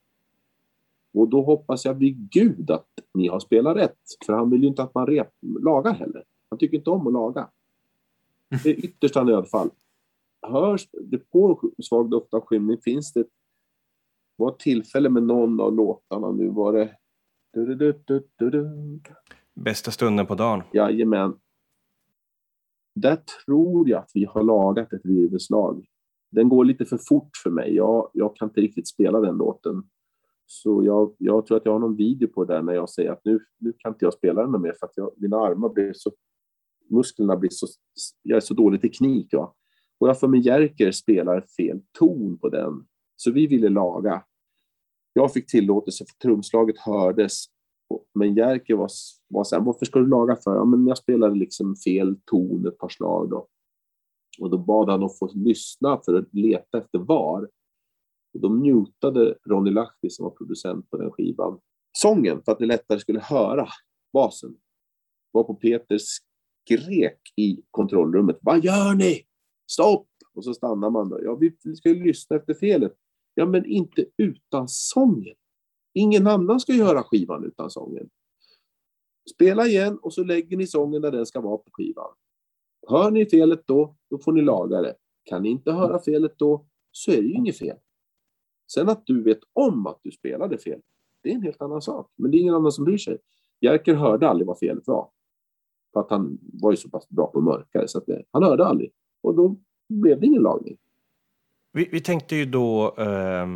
Och 1.14 1.28
då 1.28 1.42
hoppas 1.42 1.84
jag 1.84 1.94
vid 1.94 2.30
Gud 2.30 2.70
att 2.70 2.88
ni 3.14 3.28
har 3.28 3.40
spelat 3.40 3.76
rätt. 3.76 3.98
För 4.26 4.32
han 4.32 4.50
vill 4.50 4.62
ju 4.62 4.68
inte 4.68 4.82
att 4.82 4.94
man 4.94 5.06
rep, 5.06 5.28
lagar 5.40 5.92
heller. 5.92 6.24
Han 6.50 6.58
tycker 6.58 6.76
inte 6.76 6.90
om 6.90 7.06
att 7.06 7.12
laga. 7.12 7.50
Det 8.62 8.70
är 8.70 8.84
yttersta 8.84 9.24
nödfall. 9.24 9.70
Hörs 10.42 10.88
det 10.92 11.18
på 11.18 11.70
Svag 11.82 12.10
doft 12.10 12.34
av 12.34 12.40
skymning 12.40 12.78
finns 12.78 13.12
det 13.12 13.24
var 14.36 14.50
tillfälle 14.50 15.08
med 15.08 15.22
någon 15.22 15.60
av 15.60 15.74
låtarna 15.74 16.32
nu 16.32 16.48
var 16.48 16.72
det 16.72 16.96
du, 17.52 17.74
du, 18.04 18.26
du. 18.36 18.70
Bästa 19.54 19.90
stunden 19.90 20.26
på 20.26 20.34
dagen. 20.34 20.62
Jajamän. 20.72 21.38
Där 22.94 23.16
tror 23.16 23.88
jag 23.88 23.98
att 23.98 24.10
vi 24.14 24.24
har 24.24 24.42
lagat 24.42 24.92
ett 24.92 25.04
virvelslag. 25.04 25.86
Den 26.30 26.48
går 26.48 26.64
lite 26.64 26.84
för 26.84 26.98
fort 26.98 27.30
för 27.42 27.50
mig. 27.50 27.74
Jag, 27.74 28.10
jag 28.12 28.36
kan 28.36 28.48
inte 28.48 28.60
riktigt 28.60 28.88
spela 28.88 29.20
den 29.20 29.36
låten. 29.36 29.82
Så 30.46 30.84
jag, 30.84 31.14
jag 31.18 31.46
tror 31.46 31.56
att 31.56 31.64
jag 31.64 31.72
har 31.72 31.78
någon 31.78 31.96
video 31.96 32.28
på 32.28 32.44
det 32.44 32.54
där 32.54 32.62
när 32.62 32.72
jag 32.72 32.90
säger 32.90 33.12
att 33.12 33.24
nu, 33.24 33.40
nu 33.58 33.72
kan 33.78 33.92
inte 33.92 34.04
jag 34.04 34.14
spela 34.14 34.46
den 34.46 34.62
mer 34.62 34.74
för 34.80 34.86
att 34.86 34.96
jag, 34.96 35.10
mina 35.16 35.36
armar 35.36 35.68
blir 35.68 35.92
så... 35.94 36.10
Musklerna 36.88 37.36
blir 37.36 37.50
så... 37.50 37.66
Jag 38.22 38.36
är 38.36 38.40
så 38.40 38.54
dålig 38.54 38.80
teknik. 38.80 39.34
Va? 39.34 39.54
Och 39.98 40.08
jag 40.08 40.20
för 40.20 40.28
mig 40.28 40.40
Jerker 40.40 40.92
spelar 40.92 41.40
fel 41.56 41.80
ton 41.98 42.38
på 42.38 42.48
den. 42.48 42.86
Så 43.16 43.30
vi 43.30 43.46
ville 43.46 43.68
laga. 43.68 44.24
Jag 45.12 45.32
fick 45.32 45.50
tillåtelse 45.50 46.04
för 46.04 46.28
trumslaget 46.28 46.78
hördes. 46.78 47.44
Men 48.14 48.34
Jerker 48.34 48.74
var, 48.74 48.90
var 49.28 49.44
så 49.44 49.56
här, 49.56 49.62
varför 49.62 49.86
ska 49.86 49.98
du 49.98 50.06
laga 50.06 50.36
för? 50.36 50.54
Ja, 50.54 50.64
men 50.64 50.86
jag 50.86 50.98
spelade 50.98 51.34
liksom 51.34 51.76
fel 51.76 52.16
ton 52.24 52.66
ett 52.66 52.78
par 52.78 52.88
slag 52.88 53.30
då. 53.30 53.48
Och 54.40 54.50
då 54.50 54.58
bad 54.58 54.90
han 54.90 55.02
att 55.02 55.18
få 55.18 55.30
lyssna 55.34 56.00
för 56.04 56.14
att 56.14 56.34
leta 56.34 56.78
efter 56.78 56.98
var. 56.98 57.50
Och 58.34 58.40
då 58.40 58.48
mutade 58.48 59.38
Ronny 59.46 59.70
Lahti 59.70 60.10
som 60.10 60.24
var 60.24 60.30
producent 60.30 60.90
på 60.90 60.96
den 60.96 61.10
skivan 61.10 61.60
sången 61.96 62.42
för 62.44 62.52
att 62.52 62.58
det 62.58 62.66
lättare 62.66 63.00
skulle 63.00 63.20
höra 63.20 63.68
basen. 64.12 64.56
Var 65.30 65.44
på 65.44 65.54
Peters 65.54 66.18
skrek 66.66 67.20
i 67.36 67.62
kontrollrummet. 67.70 68.38
Vad 68.40 68.64
gör 68.64 68.94
ni? 68.94 69.26
Stopp! 69.70 70.08
Och 70.34 70.44
så 70.44 70.54
stannar 70.54 70.90
man 70.90 71.08
då. 71.08 71.20
Ja, 71.22 71.34
vi 71.34 71.76
ska 71.76 71.88
ju 71.88 72.04
lyssna 72.04 72.36
efter 72.36 72.54
felet. 72.54 72.92
Ja, 73.34 73.46
men 73.46 73.64
inte 73.64 74.06
utan 74.16 74.68
sången. 74.68 75.34
Ingen 75.94 76.26
annan 76.26 76.60
ska 76.60 76.72
göra 76.72 77.02
skivan 77.02 77.44
utan 77.44 77.70
sången. 77.70 78.08
Spela 79.34 79.66
igen 79.66 79.98
och 80.02 80.14
så 80.14 80.24
lägger 80.24 80.56
ni 80.56 80.66
sången 80.66 81.02
där 81.02 81.12
den 81.12 81.26
ska 81.26 81.40
vara 81.40 81.56
på 81.56 81.70
skivan. 81.72 82.14
Hör 82.88 83.10
ni 83.10 83.26
felet 83.26 83.66
då, 83.66 83.96
då 84.10 84.18
får 84.18 84.32
ni 84.32 84.42
laga 84.42 84.82
det. 84.82 84.94
Kan 85.24 85.42
ni 85.42 85.48
inte 85.48 85.72
höra 85.72 86.02
felet 86.02 86.38
då, 86.38 86.66
så 86.92 87.10
är 87.10 87.16
det 87.16 87.28
ju 87.28 87.34
inget 87.34 87.58
fel. 87.58 87.76
Sen 88.72 88.88
att 88.88 89.06
du 89.06 89.22
vet 89.22 89.38
om 89.52 89.86
att 89.86 90.00
du 90.02 90.10
spelade 90.10 90.58
fel, 90.58 90.80
det 91.22 91.30
är 91.30 91.34
en 91.34 91.42
helt 91.42 91.62
annan 91.62 91.82
sak. 91.82 92.12
Men 92.16 92.30
det 92.30 92.36
är 92.36 92.40
ingen 92.40 92.54
annan 92.54 92.72
som 92.72 92.84
bryr 92.84 92.98
sig. 92.98 93.18
Jerker 93.60 93.94
hörde 93.94 94.28
aldrig 94.28 94.46
vad 94.46 94.58
felet 94.58 94.86
var. 94.86 95.10
För 95.96 96.00
att 96.00 96.10
han 96.10 96.38
var 96.42 96.70
ju 96.70 96.76
så 96.76 96.90
pass 96.90 97.08
bra 97.08 97.26
på 97.26 97.40
mörkare, 97.40 97.88
så 97.88 97.98
att 97.98 98.06
det, 98.06 98.22
han 98.30 98.42
hörde 98.42 98.66
aldrig. 98.66 98.92
Och 99.22 99.34
då 99.34 99.56
blev 99.88 100.20
det 100.20 100.26
ingen 100.26 100.42
lagning. 100.42 100.76
Vi, 101.72 101.88
vi 101.92 102.00
tänkte 102.00 102.36
ju 102.36 102.44
då 102.44 102.94
eh, 102.98 103.46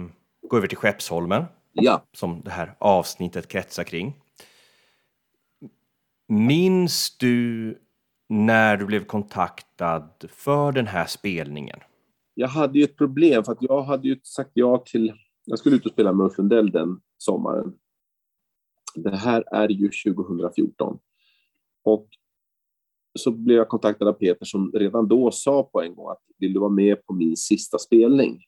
gå 0.48 0.56
över 0.56 0.66
till 0.66 0.76
Skeppsholmen, 0.76 1.44
Ja, 1.72 2.02
som 2.12 2.40
det 2.40 2.50
här 2.50 2.74
avsnittet 2.78 3.48
kretsar 3.48 3.84
kring. 3.84 4.16
Minns 6.28 7.16
du 7.18 7.78
när 8.28 8.76
du 8.76 8.86
blev 8.86 9.04
kontaktad 9.04 10.08
för 10.28 10.72
den 10.72 10.86
här 10.86 11.06
spelningen? 11.06 11.80
jag 12.40 12.48
hade 12.48 12.78
ju 12.78 12.84
ett 12.84 12.96
problem 12.96 13.44
för 13.44 13.52
att 13.52 13.62
jag 13.62 13.82
hade 13.82 14.08
ju 14.08 14.20
sagt 14.22 14.50
ja 14.54 14.82
till... 14.86 15.12
Jag 15.44 15.58
skulle 15.58 15.76
ut 15.76 15.86
och 15.86 15.92
spela 15.92 16.12
med 16.12 16.24
Ulf 16.24 16.38
Lundell 16.38 16.70
den 16.70 17.00
sommaren. 17.18 17.72
Det 18.94 19.16
här 19.16 19.44
är 19.54 19.68
ju 19.68 19.90
2014. 20.14 20.98
Och 21.84 22.08
så 23.18 23.30
blev 23.30 23.56
jag 23.56 23.68
kontaktad 23.68 24.08
av 24.08 24.12
Peter 24.12 24.44
som 24.44 24.72
redan 24.72 25.08
då 25.08 25.30
sa 25.30 25.62
på 25.62 25.82
en 25.82 25.94
gång 25.94 26.10
att 26.10 26.22
vill 26.38 26.52
du 26.52 26.60
vara 26.60 26.70
med 26.70 27.06
på 27.06 27.12
min 27.12 27.36
sista 27.36 27.78
spelning? 27.78 28.38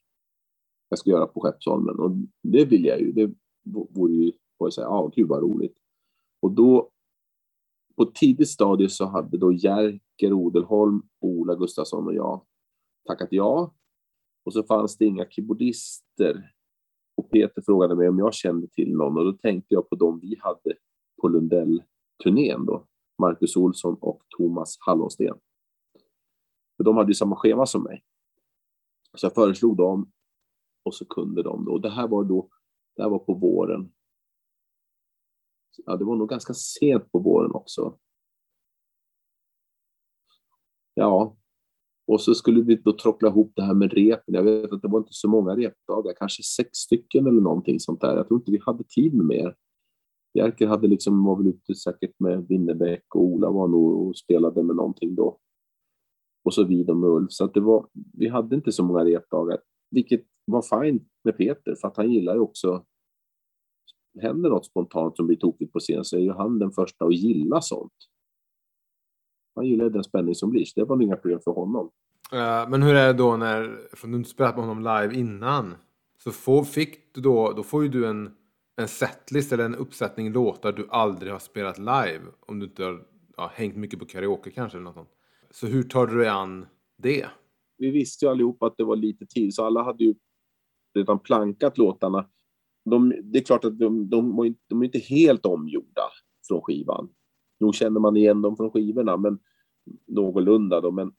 Jag 0.89 0.99
ska 0.99 1.11
göra 1.11 1.27
på 1.27 1.41
Skeppsholmen 1.41 1.99
och 1.99 2.11
det 2.43 2.65
vill 2.65 2.85
jag 2.85 3.01
ju. 3.01 3.13
Det 3.13 3.35
vore 3.65 4.13
ju, 4.13 4.33
får 4.59 4.67
jag 4.67 4.73
säga, 4.73 4.87
ja, 4.87 5.11
gud 5.17 5.29
vad 5.29 5.43
roligt. 5.43 5.77
Och 6.41 6.53
då 6.53 6.91
på 7.97 8.03
ett 8.03 8.15
tidigt 8.15 8.49
stadie 8.49 8.89
så 8.89 9.07
hade 9.07 9.39
då 9.39 9.53
Jerker 9.53 10.33
Odelholm, 10.33 11.03
Ola 11.21 11.55
Gustafsson 11.55 12.07
och 12.07 12.15
jag 12.15 12.45
tackat 13.07 13.29
ja. 13.31 13.75
Och 14.45 14.53
så 14.53 14.63
fanns 14.63 14.97
det 14.97 15.05
inga 15.05 15.27
keyboardister. 15.31 16.53
Och 17.17 17.31
Peter 17.31 17.63
frågade 17.63 17.97
mig 17.97 18.09
om 18.09 18.19
jag 18.19 18.35
kände 18.35 18.67
till 18.67 18.97
någon 18.97 19.19
och 19.19 19.25
då 19.25 19.33
tänkte 19.33 19.75
jag 19.75 19.89
på 19.89 19.97
dem 19.97 20.21
vi 20.23 20.37
hade 20.41 20.77
på 21.21 21.29
Lundell-turnén 21.29 22.67
då. 22.67 22.87
Marcus 23.19 23.57
Olsson 23.57 23.95
och 24.01 24.23
Thomas 24.37 24.77
Hallonsten. 24.81 25.39
För 26.77 26.85
de 26.85 26.97
hade 26.97 27.11
ju 27.11 27.15
samma 27.15 27.37
schema 27.37 27.67
som 27.67 27.83
mig. 27.83 28.05
Så 29.15 29.27
jag 29.27 29.35
föreslog 29.35 29.77
dem 29.77 30.13
och 30.83 30.95
så 30.95 31.05
kunde 31.05 31.43
de 31.43 31.65
då. 31.65 31.79
Det 31.79 31.91
här 31.91 32.09
var 32.09 32.25
då, 32.25 32.49
det 32.97 33.03
här 33.03 33.11
var 33.11 33.19
på 33.19 33.35
våren. 33.35 33.93
Ja, 35.87 35.97
det 35.97 36.05
var 36.05 36.17
nog 36.17 36.29
ganska 36.29 36.55
sent 36.55 37.13
på 37.13 37.19
våren 37.19 37.53
också. 37.53 37.99
Ja, 40.95 41.37
och 42.07 42.21
så 42.21 42.35
skulle 42.35 42.63
vi 42.63 42.77
då 42.77 42.93
trockla 42.93 43.29
ihop 43.29 43.53
det 43.57 43.63
här 43.63 43.75
med 43.75 43.93
repen. 43.93 44.35
Jag 44.35 44.43
vet 44.43 44.73
att 44.73 44.83
det 44.83 44.89
var 44.89 44.99
inte 44.99 45.13
så 45.13 45.29
många 45.29 45.57
repdagar, 45.57 46.15
kanske 46.19 46.43
sex 46.43 46.71
stycken 46.79 47.27
eller 47.27 47.41
någonting 47.41 47.81
sånt 47.81 48.01
där. 48.01 48.17
Jag 48.17 48.29
tror 48.29 48.41
inte 48.41 48.53
vi 48.53 48.61
hade 48.67 48.85
tid 48.85 49.15
med 49.15 49.27
mer. 49.27 49.57
Jerker 50.35 50.67
hade 50.67 50.89
liksom, 50.89 51.25
var 51.25 51.37
väl 51.37 51.47
ute 51.47 51.75
säkert 51.75 52.21
med 52.21 52.47
Winnerbäck 52.49 53.15
och 53.15 53.23
Ola 53.23 53.51
var 53.51 53.69
nog 53.69 54.09
och 54.09 54.17
spelade 54.17 54.63
med 54.63 54.77
någonting 54.77 55.15
då. 55.15 55.39
Och 56.45 56.55
så 56.55 56.65
vidare 56.65 56.97
med 56.97 57.11
Ulf. 57.11 57.33
Så 57.33 57.45
att 57.45 57.55
det 57.55 57.61
var, 57.61 57.89
vi 58.13 58.29
hade 58.29 58.57
inte 58.57 58.73
så 58.73 58.85
många 58.85 59.05
repdagar, 59.05 59.59
vilket 59.91 60.25
var 60.45 60.63
fint 60.63 61.09
med 61.25 61.37
Peter 61.37 61.75
för 61.81 61.89
att 61.89 61.97
han 61.97 62.13
gillar 62.13 62.35
ju 62.35 62.41
också 62.41 62.85
händer 64.21 64.51
något 64.51 64.67
spontant 64.67 65.17
som 65.17 65.27
blir 65.27 65.37
tokigt 65.37 65.73
på 65.73 65.79
scen 65.79 66.05
så 66.05 66.17
är 66.17 66.21
ju 66.21 66.33
han 66.33 66.59
den 66.59 66.71
första 66.71 67.05
att 67.05 67.15
gilla 67.15 67.61
sånt. 67.61 67.93
Han 69.55 69.67
gillar 69.67 69.91
den 69.91 70.05
spänning 70.05 70.35
som 70.35 70.51
blir, 70.51 70.65
så 70.65 70.81
det 70.81 70.85
var 70.85 70.97
nog 70.97 71.03
inga 71.03 71.17
problem 71.17 71.41
för 71.45 71.51
honom. 71.51 71.91
Men 72.69 72.83
hur 72.83 72.95
är 72.95 73.07
det 73.07 73.13
då 73.13 73.37
när, 73.37 73.89
för 73.93 74.09
du 74.09 74.17
inte 74.17 74.31
spelat 74.31 74.57
med 74.57 74.65
honom 74.67 74.83
live 74.83 75.21
innan, 75.21 75.75
så 76.19 76.31
får, 76.31 76.65
fick 76.65 77.15
du 77.15 77.21
då, 77.21 77.53
då 77.53 77.63
får 77.63 77.83
ju 77.83 77.89
du 77.89 78.07
en, 78.07 78.37
en 78.83 78.89
setlist 78.89 79.53
eller 79.53 79.65
en 79.65 79.75
uppsättning 79.75 80.33
låtar 80.33 80.73
du 80.73 80.89
aldrig 80.91 81.33
har 81.33 81.39
spelat 81.39 81.79
live. 81.79 82.23
Om 82.41 82.59
du 82.59 82.67
inte 82.67 82.85
har 82.85 83.07
ja, 83.37 83.51
hängt 83.55 83.77
mycket 83.77 83.99
på 83.99 84.05
karaoke 84.05 84.51
kanske 84.51 84.79
eller 84.79 84.85
något 84.85 84.95
sånt. 84.95 85.11
Så 85.51 85.67
hur 85.67 85.83
tar 85.83 86.07
du 86.07 86.19
dig 86.19 86.29
an 86.29 86.67
det? 86.99 87.27
Vi 87.79 87.91
visste 87.91 88.25
ju 88.25 88.31
allihopa 88.31 88.67
att 88.67 88.77
det 88.77 88.85
var 88.85 88.97
lite 88.97 89.27
tid, 89.27 89.55
så 89.55 89.65
alla 89.65 89.83
hade 89.83 90.05
ju 90.05 90.15
redan 90.95 91.19
plankat 91.19 91.79
låtarna. 91.79 92.29
De, 92.85 93.15
det 93.23 93.39
är 93.39 93.45
klart 93.45 93.65
att 93.65 93.79
de, 93.79 94.09
de, 94.09 94.37
var 94.37 94.45
inte, 94.45 94.61
de 94.69 94.81
är 94.81 94.85
inte 94.85 94.99
helt 94.99 95.47
omgjorda 95.47 96.03
från 96.49 96.63
skivan. 96.63 97.09
Nog 97.61 97.75
känner 97.75 98.01
man 98.01 98.17
igen 98.17 98.43
dem 98.43 98.57
från 98.57 98.71
skivorna, 98.71 99.17
men 99.17 99.39
någorlunda 100.07 100.81
då. 100.81 100.91
Men 100.91 101.13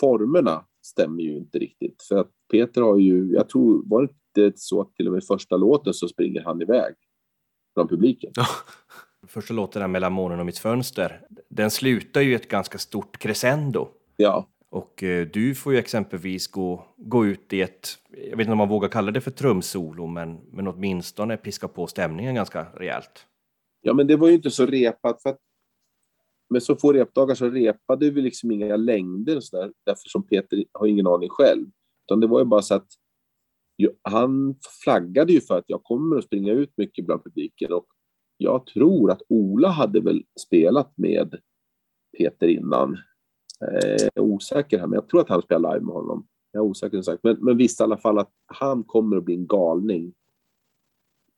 formerna 0.00 0.64
stämmer 0.82 1.22
ju 1.22 1.36
inte 1.36 1.58
riktigt. 1.58 2.02
För 2.02 2.16
att 2.16 2.30
Peter 2.52 2.80
har 2.82 2.98
ju, 2.98 3.32
jag 3.32 3.48
tror, 3.48 3.82
var 3.86 4.02
det 4.02 4.08
inte 4.44 4.58
så 4.58 4.80
att 4.80 4.94
till 4.94 5.06
och 5.08 5.14
med 5.14 5.24
första 5.24 5.56
låten 5.56 5.94
så 5.94 6.08
springer 6.08 6.42
han 6.42 6.62
iväg 6.62 6.94
från 7.74 7.88
publiken? 7.88 8.32
Första 9.26 9.54
låten 9.54 9.80
där 9.80 9.88
mellan 9.88 10.12
månen 10.12 10.40
och 10.40 10.46
mitt 10.46 10.58
fönster, 10.58 11.20
den 11.48 11.70
slutar 11.70 12.20
ju 12.20 12.34
ett 12.34 12.48
ganska 12.48 12.78
stort 12.78 13.18
crescendo. 13.18 13.88
Ja, 14.16 14.48
Och 14.70 15.02
eh, 15.02 15.26
du 15.26 15.54
får 15.54 15.72
ju 15.72 15.78
exempelvis 15.78 16.46
gå, 16.48 16.86
gå 16.96 17.26
ut 17.26 17.52
i 17.52 17.60
ett, 17.60 17.88
jag 18.10 18.36
vet 18.36 18.40
inte 18.40 18.52
om 18.52 18.58
man 18.58 18.68
vågar 18.68 18.88
kalla 18.88 19.10
det 19.10 19.20
för 19.20 19.30
trumsolo, 19.30 20.06
men, 20.06 20.40
men 20.52 20.68
åtminstone 20.68 21.36
piska 21.36 21.68
på 21.68 21.86
stämningen 21.86 22.34
ganska 22.34 22.66
rejält. 22.74 23.26
ja 23.80 23.94
men 23.94 24.06
det 24.06 24.16
var 24.16 24.28
ju 24.28 24.34
inte 24.34 24.50
så 24.50 24.66
repat. 24.66 25.22
För 25.22 25.30
att 25.30 25.40
med 26.52 26.62
så 26.62 26.76
få 26.76 26.92
repdagar 26.92 27.34
så 27.34 27.50
repade 27.50 28.10
vi 28.10 28.22
liksom 28.22 28.50
inga 28.50 28.76
längder 28.76 29.36
och 29.36 29.44
så 29.44 29.56
där, 29.56 29.72
därför 29.86 30.08
som 30.08 30.26
Peter 30.26 30.64
har 30.72 30.86
ingen 30.86 31.06
aning 31.06 31.28
själv. 31.28 31.66
Utan 32.06 32.20
det 32.20 32.26
var 32.26 32.38
ju 32.38 32.44
bara 32.44 32.62
så 32.62 32.74
att 32.74 32.88
han 34.02 34.54
flaggade 34.84 35.32
ju 35.32 35.40
för 35.40 35.58
att 35.58 35.64
jag 35.66 35.82
kommer 35.82 36.16
att 36.16 36.24
springa 36.24 36.52
ut 36.52 36.72
mycket 36.76 37.06
bland 37.06 37.24
publiken 37.24 37.72
och 37.72 37.86
jag 38.36 38.66
tror 38.66 39.10
att 39.10 39.22
Ola 39.28 39.68
hade 39.68 40.00
väl 40.00 40.24
spelat 40.40 40.92
med 40.96 41.40
Peter 42.18 42.48
innan. 42.48 42.92
Eh, 43.60 44.08
jag 44.14 44.16
är 44.16 44.20
osäker 44.20 44.78
här, 44.78 44.86
men 44.86 44.94
jag 44.94 45.08
tror 45.08 45.20
att 45.20 45.28
han 45.28 45.42
spelar 45.42 45.74
live 45.74 45.86
med 45.86 45.94
honom. 45.94 46.26
Jag 46.52 46.64
är 46.64 46.68
osäker 46.68 46.96
som 46.96 47.04
sagt, 47.04 47.24
men, 47.24 47.36
men 47.40 47.56
visste 47.56 47.82
i 47.82 47.84
alla 47.84 47.96
fall 47.96 48.18
att 48.18 48.32
han 48.46 48.84
kommer 48.84 49.16
att 49.16 49.24
bli 49.24 49.34
en 49.34 49.46
galning 49.46 50.14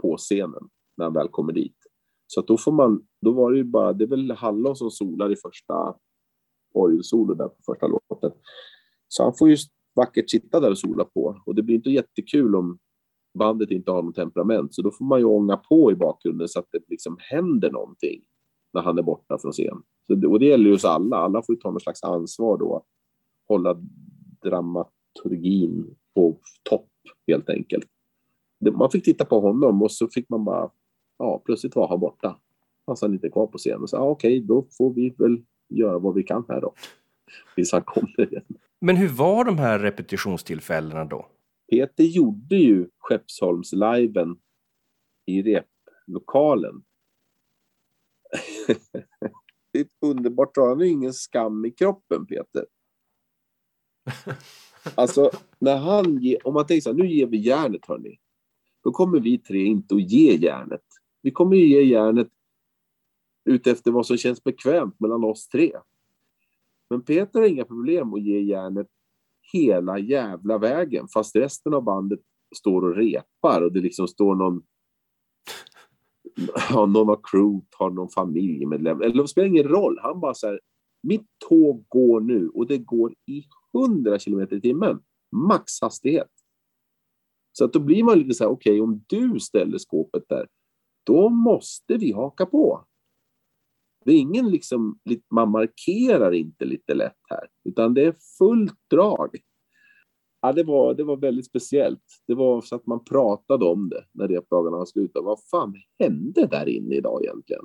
på 0.03 0.17
scenen 0.17 0.69
när 0.97 1.05
han 1.05 1.15
väl 1.15 1.29
kommer 1.29 1.53
dit. 1.53 1.77
Så 2.35 2.41
att 2.41 2.47
då 2.47 2.59
får 2.59 2.73
man, 2.73 3.07
då 3.21 3.33
var 3.33 3.53
det 3.53 3.59
ju 3.59 3.65
bara, 3.65 3.93
det 3.93 4.05
är 4.05 4.09
väl 4.09 4.31
Hallon 4.31 4.77
som 4.77 4.91
solar 4.91 5.33
i 5.33 5.37
första 5.37 5.95
orgelsolo 6.75 7.35
där 7.35 7.49
på 7.49 7.57
första 7.67 7.87
låten. 7.87 8.31
Så 9.09 9.23
han 9.23 9.35
får 9.39 9.51
ju 9.51 9.57
vackert 9.97 10.31
sitta 10.31 10.61
där 10.61 10.71
och 10.71 10.79
sola 10.79 11.05
på 11.05 11.43
och 11.47 11.55
det 11.55 11.63
blir 11.63 11.75
inte 11.75 11.91
jättekul 11.91 12.55
om 12.55 12.79
bandet 13.39 13.71
inte 13.71 13.91
har 13.91 14.03
något 14.03 14.15
temperament. 14.15 14.75
Så 14.75 14.83
då 14.83 14.91
får 14.91 15.05
man 15.05 15.19
ju 15.19 15.25
ånga 15.25 15.57
på 15.57 15.93
i 15.93 15.95
bakgrunden 15.95 16.49
så 16.49 16.59
att 16.59 16.69
det 16.73 16.81
liksom 16.89 17.17
händer 17.21 17.71
någonting 17.71 18.23
när 18.73 18.83
han 18.83 18.99
är 18.99 19.03
borta 19.03 19.39
från 19.39 19.53
scen. 19.53 19.83
Så 20.07 20.15
det, 20.15 20.27
och 20.27 20.39
det 20.39 20.47
gäller 20.47 20.65
ju 20.65 20.75
oss 20.75 20.85
alla. 20.85 21.17
Alla 21.17 21.43
får 21.43 21.55
ju 21.55 21.61
ta 21.61 21.71
något 21.71 21.83
slags 21.83 22.03
ansvar 22.03 22.59
då 22.59 22.77
att 22.77 22.87
hålla 23.49 23.77
dramaturgin 24.43 25.97
på 26.15 26.39
topp 26.71 26.91
helt 27.27 27.49
enkelt. 27.49 27.87
Det, 28.61 28.73
man 28.73 28.91
fick 28.91 29.05
titta 29.05 29.25
på 29.25 29.41
honom 29.41 29.83
och 29.83 29.93
så 29.93 30.09
fick 30.09 30.29
man 30.29 30.45
bara, 30.45 30.71
ja, 31.19 31.43
plötsligt 31.45 31.77
var 31.77 31.89
han 31.89 32.01
borta. 32.01 32.41
Fanns 32.87 33.03
han 33.03 33.13
inte 33.13 33.29
kvar 33.29 33.47
på 33.47 33.59
scen 33.59 33.83
och 33.83 33.91
sa, 33.91 33.97
ja, 33.97 34.03
okej, 34.03 34.41
då 34.41 34.67
får 34.79 34.95
vi 34.95 35.11
väl 35.19 35.45
göra 35.69 35.99
vad 35.99 36.15
vi 36.15 36.23
kan 36.23 36.45
här 36.49 36.61
då. 36.61 36.75
Tills 37.55 37.73
han 37.73 37.83
kommer 37.83 38.21
igen. 38.33 38.45
Men 38.81 38.97
hur 38.97 39.09
var 39.09 39.45
de 39.45 39.59
här 39.59 39.79
repetitionstillfällena 39.79 41.05
då? 41.05 41.27
Peter 41.71 42.05
gjorde 42.05 42.57
ju 42.57 42.89
Skeppsholmsliven 42.99 44.37
i 45.27 45.43
replokalen. 45.43 46.83
det 49.73 49.79
är 49.79 49.83
ett 49.83 49.97
underbart 50.01 50.55
drag. 50.55 50.69
Han 50.69 50.79
har 50.79 50.85
ingen 50.85 51.13
skam 51.13 51.65
i 51.65 51.71
kroppen, 51.71 52.27
Peter. 52.27 52.67
Alltså, 54.95 55.31
när 55.59 55.77
han 55.77 56.19
ger, 56.19 56.47
om 56.47 56.55
man 56.55 56.67
tänker 56.67 56.81
så 56.81 56.91
här, 56.91 56.97
nu 56.97 57.07
ger 57.07 57.27
vi 57.27 57.37
järnet, 57.37 57.87
hörni. 57.87 58.19
Då 58.83 58.91
kommer 58.91 59.21
vi 59.21 59.39
tre 59.39 59.65
inte 59.65 59.95
att 59.95 60.11
ge 60.11 60.37
järnet. 60.37 60.85
Vi 61.25 61.31
kommer 61.31 61.57
ju 61.57 61.69
ge 61.69 61.83
järnet 61.83 62.29
utefter 63.45 63.91
vad 63.91 64.07
som 64.07 64.17
känns 64.17 64.45
bekvämt 64.45 65.01
mellan 65.01 65.25
oss 65.25 65.49
tre. 65.49 65.73
Men 66.91 67.03
Peter 67.03 67.41
har 67.41 67.47
inga 67.47 67.65
problem 67.65 68.15
att 68.15 68.23
ge 68.23 68.41
järnet 68.41 68.87
hela 69.53 69.99
jävla 69.99 70.59
vägen 70.59 71.09
fast 71.09 71.37
resten 71.37 71.75
av 71.75 71.83
bandet 71.83 72.21
står 72.57 72.83
och 72.83 72.97
repar 72.97 73.63
och 73.63 73.73
det 73.73 73.81
liksom 73.81 74.09
står 74.09 74.35
någon 74.35 74.63
ja, 76.71 76.87
någon 76.87 77.11
av 77.11 77.21
crewet 77.23 77.75
har 77.79 77.91
någon 77.91 78.09
familjemedlem. 78.09 79.01
Eller 79.01 79.23
det 79.23 79.29
spelar 79.29 79.49
ingen 79.49 79.69
roll. 79.69 79.99
Han 80.03 80.21
bara 80.21 80.35
så 80.35 80.47
här, 80.47 80.61
mitt 81.03 81.27
tåg 81.49 81.85
går 81.89 82.21
nu 82.21 82.49
och 82.49 82.67
det 82.67 82.79
går 82.79 83.15
i 83.27 83.45
100 83.75 84.19
kilometer 84.19 84.57
i 84.57 84.61
timmen. 84.61 85.03
Maxhastighet. 85.33 86.31
Så 87.53 87.65
att 87.65 87.73
då 87.73 87.81
blir 87.81 88.05
man 88.05 88.19
lite 88.19 88.35
så 88.35 88.45
här, 88.45 88.51
okej, 88.51 88.73
okay, 88.73 88.81
om 88.81 89.05
du 89.07 89.41
ställer 89.41 89.79
skåpet 89.79 90.29
där, 90.29 90.49
då 91.05 91.29
måste 91.29 91.97
vi 91.97 92.13
haka 92.13 92.47
på. 92.47 92.85
Det 94.05 94.13
är 94.13 94.19
ingen 94.19 94.51
liksom, 94.51 94.99
man 95.31 95.51
markerar 95.51 96.33
inte 96.33 96.65
lite 96.65 96.95
lätt 96.95 97.21
här, 97.31 97.49
utan 97.65 97.95
det 97.95 98.05
är 98.05 98.15
fullt 98.39 98.91
drag. 98.91 99.37
Ja, 100.41 100.53
det, 100.53 100.63
var, 100.63 100.95
det 100.95 101.05
var 101.05 101.17
väldigt 101.17 101.47
speciellt. 101.47 102.23
Det 102.27 102.35
var 102.35 102.61
så 102.61 102.77
att 102.77 102.87
man 102.87 103.05
pratade 103.05 103.65
om 103.65 103.89
det 103.89 104.05
när 104.13 104.29
repdagarna 104.29 104.77
var 104.77 104.87
slut. 104.87 105.11
Vad 105.15 105.39
fan 105.51 105.75
hände 105.99 106.47
där 106.47 106.69
inne 106.69 106.95
idag 106.95 107.25
egentligen? 107.25 107.65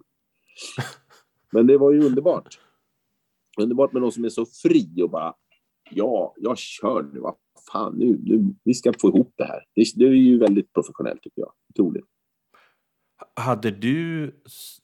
Men 1.52 1.68
det 1.68 1.78
var 1.78 1.92
ju 1.92 2.06
underbart. 2.06 2.60
Underbart 3.62 3.94
med 3.94 4.02
någon 4.02 4.12
som 4.12 4.26
är 4.26 4.30
så 4.30 4.46
fri 4.46 5.02
och 5.04 5.10
bara 5.10 5.36
ja, 5.92 6.34
jag 6.38 6.58
kör 6.58 7.04
nu. 7.14 7.20
Vad 7.20 7.36
fan, 7.72 7.96
nu, 7.98 8.20
nu, 8.24 8.56
vi 8.64 8.74
ska 8.74 8.94
få 9.02 9.08
ihop 9.08 9.34
det 9.36 9.46
här. 9.46 9.66
Det, 9.76 9.86
det 9.96 10.06
är 10.06 10.12
ju 10.12 10.40
väldigt 10.40 10.74
professionellt 10.74 11.22
tycker 11.22 11.42
jag. 11.42 11.52
Otroligt. 11.70 12.06
Hade 13.40 13.72
du 13.72 14.32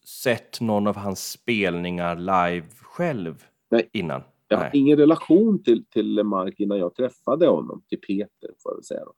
sett 0.04 0.62
någon 0.62 0.88
av 0.88 0.96
hans 0.96 1.32
spelningar 1.32 2.16
live 2.16 2.68
själv 2.82 3.46
Nej. 3.70 3.90
innan? 3.94 4.22
Jag 4.48 4.58
har 4.58 4.70
ingen 4.74 4.98
relation 4.98 5.64
till, 5.64 5.86
till 5.86 6.24
Mark 6.24 6.60
innan 6.60 6.78
jag 6.78 6.96
träffade 6.96 7.48
honom, 7.48 7.84
till 7.90 8.02
Peter 8.02 8.50
får 8.64 8.72
jag 8.72 8.76
väl 8.76 8.84
säga. 8.84 9.06
Då. 9.06 9.14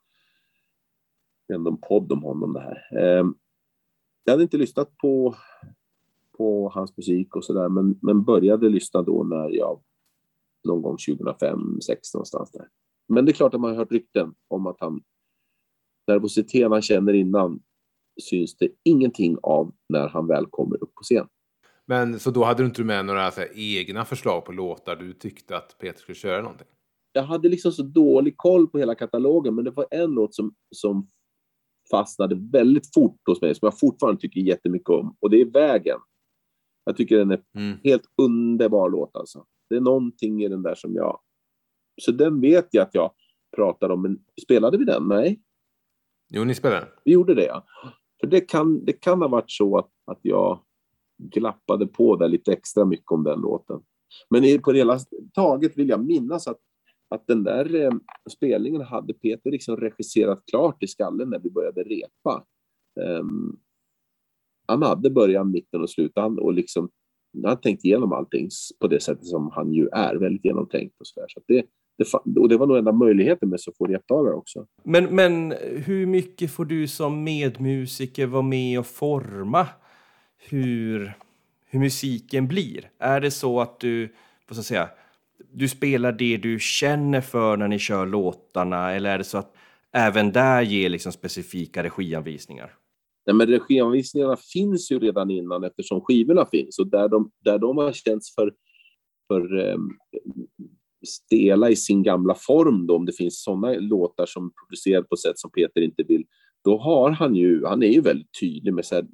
Det 1.48 1.54
är 1.54 1.58
ändå 1.58 1.72
en 1.72 1.78
podd 1.78 2.12
om 2.12 2.24
honom 2.24 2.54
det 2.54 2.60
här. 2.60 3.00
Eh, 3.00 3.26
jag 4.24 4.34
hade 4.34 4.44
inte 4.44 4.58
lyssnat 4.58 4.98
på, 4.98 5.36
på 6.38 6.70
hans 6.70 6.98
musik 6.98 7.36
och 7.36 7.46
sådär, 7.46 7.70
men, 7.70 8.00
men 8.02 8.24
började 8.24 8.70
lyssna 8.70 9.02
då 9.02 9.24
när 9.24 9.50
jag 9.50 9.82
någon 10.64 10.82
gång 10.82 10.98
2005, 11.08 11.60
2006 11.60 12.14
någonstans 12.14 12.52
där. 12.52 12.68
Men 13.08 13.26
det 13.26 13.32
är 13.32 13.34
klart 13.34 13.54
att 13.54 13.62
man 13.62 13.70
har 13.70 13.78
hört 13.78 13.92
rykten 13.92 14.34
om 14.48 14.68
att 14.68 14.78
han 14.80 15.02
nervositeten 16.08 16.72
han 16.72 16.82
känner 16.82 17.14
innan 17.14 17.60
syns 18.22 18.58
det 18.58 18.70
ingenting 18.84 19.38
av 19.44 19.74
när 19.90 20.08
han 20.08 20.28
väl 20.28 20.46
kommer 20.46 20.84
upp 20.84 20.96
på 20.96 21.04
scen. 21.04 21.28
Men 21.86 22.20
så 22.20 22.32
då 22.32 22.44
hade 22.44 22.64
du 22.64 22.68
inte 22.68 22.84
med 22.84 23.06
några 23.06 23.22
här, 23.22 23.48
egna 23.56 24.06
förslag 24.06 24.46
på 24.46 24.52
låtar 24.52 24.96
du 24.96 25.14
tyckte 25.14 25.58
att 25.58 25.78
Peter 25.80 26.00
skulle 26.00 26.16
köra 26.16 26.42
någonting? 26.42 26.68
Jag 27.12 27.24
hade 27.24 27.50
liksom 27.50 27.72
så 27.72 27.84
dålig 27.84 28.38
koll 28.38 28.68
på 28.68 28.78
hela 28.78 28.96
katalogen, 28.96 29.56
men 29.56 29.66
det 29.66 29.72
var 29.72 29.88
en 29.92 30.12
låt 30.12 30.36
som, 30.36 30.56
som 30.76 31.10
fastnade 31.92 32.36
väldigt 32.52 32.94
fort 32.94 33.20
hos 33.26 33.42
mig, 33.42 33.56
som 33.56 33.66
jag 33.66 33.80
fortfarande 33.80 34.22
tycker 34.22 34.42
jättemycket 34.42 34.90
om, 34.90 35.16
och 35.20 35.30
det 35.30 35.42
är 35.42 35.46
Vägen. 35.46 35.98
Jag 36.86 36.98
tycker 36.98 37.18
den 37.18 37.32
är 37.32 37.42
mm. 37.56 37.78
helt 37.84 38.04
underbar 38.22 38.90
låt 38.90 39.16
alltså. 39.16 39.46
Det 39.70 39.76
är 39.76 39.82
någonting 39.82 40.44
i 40.44 40.48
den 40.48 40.64
där 40.64 40.76
som 40.76 40.94
jag... 40.96 41.20
Så 42.02 42.12
den 42.12 42.42
vet 42.42 42.68
jag 42.72 42.84
att 42.84 42.96
jag 42.96 43.12
pratar 43.56 43.90
om, 43.90 44.02
men 44.02 44.20
spelade 44.44 44.78
vi 44.78 44.86
den? 44.86 45.08
Nej. 45.08 45.42
Jo, 46.30 46.44
ni 46.44 46.56
spelade 46.56 46.88
Vi 47.04 47.12
gjorde 47.12 47.36
det, 47.36 47.46
ja. 47.46 47.66
För 48.20 48.28
det 48.28 48.42
kan, 48.42 48.86
det 48.86 48.94
kan 48.94 49.22
ha 49.22 49.28
varit 49.28 49.52
så 49.52 49.78
att, 49.78 49.90
att 50.06 50.20
jag 50.22 50.60
glappade 51.18 51.88
på 51.88 52.16
där 52.16 52.28
lite 52.28 52.54
extra 52.54 52.86
mycket 52.86 53.12
om 53.12 53.24
den 53.24 53.40
låten. 53.40 53.82
Men 54.30 54.62
på 54.62 54.72
det 54.72 54.78
hela 54.78 55.00
taget 55.34 55.78
vill 55.78 55.90
jag 55.90 56.06
minnas 56.06 56.48
att, 56.48 56.60
att 57.10 57.28
den 57.28 57.44
där 57.44 57.76
eh, 57.76 57.92
spelningen 58.30 58.82
hade 58.82 59.14
Peter 59.14 59.52
liksom 59.52 59.78
regisserat 59.78 60.44
klart 60.46 60.84
i 60.84 60.88
skallen 60.88 61.30
när 61.30 61.40
vi 61.40 61.52
började 61.52 61.84
repa. 61.84 62.46
Um, 63.20 63.60
han 64.68 64.84
hade 64.84 65.10
början, 65.10 65.52
mitten 65.52 65.82
och 65.82 65.90
slutet 65.90 66.40
och 66.40 66.54
liksom 66.54 66.90
han 67.34 67.46
hade 67.46 67.62
tänkt 67.62 67.86
igenom 67.86 68.14
allting 68.14 68.50
på 68.80 68.88
det 68.88 69.00
sättet 69.00 69.26
som 69.26 69.52
han 69.52 69.74
ju 69.74 69.88
är, 69.88 70.16
väldigt 70.16 70.46
genomtänkt 70.46 71.00
och 71.00 71.08
så 71.08 71.20
där. 71.20 71.28
Så 71.28 71.42
det, 71.48 71.66
det, 71.98 72.40
och 72.40 72.50
det 72.50 72.58
var 72.58 72.68
nog 72.68 72.78
enda 72.78 72.92
möjligheten 72.92 73.50
med 73.50 73.60
så 73.60 73.72
få 73.78 73.86
repdagar 73.86 74.34
också. 74.34 74.66
Men, 74.84 75.16
men 75.16 75.54
hur 75.86 76.06
mycket 76.06 76.52
får 76.52 76.66
du 76.66 76.88
som 76.88 77.24
medmusiker 77.24 78.26
vara 78.26 78.42
med 78.42 78.80
och 78.80 78.88
forma 78.88 79.68
hur, 80.38 81.14
hur 81.66 81.80
musiken 81.80 82.48
blir? 82.48 82.90
Är 83.00 83.22
det 83.22 83.32
så 83.32 83.62
att 83.62 83.80
du, 83.80 84.14
vad 84.48 84.56
ska 84.56 84.58
jag 84.58 84.66
säga, 84.66 84.90
du 85.54 85.68
spelar 85.68 86.12
det 86.12 86.38
du 86.38 86.60
känner 86.60 87.22
för 87.22 87.58
när 87.58 87.68
ni 87.68 87.80
kör 87.80 88.06
låtarna 88.06 88.92
eller 88.92 89.10
är 89.10 89.18
det 89.18 89.24
så 89.24 89.38
att 89.38 89.56
även 89.92 90.32
där 90.32 90.62
ger 90.62 90.90
liksom 90.90 91.12
specifika 91.12 91.84
regianvisningar? 91.84 92.74
Nej, 93.26 93.36
men 93.36 93.48
regianvisningarna 93.48 94.38
finns 94.54 94.92
ju 94.92 95.00
redan 95.00 95.32
innan 95.32 95.64
eftersom 95.64 96.02
skivorna 96.02 96.46
finns 96.46 96.80
och 96.80 96.88
där 96.88 97.10
de, 97.10 97.32
där 97.44 97.60
de 97.60 97.78
har 97.78 97.92
känts 97.92 98.36
för, 98.36 98.54
för 99.28 99.56
um, 99.56 99.98
stela 101.06 101.70
i 101.70 101.76
sin 101.76 102.04
gamla 102.04 102.36
form 102.36 102.88
då, 102.88 102.96
om 102.96 103.06
det 103.06 103.12
finns 103.12 103.44
sådana 103.44 103.74
låtar 103.74 104.26
som 104.26 104.52
produceras 104.52 105.08
på 105.10 105.16
sätt 105.16 105.40
som 105.40 105.52
Peter 105.52 105.82
inte 105.82 106.04
vill, 106.04 106.26
då 106.64 106.78
har 106.78 107.10
han 107.10 107.36
ju, 107.36 107.66
han 107.66 107.84
är 107.84 107.88
ju 107.88 108.02
väldigt 108.02 108.40
tydlig 108.40 108.74
med 108.74 108.86
så 108.86 108.96
här, 108.96 109.08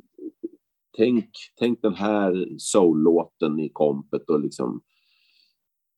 tänk, 0.98 1.30
tänk 1.60 1.82
den 1.82 1.94
här 1.94 2.48
soul-låten 2.58 3.60
i 3.60 3.70
kompet 3.70 4.30
och 4.30 4.40
liksom, 4.40 4.82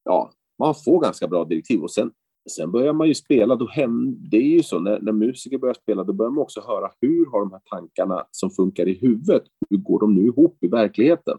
ja, 0.03 0.31
man 0.59 0.75
får 0.75 1.01
ganska 1.01 1.27
bra 1.27 1.45
direktiv 1.45 1.79
och 1.79 1.91
sen, 1.91 2.11
sen 2.57 2.71
börjar 2.71 2.93
man 2.93 3.07
ju 3.07 3.13
spela, 3.13 3.55
då 3.55 3.67
händer, 3.67 4.29
det 4.29 4.37
är 4.37 4.41
ju 4.41 4.63
så, 4.63 4.79
när, 4.79 4.99
när 5.01 5.11
musiker 5.11 5.57
börjar 5.57 5.73
spela, 5.73 6.03
då 6.03 6.13
börjar 6.13 6.31
man 6.31 6.41
också 6.41 6.61
höra 6.61 6.91
hur 7.01 7.25
har 7.31 7.39
de 7.39 7.51
här 7.51 7.61
tankarna 7.69 8.23
som 8.31 8.49
funkar 8.49 8.87
i 8.87 8.93
huvudet, 8.93 9.43
hur 9.69 9.77
går 9.77 9.99
de 9.99 10.15
nu 10.15 10.25
ihop 10.25 10.63
i 10.63 10.67
verkligheten? 10.67 11.37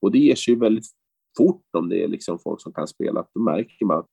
Och 0.00 0.12
det 0.12 0.18
ger 0.18 0.34
sig 0.34 0.54
ju 0.54 0.60
väldigt 0.60 0.86
fort 1.36 1.66
om 1.78 1.88
det 1.88 2.04
är 2.04 2.08
liksom 2.08 2.38
folk 2.38 2.60
som 2.60 2.72
kan 2.72 2.88
spela, 2.88 3.26
då 3.34 3.40
märker 3.40 3.86
man 3.86 3.98
att 3.98 4.06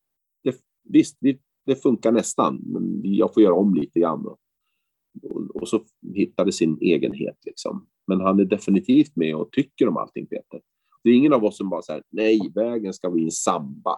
det, 0.44 0.56
visst, 0.84 1.18
det, 1.20 1.40
det 1.66 1.76
funkar 1.76 2.12
nästan, 2.12 2.62
men 2.66 3.02
jag 3.04 3.34
får 3.34 3.44
göra 3.44 3.54
om 3.54 3.74
lite 3.74 4.00
grann. 4.00 4.26
Och, 4.26 4.38
och 5.54 5.70
så 5.70 5.84
hittar 6.14 6.46
det 6.46 6.52
sin 6.52 6.78
egenhet. 6.82 7.38
Liksom. 7.46 7.88
Men 8.08 8.22
han 8.22 8.40
är 8.40 8.46
definitivt 8.46 9.16
med 9.16 9.36
och 9.36 9.52
tycker 9.52 9.88
om 9.88 9.98
allting, 9.98 10.28
Peter. 10.28 10.62
Det 11.04 11.10
är 11.10 11.14
ingen 11.14 11.34
av 11.34 11.46
oss 11.46 11.58
som 11.58 11.70
bara 11.70 11.82
säger 11.82 12.04
nej, 12.10 12.52
vägen 12.56 12.94
ska 12.94 13.10
bli 13.12 13.24
en 13.24 13.32
samba. 13.32 13.96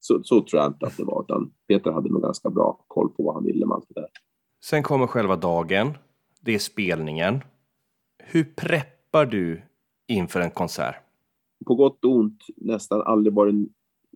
Så, 0.00 0.22
så 0.22 0.40
tror 0.40 0.62
jag 0.62 0.70
inte 0.70 0.86
att 0.86 0.96
det 0.96 1.04
var, 1.04 1.22
utan 1.22 1.52
Peter 1.68 1.92
hade 1.92 2.08
nog 2.08 2.22
ganska 2.22 2.50
bra 2.50 2.84
koll 2.86 3.08
på 3.08 3.22
vad 3.22 3.34
han 3.34 3.44
ville 3.44 3.66
med 3.66 3.74
allt 3.74 3.88
det 3.88 4.00
där. 4.00 4.08
Sen 4.64 4.82
kommer 4.82 5.06
själva 5.06 5.36
dagen. 5.36 5.92
Det 6.40 6.54
är 6.54 6.58
spelningen. 6.58 7.40
Hur 8.24 8.44
preppar 8.44 9.26
du 9.26 9.62
inför 10.08 10.40
en 10.40 10.50
konsert? 10.50 10.96
På 11.64 11.74
gott 11.74 12.04
och 12.04 12.10
ont 12.10 12.44
nästan 12.56 13.02
aldrig 13.02 13.34
varit... 13.34 13.54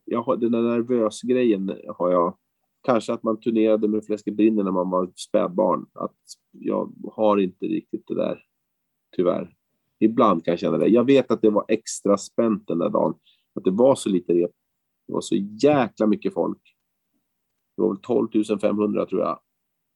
Jag 0.05 0.23
har, 0.23 0.37
den 0.37 0.53
där 0.53 0.63
nervös 0.63 1.23
grejen 1.23 1.73
har 1.99 2.11
jag... 2.11 2.37
Kanske 2.83 3.13
att 3.13 3.23
man 3.23 3.41
turnerade 3.41 3.89
med 3.89 4.05
Fläsket 4.05 4.37
Brinner 4.37 4.65
när 4.65 4.73
man 4.73 4.91
var 4.91 5.13
spädbarn. 5.17 5.87
Att 5.93 6.17
jag 6.53 6.93
har 7.13 7.39
inte 7.39 7.67
riktigt 7.67 8.07
det 8.07 8.15
där, 8.15 8.45
tyvärr. 9.17 9.55
Ibland 9.99 10.45
kan 10.45 10.53
jag 10.53 10.59
känna 10.59 10.79
det. 10.79 10.87
Jag 10.87 11.05
vet 11.05 11.31
att 11.31 11.43
det 11.43 11.51
var 11.51 11.65
extra 11.69 12.17
spänt 12.17 12.67
den 12.67 12.79
där 12.79 12.91
dagen. 12.91 13.15
Att 13.55 13.65
det 13.65 13.71
var 13.71 13.95
så 13.95 14.09
lite 14.09 14.33
rep. 14.33 14.51
Det 15.07 15.13
var 15.13 15.21
så 15.21 15.37
jäkla 15.37 16.07
mycket 16.07 16.35
folk. 16.35 16.63
Det 17.77 17.83
var 17.83 17.89
väl 17.89 18.01
12 18.03 18.59
500 18.61 19.07
tror 19.07 19.21
jag. 19.21 19.41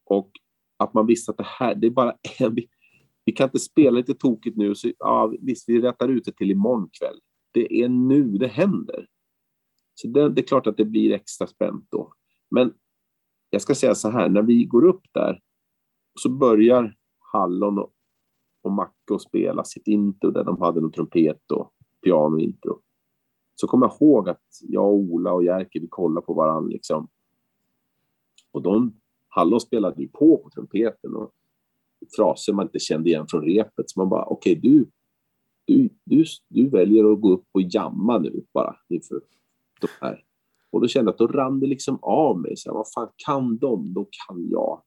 Och 0.05 0.31
att 0.77 0.95
man 0.95 1.07
visste 1.07 1.31
att 1.31 1.39
det 1.39 1.47
här, 1.47 1.75
det 1.75 1.87
är 1.87 1.91
bara 1.91 2.15
en... 2.39 2.55
Vi, 2.55 2.69
vi 3.25 3.33
kan 3.33 3.47
inte 3.47 3.59
spela 3.59 3.91
lite 3.91 4.15
tokigt 4.15 4.57
nu. 4.57 4.75
Så, 4.75 4.93
ja, 4.99 5.35
visst, 5.41 5.69
vi 5.69 5.81
rättar 5.81 6.09
ut 6.09 6.25
det 6.25 6.33
till 6.33 6.51
imorgon 6.51 6.89
kväll. 6.99 7.21
Det 7.53 7.83
är 7.83 7.89
nu 7.89 8.39
det 8.39 8.47
händer. 8.47 9.07
Så 9.95 10.09
det, 10.09 10.29
det 10.29 10.41
är 10.41 10.47
klart 10.47 10.67
att 10.67 10.77
det 10.77 10.85
blir 10.85 11.13
extra 11.13 11.47
spänt 11.47 11.87
då. 11.91 12.13
Men 12.51 12.75
jag 13.51 13.63
ska 13.63 13.75
säga 13.75 13.95
så 13.95 14.11
här, 14.11 14.29
när 14.29 14.43
vi 14.43 14.65
går 14.65 14.85
upp 14.85 15.03
där 15.13 15.41
så 16.15 16.29
börjar 16.29 16.97
Hallon 17.33 17.79
och, 17.79 17.93
och 18.63 18.73
Macke 18.73 19.15
att 19.15 19.23
spela 19.23 19.65
sitt 19.65 19.87
intro 19.87 20.31
där 20.31 20.45
de 20.45 20.61
hade 20.61 20.81
någon 20.81 20.93
trumpet 20.93 21.51
och 21.51 21.73
pianointro. 22.05 22.81
Så 23.55 23.67
kommer 23.67 23.87
jag 23.87 23.97
ihåg 24.01 24.29
att 24.29 24.45
jag, 24.61 24.85
och 24.85 24.95
Ola 24.95 25.33
och 25.33 25.45
Jerker, 25.45 25.81
vi 25.81 25.89
kollade 25.89 26.27
på 26.27 26.35
varandra 26.35 26.69
liksom. 26.69 27.09
Och 28.53 28.63
de, 28.63 29.01
Hallon 29.29 29.61
spelade 29.61 30.03
ju 30.03 30.09
på 30.09 30.37
på 30.37 30.51
trumpeten 30.51 31.15
och 31.15 31.33
fraser 32.17 32.53
man 32.53 32.67
inte 32.67 32.79
kände 32.79 33.11
igen 33.11 33.27
från 33.31 33.45
repet. 33.45 33.91
Så 33.91 34.01
man 34.01 34.09
bara, 34.09 34.25
okej 34.25 34.59
okay, 34.59 34.71
du, 34.71 34.91
du, 35.71 35.89
du, 36.05 36.25
du 36.49 36.69
väljer 36.69 37.13
att 37.13 37.21
gå 37.21 37.33
upp 37.33 37.47
och 37.53 37.63
jamma 37.63 38.19
nu 38.19 38.45
bara 38.55 38.77
inför 38.89 39.21
de 39.81 39.89
här. 40.01 40.25
Och 40.71 40.81
då 40.81 40.89
kände 40.89 41.09
jag 41.09 41.13
att 41.13 41.19
då 41.19 41.39
rann 41.39 41.61
det 41.61 41.67
liksom 41.67 41.99
av 42.03 42.41
mig. 42.41 42.57
Så 42.57 42.71
här, 42.71 42.75
vad 42.75 42.93
fan 42.95 43.09
kan 43.27 43.59
de, 43.59 43.95
då 43.95 44.09
kan 44.27 44.49
jag. 44.51 44.83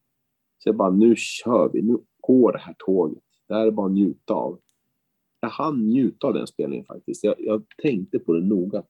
Så 0.58 0.70
jag 0.70 0.76
bara, 0.76 0.90
nu 0.90 1.16
kör 1.18 1.70
vi, 1.74 1.82
nu 1.82 1.98
går 2.22 2.52
det 2.52 2.58
här 2.58 2.76
tåget. 2.78 3.24
Det 3.48 3.54
här 3.54 3.68
är 3.68 3.72
bara 3.72 3.86
att 3.86 3.92
njuta 3.92 4.34
av. 4.34 4.60
Jag 5.40 5.50
hann 5.50 5.90
njuta 5.90 6.28
av 6.28 6.34
den 6.34 6.48
spelningen 6.48 6.86
faktiskt. 6.86 7.24
Jag, 7.24 7.36
jag 7.38 7.64
tänkte 7.82 8.20
på 8.20 8.34
det 8.34 8.46
noga. 8.46 8.84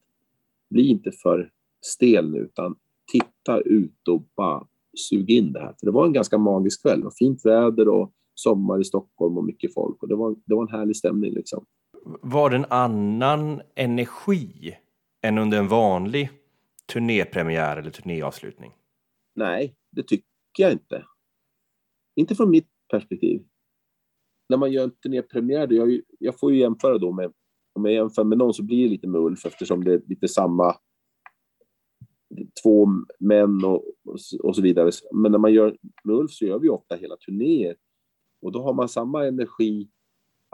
Bli 0.70 0.88
inte 0.88 1.12
för 1.12 1.52
stel 1.82 2.32
nu, 2.32 2.38
utan 2.38 2.76
titta 3.12 3.60
ut 3.60 4.08
och 4.08 4.24
bara 4.36 4.68
sug 5.10 5.32
in 5.32 5.54
det 5.54 5.60
här. 5.60 5.76
För 5.80 5.86
det 5.86 5.92
var 5.92 6.06
en 6.06 6.14
ganska 6.14 6.38
magisk 6.38 6.82
kväll. 6.82 7.00
Det 7.00 7.04
var 7.04 7.14
fint 7.20 7.46
väder 7.46 7.88
och 7.88 8.14
sommar 8.36 8.82
i 8.82 8.84
Stockholm 8.84 9.38
och 9.38 9.46
mycket 9.46 9.74
folk. 9.74 10.04
Och 10.04 10.10
det 10.10 10.16
var, 10.16 10.36
det 10.46 10.56
var 10.56 10.62
en 10.62 10.80
härlig 10.80 10.96
stämning 10.96 11.34
liksom. 11.34 11.66
Var 12.06 12.50
det 12.50 12.56
en 12.56 12.66
annan 12.70 13.62
energi 13.76 14.78
än 15.22 15.38
under 15.38 15.60
en 15.60 15.68
vanlig 15.68 16.30
turnépremiär 16.94 17.78
eller 17.78 17.92
turnéavslutning? 17.92 18.72
Nej, 19.36 19.76
det 19.92 20.04
tycker 20.04 20.26
jag 20.58 20.72
inte. 20.72 21.06
Inte 22.16 22.36
från 22.36 22.50
mitt 22.50 22.70
perspektiv. 22.92 23.44
När 24.50 24.58
man 24.58 24.72
gör 24.72 24.84
en 24.84 24.92
turnépremiär, 24.92 25.68
då, 25.68 25.76
jag, 25.76 26.02
jag 26.20 26.40
får 26.40 26.52
ju 26.52 26.60
jämföra 26.60 26.98
då 26.98 27.12
med, 27.12 27.34
om 27.74 27.86
jag 27.86 27.94
jämför 27.94 28.24
med 28.24 28.38
någon 28.38 28.54
så 28.54 28.64
blir 28.64 28.84
det 28.84 28.90
lite 28.90 29.08
med 29.08 29.22
Ulf 29.22 29.46
eftersom 29.46 29.84
det 29.84 29.94
är 29.94 30.02
lite 30.06 30.28
samma 30.28 30.76
två 32.64 32.88
män 33.20 33.66
och, 33.66 33.84
och 34.44 34.56
så 34.56 34.62
vidare. 34.62 34.92
Men 35.12 35.32
när 35.32 35.40
man 35.40 35.54
gör 35.54 35.78
med 36.04 36.16
Ulf 36.16 36.32
så 36.32 36.46
gör 36.46 36.60
vi 36.60 36.70
ofta 36.70 36.96
hela 36.96 37.18
turnéer 37.18 37.76
och 38.42 38.52
då 38.52 38.64
har 38.64 38.74
man 38.74 38.90
samma 38.90 39.26
energi 39.26 39.90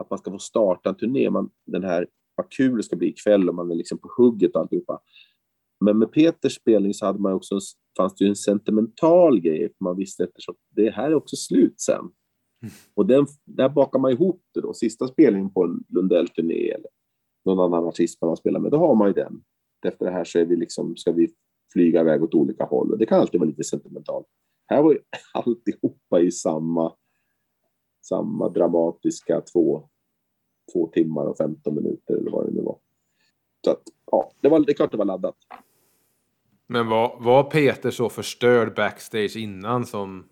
att 0.00 0.10
man 0.10 0.18
ska 0.18 0.30
få 0.30 0.38
starta 0.38 0.88
en 0.88 0.94
turné. 0.94 1.30
Man, 1.30 1.50
den 1.66 1.84
här, 1.84 2.06
vad 2.34 2.50
kul 2.50 2.76
det 2.76 2.82
ska 2.82 2.96
bli 2.96 3.08
ikväll 3.08 3.48
och 3.48 3.54
man 3.54 3.70
är 3.70 3.74
liksom 3.74 3.98
på 3.98 4.08
hugget 4.16 4.54
och 4.54 4.60
alltihopa. 4.60 5.00
Men 5.84 5.98
med 5.98 6.12
Peters 6.12 6.54
spelning 6.54 6.94
så 6.94 7.06
hade 7.06 7.18
man 7.18 7.32
också, 7.32 7.58
fanns 7.96 8.14
det 8.14 8.24
ju 8.24 8.28
en 8.28 8.36
sentimental 8.36 9.40
grej, 9.40 9.72
man 9.80 9.96
visste 9.96 10.24
eftersom 10.24 10.54
det 10.76 10.90
här 10.90 11.10
är 11.10 11.14
också 11.14 11.36
slut 11.36 11.80
sen. 11.80 11.98
Mm. 12.62 12.74
Och 12.94 13.06
den, 13.06 13.26
där 13.44 13.68
bakar 13.68 13.98
man 13.98 14.12
ihop 14.12 14.42
det 14.54 14.60
då, 14.60 14.74
sista 14.74 15.08
spelningen 15.08 15.52
på 15.52 15.64
en 15.64 15.84
Lundell-turné 15.88 16.70
eller 16.70 16.88
någon 17.44 17.60
annan 17.60 17.88
artist 17.88 18.22
man 18.22 18.36
spelar 18.36 18.60
med, 18.60 18.70
då 18.70 18.78
har 18.78 18.94
man 18.94 19.08
ju 19.08 19.12
den. 19.12 19.42
Efter 19.86 20.04
det 20.04 20.12
här 20.12 20.24
så 20.24 20.38
är 20.38 20.44
vi 20.44 20.56
liksom, 20.56 20.96
ska 20.96 21.12
vi 21.12 21.28
flyga 21.72 22.00
iväg 22.00 22.22
åt 22.22 22.34
olika 22.34 22.64
håll 22.64 22.92
och 22.92 22.98
det 22.98 23.06
kan 23.06 23.20
alltid 23.20 23.40
vara 23.40 23.48
lite 23.48 23.64
sentimentalt. 23.64 24.26
Här 24.66 24.82
var 24.82 24.92
ju 24.92 24.98
alltihopa 25.34 26.20
i 26.20 26.30
samma, 26.30 26.92
samma 28.10 28.48
dramatiska 28.48 29.40
två, 29.40 29.88
två 30.72 30.86
timmar 30.86 31.26
och 31.26 31.36
15 31.36 31.74
minuter 31.74 32.14
eller 32.14 32.30
vad 32.30 32.46
det 32.46 32.52
nu 32.52 32.62
var. 32.62 32.78
Så 33.64 33.70
att, 33.70 33.82
ja, 34.10 34.30
det, 34.40 34.48
var, 34.48 34.60
det 34.60 34.72
är 34.72 34.74
klart 34.74 34.90
det 34.90 34.96
var 34.96 35.04
laddat. 35.04 35.36
Men 36.66 36.88
var, 36.88 37.16
var 37.20 37.42
Peter 37.42 37.90
så 37.90 38.08
förstörd 38.08 38.74
backstage 38.76 39.36
innan 39.36 39.86
som 39.86 40.24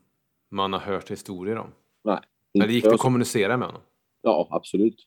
man 0.51 0.73
har 0.73 0.81
hört 0.81 1.11
historier 1.11 1.57
om? 1.57 1.69
Nej. 2.05 2.19
Eller 2.55 2.73
gick 2.73 2.85
det 2.85 2.95
att 2.95 3.01
kommunicera 3.01 3.57
med 3.57 3.69
honom? 3.69 3.83
Ja, 4.23 4.49
absolut. 4.51 5.07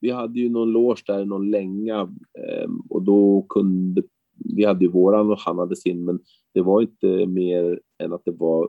Vi 0.00 0.10
hade 0.10 0.40
ju 0.40 0.48
någon 0.48 0.72
loge 0.72 1.02
där, 1.06 1.24
någon 1.24 1.50
länga 1.50 2.00
eh, 2.38 2.70
och 2.90 3.02
då 3.02 3.46
kunde 3.48 4.02
vi 4.36 4.64
hade 4.64 4.84
ju 4.84 4.90
våran 4.90 5.30
och 5.30 5.38
han 5.38 5.58
hade 5.58 5.76
sin, 5.76 6.04
men 6.04 6.20
det 6.54 6.62
var 6.62 6.82
inte 6.82 7.26
mer 7.26 7.80
än 7.98 8.12
att 8.12 8.24
det 8.24 8.30
var 8.30 8.68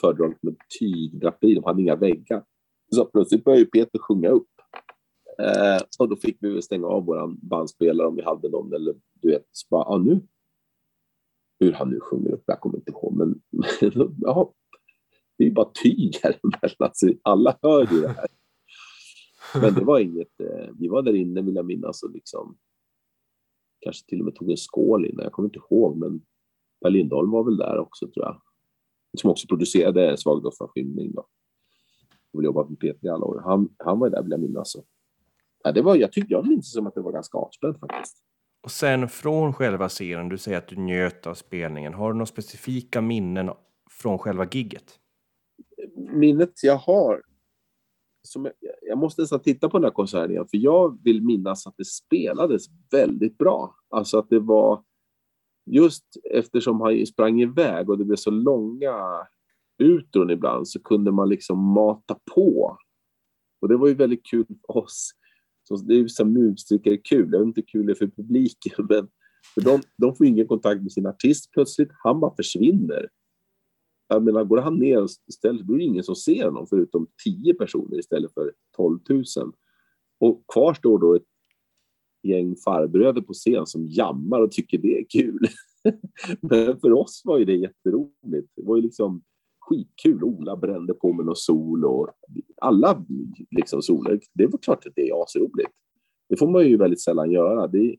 fördraget 0.00 0.42
med 0.42 0.56
tygdraperi. 0.80 1.54
De 1.54 1.64
hade 1.64 1.82
inga 1.82 1.96
väggar. 1.96 2.44
Så 2.94 3.04
plötsligt 3.04 3.44
började 3.44 3.64
Peter 3.64 3.98
sjunga 3.98 4.28
upp. 4.28 4.48
Eh, 5.42 5.82
och 5.98 6.08
då 6.08 6.16
fick 6.16 6.36
vi 6.40 6.62
stänga 6.62 6.86
av 6.86 7.04
vår 7.04 7.46
bandspelare 7.48 8.06
om 8.06 8.16
vi 8.16 8.22
hade 8.22 8.48
någon, 8.48 8.72
eller 8.72 8.94
du 9.14 9.28
vet, 9.28 9.44
så 9.52 9.66
bara, 9.70 9.84
ah, 9.84 9.98
nu 9.98 10.20
hur 11.60 11.72
han 11.72 11.90
nu 11.90 12.00
sjunger 12.00 12.32
upp, 12.32 12.42
jag 12.46 12.60
kommer 12.60 12.76
inte 12.76 12.90
ihåg, 12.90 13.16
men 13.16 13.40
ja, 14.20 14.54
det 15.38 15.44
är 15.44 15.48
ju 15.48 15.54
bara 15.54 15.70
tyg 15.82 16.18
här 16.22 16.38
alltså, 16.78 17.06
Alla 17.22 17.58
hör 17.62 17.92
ju 17.92 18.00
det 18.00 18.08
här. 18.08 18.26
Men 19.60 19.74
det 19.74 19.84
var 19.84 19.98
inget, 19.98 20.40
eh, 20.40 20.68
vi 20.78 20.88
var 20.88 21.02
där 21.02 21.14
inne 21.14 21.42
vill 21.42 21.54
jag 21.54 21.66
minnas 21.66 22.02
och 22.02 22.10
liksom 22.10 22.58
kanske 23.80 24.06
till 24.06 24.18
och 24.18 24.24
med 24.24 24.34
tog 24.34 24.50
en 24.50 24.56
skål 24.56 25.06
innan, 25.06 25.24
jag 25.24 25.32
kommer 25.32 25.48
inte 25.48 25.58
ihåg, 25.70 25.96
men 25.96 26.22
Per 26.82 26.90
Lindholm 26.90 27.30
var 27.30 27.44
väl 27.44 27.56
där 27.56 27.78
också 27.78 28.06
tror 28.06 28.24
jag. 28.26 28.42
Som 29.16 29.30
också 29.30 29.46
producerade 29.46 30.16
Svag 30.16 30.52
från 30.58 30.68
skymning 30.68 31.12
då. 31.12 31.26
Jag 32.32 32.44
jobbat 32.44 32.70
med 32.70 32.80
Peter 32.80 33.06
i 33.06 33.08
alla 33.08 33.24
år. 33.24 33.40
Han, 33.44 33.68
han 33.78 33.98
var 33.98 34.10
där 34.10 34.22
vill 34.22 34.30
jag 34.30 34.40
minnas. 34.40 34.72
Så. 34.72 34.84
Ja, 35.64 35.72
det 35.72 35.82
var, 35.82 35.96
jag 35.96 36.12
tyckte 36.12 36.32
jag 36.32 36.46
minns 36.46 36.72
det 36.72 36.76
som 36.76 36.86
att 36.86 36.94
det 36.94 37.00
var 37.00 37.12
ganska 37.12 37.38
avspänt 37.38 37.80
faktiskt. 37.80 38.16
Och 38.62 38.70
sen 38.70 39.08
från 39.08 39.52
själva 39.52 39.88
scenen, 39.88 40.28
du 40.28 40.38
säger 40.38 40.58
att 40.58 40.68
du 40.68 40.76
njöt 40.76 41.26
av 41.26 41.34
spelningen. 41.34 41.94
Har 41.94 42.12
du 42.12 42.14
några 42.14 42.26
specifika 42.26 43.00
minnen 43.00 43.50
från 43.90 44.18
själva 44.18 44.46
gigget? 44.50 44.98
Minnet 45.96 46.52
jag 46.62 46.76
har, 46.76 47.22
som 48.22 48.44
jag, 48.44 48.54
jag 48.82 48.98
måste 48.98 49.22
nästan 49.22 49.40
titta 49.40 49.68
på 49.68 49.78
den 49.78 49.84
här 49.84 49.90
konserten 49.90 50.30
igen, 50.30 50.48
för 50.50 50.56
jag 50.56 51.04
vill 51.04 51.22
minnas 51.22 51.66
att 51.66 51.74
det 51.76 51.84
spelades 51.84 52.64
väldigt 52.90 53.38
bra. 53.38 53.74
Alltså 53.90 54.18
att 54.18 54.30
det 54.30 54.40
var, 54.40 54.82
just 55.70 56.04
eftersom 56.30 56.80
han 56.80 57.06
sprang 57.06 57.40
iväg 57.40 57.90
och 57.90 57.98
det 57.98 58.04
blev 58.04 58.16
så 58.16 58.30
långa 58.30 58.96
utron 59.78 60.30
ibland 60.30 60.68
så 60.68 60.82
kunde 60.82 61.12
man 61.12 61.28
liksom 61.28 61.58
mata 61.58 62.18
på. 62.34 62.78
Och 63.60 63.68
det 63.68 63.76
var 63.76 63.88
ju 63.88 63.94
väldigt 63.94 64.26
kul 64.26 64.46
för 64.46 64.76
oss 64.76 65.12
så 65.68 65.76
det 65.76 65.94
är 65.94 65.98
ju 65.98 66.08
som 66.08 66.32
musiker 66.32 66.98
kul. 67.04 67.28
Jag 67.32 67.38
vet 67.38 67.46
inte 67.46 67.60
hur 67.60 67.66
kul 67.66 67.86
det 67.86 67.92
är 67.92 67.94
för 67.94 68.06
publiken, 68.06 68.86
men 68.88 69.08
för 69.54 69.60
de, 69.60 69.80
de 69.98 70.14
får 70.14 70.26
ingen 70.26 70.46
kontakt 70.46 70.82
med 70.82 70.92
sin 70.92 71.06
artist 71.06 71.50
plötsligt. 71.50 71.88
Han 72.04 72.20
bara 72.20 72.34
försvinner. 72.36 73.08
Jag 74.08 74.22
menar, 74.22 74.44
går 74.44 74.58
han 74.58 74.78
ner 74.78 75.06
istället, 75.28 75.66
då 75.66 75.74
är 75.74 75.78
det 75.78 75.84
ingen 75.84 76.04
som 76.04 76.16
ser 76.16 76.44
honom 76.44 76.66
förutom 76.70 77.06
tio 77.24 77.54
personer 77.54 77.98
istället 77.98 78.34
för 78.34 78.52
12 78.76 78.98
000. 79.08 79.24
Och 80.20 80.44
kvar 80.52 80.74
står 80.74 80.98
då 80.98 81.14
ett 81.14 81.26
gäng 82.22 82.56
farbröder 82.64 83.22
på 83.22 83.32
scen 83.32 83.66
som 83.66 83.86
jammar 83.86 84.40
och 84.40 84.52
tycker 84.52 84.78
det 84.78 84.98
är 84.98 85.04
kul. 85.10 85.46
Men 86.40 86.80
för 86.80 86.92
oss 86.92 87.22
var 87.24 87.38
ju 87.38 87.44
det 87.44 87.56
jätteroligt. 87.56 88.52
Det 88.56 88.62
var 88.62 88.76
ju 88.76 88.82
liksom 88.82 89.22
skitkul. 89.60 90.24
Ola 90.24 90.56
brände 90.56 90.94
på 90.94 91.12
med 91.12 91.26
någon 91.26 91.36
sol 91.36 91.84
och 91.84 92.08
alla 92.60 93.04
liksom 93.50 93.82
soler. 93.82 94.20
Det 94.34 94.46
var 94.46 94.58
klart 94.58 94.86
att 94.86 94.92
det 94.96 95.08
är 95.08 95.22
asroligt. 95.22 95.70
Det 96.28 96.36
får 96.36 96.50
man 96.50 96.68
ju 96.68 96.76
väldigt 96.76 97.02
sällan 97.02 97.30
göra. 97.30 97.66
Det 97.66 97.96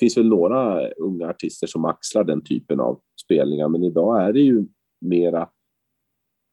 finns 0.00 0.16
väl 0.16 0.28
några 0.28 0.88
unga 0.88 1.28
artister 1.28 1.66
som 1.66 1.84
axlar 1.84 2.24
den 2.24 2.44
typen 2.44 2.80
av 2.80 3.00
spelningar, 3.24 3.68
men 3.68 3.82
idag 3.82 4.22
är 4.22 4.32
det 4.32 4.40
ju 4.40 4.66
mera 5.00 5.48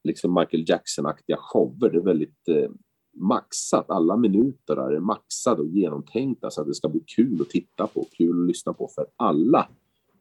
liksom 0.04 0.34
Michael 0.34 0.66
Jackson-aktiga 0.68 1.38
shower. 1.40 1.90
Det 1.90 1.98
är 1.98 2.02
väldigt 2.02 2.48
eh, 2.48 2.70
maxat. 3.14 3.90
Alla 3.90 4.18
minuter 4.18 4.78
är 4.78 5.00
maxade 5.00 5.62
och 5.62 5.68
genomtänkta 5.68 6.52
så 6.52 6.62
att 6.62 6.68
det 6.68 6.74
ska 6.74 6.90
bli 6.90 7.04
kul 7.16 7.42
att 7.42 7.50
titta 7.50 7.88
på, 7.88 8.06
kul 8.18 8.42
att 8.42 8.48
lyssna 8.48 8.74
på 8.74 8.88
för 8.96 9.08
alla 9.16 9.70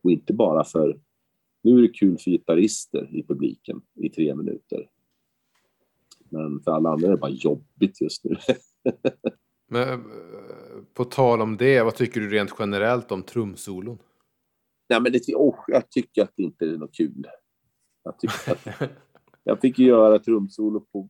och 0.02 0.10
inte 0.10 0.32
bara 0.32 0.64
för 0.64 1.00
nu 1.62 1.78
är 1.78 1.82
det 1.82 1.88
kul 1.88 2.18
för 2.18 2.30
gitarrister 2.30 3.16
i 3.16 3.22
publiken 3.22 3.80
i 3.94 4.08
tre 4.08 4.34
minuter. 4.34 4.90
Men 6.28 6.60
för 6.60 6.70
alla 6.70 6.90
andra 6.90 7.06
är 7.06 7.10
det 7.10 7.16
bara 7.16 7.30
jobbigt 7.30 8.00
just 8.00 8.24
nu. 8.24 8.36
Men 9.68 9.88
eh, 9.88 10.82
på 10.94 11.04
tal 11.04 11.42
om 11.42 11.56
det, 11.56 11.82
vad 11.82 11.94
tycker 11.94 12.20
du 12.20 12.30
rent 12.30 12.54
generellt 12.58 13.12
om 13.12 13.22
trumsolon? 13.22 13.98
Nej, 14.88 15.00
men 15.00 15.12
det, 15.12 15.34
oh, 15.34 15.58
jag 15.66 15.90
tycker 15.90 16.22
att 16.22 16.32
det 16.36 16.42
inte 16.42 16.64
är 16.64 16.76
något 16.76 16.94
kul. 16.94 17.26
Jag, 18.02 18.18
tycker 18.18 18.52
att, 18.52 18.90
jag 19.44 19.60
fick 19.60 19.78
ju 19.78 19.86
göra 19.86 20.18
trumsolo 20.18 20.80
på 20.80 21.08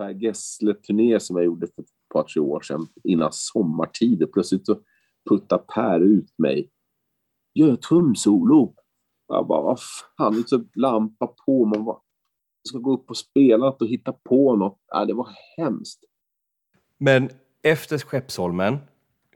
Per 0.00 0.10
Gessle-turné 0.10 1.20
som 1.20 1.36
jag 1.36 1.44
gjorde 1.44 1.66
för 1.66 1.84
par, 2.12 2.22
tre 2.22 2.40
år 2.40 2.60
sedan 2.60 2.86
innan 3.04 3.32
sommartider. 3.32 4.26
Plötsligt 4.26 4.66
så 4.66 4.78
puttar 5.30 5.58
Per 5.58 6.00
ut 6.00 6.38
mig. 6.38 6.70
Gör 7.54 7.76
tumsolo. 7.76 8.74
Jag 9.28 9.46
bara, 9.46 9.62
vad 9.62 9.78
fan, 10.16 10.36
liksom 10.36 10.68
lampa 10.74 11.26
på. 11.46 11.64
Man 11.64 11.84
bara, 11.84 11.98
ska 12.68 12.78
gå 12.78 12.92
upp 12.92 13.10
och 13.10 13.16
spela 13.16 13.68
och 13.70 13.86
hitta 13.86 14.12
på 14.12 14.56
något. 14.56 14.78
Ja, 14.86 15.04
det 15.04 15.14
var 15.14 15.28
hemskt. 15.56 16.04
Men 16.98 17.28
efter 17.62 17.98
Skeppsholmen, 17.98 18.78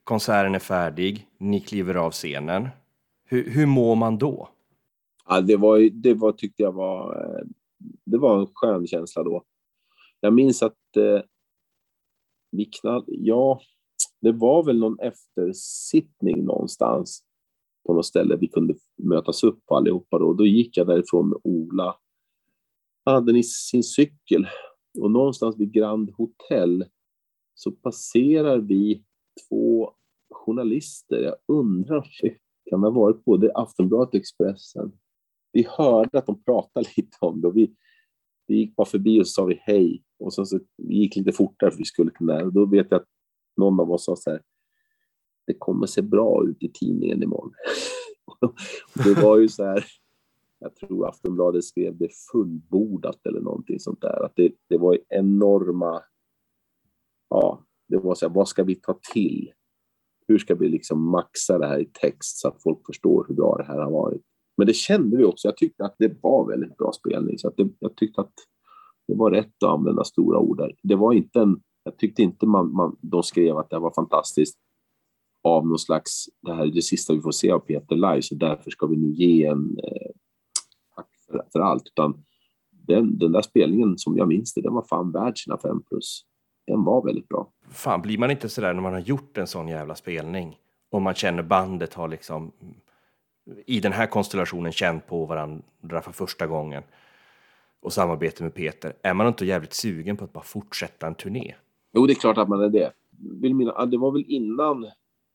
konserten 0.05 0.55
är 0.55 0.59
färdig, 0.59 1.29
ni 1.39 1.61
kliver 1.61 1.95
av 1.95 2.11
scenen. 2.11 2.69
Hur, 3.25 3.51
hur 3.51 3.67
mår 3.67 3.97
man 3.97 4.19
då? 4.19 4.49
Ja, 5.29 5.41
det, 5.41 5.57
var, 5.57 5.91
det 5.93 6.15
var, 6.15 6.33
tyckte 6.33 6.63
jag 6.63 6.73
var, 6.73 7.15
eh, 7.17 7.47
det 8.05 8.19
var 8.19 8.41
en 8.41 8.47
skön 8.55 8.87
känsla 8.87 9.23
då. 9.23 9.45
Jag 10.25 10.35
minns 10.35 10.63
att 10.63 10.97
eh, 10.97 11.23
vi 12.51 12.65
knall, 12.65 13.05
ja, 13.07 13.61
det 14.21 14.33
var 14.33 14.65
väl 14.65 14.79
någon 14.79 14.99
eftersittning 14.99 16.45
någonstans 16.45 17.25
på 17.87 17.95
något 17.95 18.07
ställe 18.07 18.37
vi 18.37 18.49
kunde 18.49 18.75
mötas 19.03 19.45
upp 19.45 19.73
allihopa 19.73 20.19
då. 20.19 20.33
Då 20.33 20.47
gick 20.47 20.77
jag 20.77 20.87
därifrån 20.87 21.29
med 21.29 21.39
Ola. 21.45 21.97
Han 23.05 23.15
hade 23.15 23.43
sin 23.43 23.83
cykel 23.83 24.47
och 25.01 25.11
någonstans 25.11 25.57
vid 25.59 25.73
Grand 25.73 26.11
Hotel 26.11 26.85
så 27.55 27.71
passerar 27.71 28.59
vi 28.59 29.05
två 29.49 29.91
journalister. 30.31 31.17
Jag 31.17 31.37
undrar, 31.49 32.11
kan 32.71 32.81
det 32.81 32.87
ha 32.87 32.95
varit 33.01 33.25
både 33.25 33.53
Aftonbladet 33.55 34.09
och 34.09 34.15
Expressen? 34.15 34.93
Vi 35.53 35.67
hörde 35.69 36.19
att 36.19 36.27
de 36.27 36.43
pratade 36.43 36.89
lite 36.97 37.17
om 37.21 37.41
det 37.41 37.49
och 37.49 37.57
vi, 37.57 37.75
vi 38.47 38.57
gick 38.57 38.77
bara 38.77 38.87
förbi 38.87 39.21
och 39.21 39.27
så 39.27 39.31
sa 39.31 39.45
vi 39.45 39.61
hej 39.63 40.03
och 40.19 40.35
sen 40.35 40.47
så 40.47 40.61
gick 40.79 41.17
lite 41.17 41.33
fortare 41.33 41.71
för 41.71 41.79
vi 41.79 41.85
skulle 41.85 42.11
kunna. 42.11 42.45
Då 42.45 42.67
vet 42.67 42.87
jag 42.91 43.01
att 43.01 43.09
någon 43.57 43.81
av 43.81 43.93
oss 43.93 44.05
sa 44.05 44.17
så 44.17 44.31
här. 44.31 44.43
Det 45.47 45.55
kommer 45.59 45.87
se 45.87 46.03
bra 46.03 46.45
ut 46.49 46.63
i 46.63 46.71
tidningen 46.73 47.23
imorgon. 47.23 47.53
det 49.05 49.23
var 49.23 49.39
ju 49.39 49.49
så 49.49 49.65
här. 49.65 49.85
Jag 50.59 50.77
tror 50.77 51.09
Aftonbladet 51.09 51.65
skrev 51.65 51.97
det 51.97 52.09
fullbordat 52.33 53.27
eller 53.27 53.41
någonting 53.41 53.81
sånt 53.81 54.01
där. 54.01 54.25
Att 54.25 54.33
det, 54.37 54.53
det 54.69 54.79
var 54.79 54.99
enorma. 55.09 56.03
Ja, 57.29 57.65
det 57.89 57.97
var 57.97 58.15
så 58.15 58.29
här. 58.29 58.35
Vad 58.35 58.49
ska 58.49 58.65
vi 58.65 58.75
ta 58.75 58.99
till? 59.13 59.53
Hur 60.27 60.39
ska 60.39 60.55
vi 60.55 60.69
liksom 60.69 61.11
maxa 61.11 61.59
det 61.59 61.67
här 61.67 61.79
i 61.79 61.91
text 61.93 62.39
så 62.39 62.49
att 62.49 62.63
folk 62.63 62.87
förstår 62.87 63.25
hur 63.29 63.35
bra 63.35 63.57
det 63.57 63.65
här 63.65 63.79
har 63.79 63.91
varit? 63.91 64.23
Men 64.57 64.67
det 64.67 64.75
kände 64.75 65.17
vi 65.17 65.25
också. 65.25 65.49
Jag 65.49 65.57
tyckte 65.57 65.85
att 65.85 65.95
det 65.99 66.23
var 66.23 66.49
väldigt 66.49 66.77
bra 66.77 66.93
spelning. 66.93 67.39
Så 67.39 67.49
att 67.49 67.57
det, 67.57 67.69
jag 67.79 67.97
tyckte 67.97 68.21
att 68.21 68.33
det 69.09 69.15
var 69.15 69.31
rätt 69.31 69.63
att 69.63 69.71
använda 69.71 70.05
stora 70.05 70.39
ord 70.39 70.57
där. 70.57 70.75
Det 70.83 70.95
var 70.97 71.13
inte 71.13 71.41
en, 71.41 71.61
jag 71.85 71.97
tyckte 71.97 72.23
inte 72.23 72.47
man, 72.47 72.73
man, 72.73 72.97
de 73.01 73.23
skrev 73.23 73.57
att 73.57 73.71
det 73.71 73.79
var 73.79 73.93
fantastiskt 73.95 74.59
av 75.45 75.67
någon 75.67 75.79
slags, 75.79 76.25
det 76.43 76.55
här 76.55 76.63
är 76.63 76.71
det 76.71 76.83
sista 76.83 77.13
vi 77.13 77.21
får 77.21 77.33
se 77.33 77.51
av 77.51 77.59
Peter 77.59 77.97
live, 77.97 78.23
så 78.23 78.35
därför 78.35 78.71
ska 78.71 78.87
vi 78.87 78.97
nu 78.97 79.13
ge 79.13 79.47
en 79.47 79.79
eh, 79.79 80.11
tack 80.97 81.09
för, 81.27 81.45
för, 81.53 81.61
allt. 81.61 81.87
Utan 81.87 82.25
den, 82.71 83.19
den 83.19 83.33
där 83.33 83.43
spelningen, 83.43 83.99
som 83.99 84.17
jag 84.17 84.29
minns 84.29 84.55
det, 84.55 84.61
den 84.61 84.75
var 84.75 84.83
fan 84.83 85.13
värd 85.13 85.39
sina 85.39 85.59
fem 85.59 85.83
plus. 85.83 86.25
Den 86.67 86.85
var 86.85 87.05
väldigt 87.05 87.29
bra. 87.29 87.53
Fan, 87.71 88.03
blir 88.03 88.19
man 88.19 88.31
inte 88.31 88.49
sådär 88.49 88.75
när 88.75 88.83
man 88.83 88.93
har 88.93 89.01
gjort 89.01 89.39
en 89.39 89.47
sån 89.47 89.69
jävla 89.69 89.95
spelning 89.95 90.57
och 90.91 91.03
man 91.03 91.15
känner 91.15 91.43
bandet 91.43 91.95
har 91.95 92.09
liksom 92.09 92.53
i 93.67 93.81
den 93.81 93.93
här 93.93 94.07
konstellationen 94.07 94.73
känt 94.73 95.07
på 95.07 95.27
varandra 95.27 96.03
för 96.03 96.13
första 96.13 96.47
gången 96.47 96.83
och 97.81 97.93
samarbete 97.93 98.43
med 98.43 98.55
Peter, 98.55 98.97
är 99.03 99.15
man 99.15 99.27
inte 99.27 99.47
jävligt 99.47 99.75
sugen 99.75 100.17
på 100.17 100.25
att 100.25 100.33
bara 100.33 100.45
fortsätta 100.45 101.07
en 101.07 101.15
turné? 101.15 101.55
Jo, 101.93 102.07
det 102.07 102.13
är 102.13 102.15
klart 102.15 102.39
att 102.39 102.49
man 102.49 102.61
är 102.61 102.69
det. 102.69 102.93
Det 103.91 103.97
var 103.97 104.13
väl 104.13 104.25
innan 104.29 104.87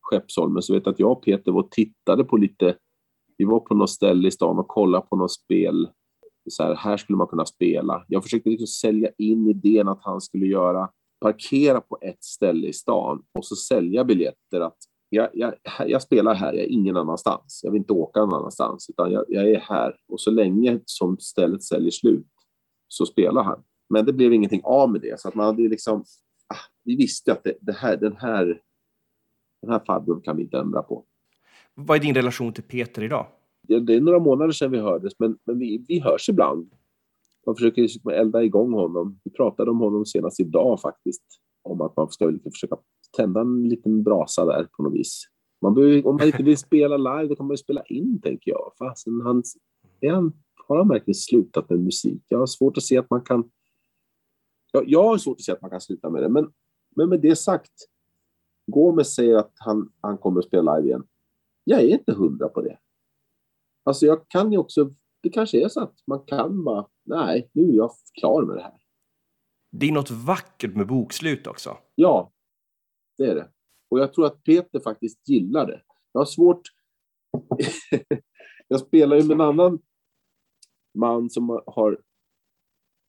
Skeppsholmen 0.02 0.62
så 0.62 0.74
vet 0.74 0.86
jag 0.86 0.94
att 0.94 1.00
jag 1.00 1.12
och 1.12 1.24
Peter 1.24 1.52
var 1.52 1.64
och 1.64 1.72
tittade 1.72 2.24
på 2.24 2.38
lite, 2.38 2.76
vi 3.38 3.46
var 3.46 3.60
på 3.60 3.76
något 3.76 3.90
ställe 3.90 4.28
i 4.28 4.32
stan 4.32 4.60
och 4.60 4.68
kollade 4.68 5.06
på 5.10 5.16
något 5.16 5.32
spel. 5.32 5.90
Så 6.50 6.64
här, 6.64 6.76
här 6.76 6.98
skulle 6.98 7.18
man 7.18 7.28
kunna 7.28 7.46
spela. 7.46 8.06
Jag 8.08 8.24
försökte 8.24 8.50
liksom 8.50 8.68
sälja 8.68 9.10
in 9.18 9.48
idén 9.48 9.88
att 9.88 10.00
han 10.02 10.22
skulle 10.22 10.46
göra, 10.46 10.90
parkera 11.22 11.82
på 11.82 11.98
ett 12.02 12.24
ställe 12.24 12.68
i 12.68 12.74
stan 12.74 13.24
och 13.34 13.46
så 13.46 13.56
sälja 13.56 14.04
biljetter 14.04 14.62
att 14.62 14.78
jag, 15.10 15.30
jag, 15.34 15.54
jag, 15.88 16.02
spelar 16.02 16.34
här, 16.34 16.54
jag 16.54 16.64
är 16.64 16.70
ingen 16.70 16.98
annanstans. 16.98 17.62
Jag 17.64 17.72
vill 17.72 17.80
inte 17.80 17.94
åka 17.94 18.20
någon 18.20 18.34
annanstans, 18.34 18.90
utan 18.90 19.12
jag, 19.12 19.26
jag, 19.28 19.50
är 19.50 19.60
här. 19.60 19.96
Och 20.08 20.22
så 20.22 20.32
länge 20.32 20.80
som 20.86 21.18
stället 21.20 21.64
säljer 21.64 21.92
slut 21.92 22.28
så 22.88 23.06
spelar 23.06 23.44
han. 23.44 23.64
Men 23.90 24.06
det 24.06 24.14
blev 24.14 24.34
ingenting 24.34 24.62
av 24.64 24.92
med 24.92 25.02
det, 25.02 25.20
så 25.20 25.28
att 25.28 25.36
man 25.36 25.46
hade 25.46 25.62
liksom... 25.62 26.04
Ah, 26.48 26.66
vi 26.84 26.96
visste 26.96 27.32
att 27.32 27.44
det, 27.44 27.54
det, 27.62 27.74
här, 27.74 27.98
den 27.98 28.18
här, 28.18 28.62
den 29.62 29.72
här 29.72 29.80
farbrorn 29.88 30.22
kan 30.22 30.38
vi 30.38 30.44
inte 30.44 30.58
ändra 30.58 30.82
på. 30.82 31.06
Vad 31.74 31.98
är 31.98 32.02
din 32.02 32.16
relation 32.16 32.54
till 32.54 32.64
Peter 32.64 33.04
idag? 33.04 33.26
Det, 33.62 33.80
det 33.80 33.96
är 33.96 34.02
några 34.02 34.20
månader 34.20 34.52
sedan 34.52 34.72
vi 34.72 34.78
hördes, 34.78 35.14
men, 35.20 35.38
men 35.46 35.60
vi, 35.60 35.86
vi 35.88 36.00
hörs 36.00 36.30
ibland. 36.30 36.74
Man 37.46 37.56
försöker 37.56 37.82
liksom 37.82 38.12
elda 38.12 38.44
igång 38.44 38.74
honom. 38.74 39.20
Vi 39.24 39.32
pratade 39.32 39.72
om 39.72 39.80
honom 39.80 40.06
senast 40.06 40.40
idag 40.40 40.82
faktiskt, 40.82 41.24
om 41.62 41.82
att 41.82 41.98
man 41.98 42.10
ska 42.10 42.34
försöka 42.54 42.78
tända 43.18 43.42
en 43.42 43.70
liten 43.70 44.04
brasa 44.04 44.46
där 44.46 44.64
på 44.64 44.84
något 44.84 44.94
vis. 44.94 45.24
Man 45.62 45.74
bör, 45.74 46.08
om 46.08 46.16
man 46.16 46.26
inte 46.26 46.44
vill 46.44 46.58
spela 46.58 46.98
live, 46.98 47.28
då 47.28 47.36
kan 47.36 47.46
man 47.46 47.54
ju 47.54 47.58
spela 47.58 47.84
in, 47.84 48.22
tänker 48.22 48.52
jag. 48.52 48.72
Fasen, 48.78 49.22
han, 49.22 49.44
är 50.00 50.12
han, 50.12 50.34
har 50.68 50.78
han 50.78 50.88
verkligen 50.88 51.16
slutat 51.16 51.70
med 51.70 51.80
musik? 51.80 52.24
Jag 52.28 52.40
har 52.40 52.48
svårt 52.48 52.78
att 52.78 52.84
se 52.84 52.98
att 52.98 53.10
man 53.10 53.22
kan... 53.22 53.52
Jag, 54.72 54.84
jag 54.88 55.04
har 55.04 55.18
svårt 55.18 55.38
att 55.38 55.44
se 55.44 55.52
att 55.52 55.62
man 55.62 55.72
kan 55.72 55.82
sluta 55.82 56.10
med 56.10 56.24
det, 56.24 56.30
men, 56.30 56.52
men 56.96 57.10
med 57.10 57.22
det 57.22 57.36
sagt, 57.36 57.74
Gomes 58.72 59.16
säger 59.16 59.36
att 59.36 59.54
han, 59.56 59.92
han 60.02 60.18
kommer 60.18 60.40
att 60.40 60.46
spela 60.46 60.78
live 60.78 60.88
igen. 60.88 61.04
Jag 61.64 61.82
är 61.82 61.88
inte 61.88 62.14
hundra 62.14 62.50
på 62.50 62.62
det. 62.62 62.78
Alltså 63.84 64.06
jag 64.06 64.30
kan 64.30 64.52
ju 64.52 64.58
också, 64.58 64.94
det 65.22 65.30
kanske 65.30 65.64
är 65.64 65.68
så 65.68 65.82
att 65.82 65.96
man 66.08 66.20
kan 66.20 66.64
bara, 66.64 66.88
nej, 67.06 67.50
nu 67.54 67.70
är 67.70 67.74
jag 67.74 67.92
klar 68.20 68.42
med 68.42 68.58
det 68.58 68.62
här. 68.62 68.80
Det 69.72 69.88
är 69.88 69.92
något 69.92 70.12
vackert 70.12 70.76
med 70.76 70.88
bokslut 70.88 71.48
också. 71.48 71.78
Ja, 71.96 72.32
det 73.20 73.32
är 73.32 73.36
det. 73.36 73.50
Och 73.90 74.00
jag 74.00 74.14
tror 74.14 74.26
att 74.26 74.44
Peter 74.44 74.80
faktiskt 74.80 75.30
gillar 75.30 75.68
det. 75.68 75.82
Jag 76.12 76.22
har 76.22 76.26
svårt... 76.26 76.62
jag 78.68 78.80
spelar 78.80 79.18
ju 79.18 79.24
med 79.24 79.36
en 79.36 79.42
annan 79.42 79.80
man 80.98 81.30
som 81.30 81.62
har 81.66 82.02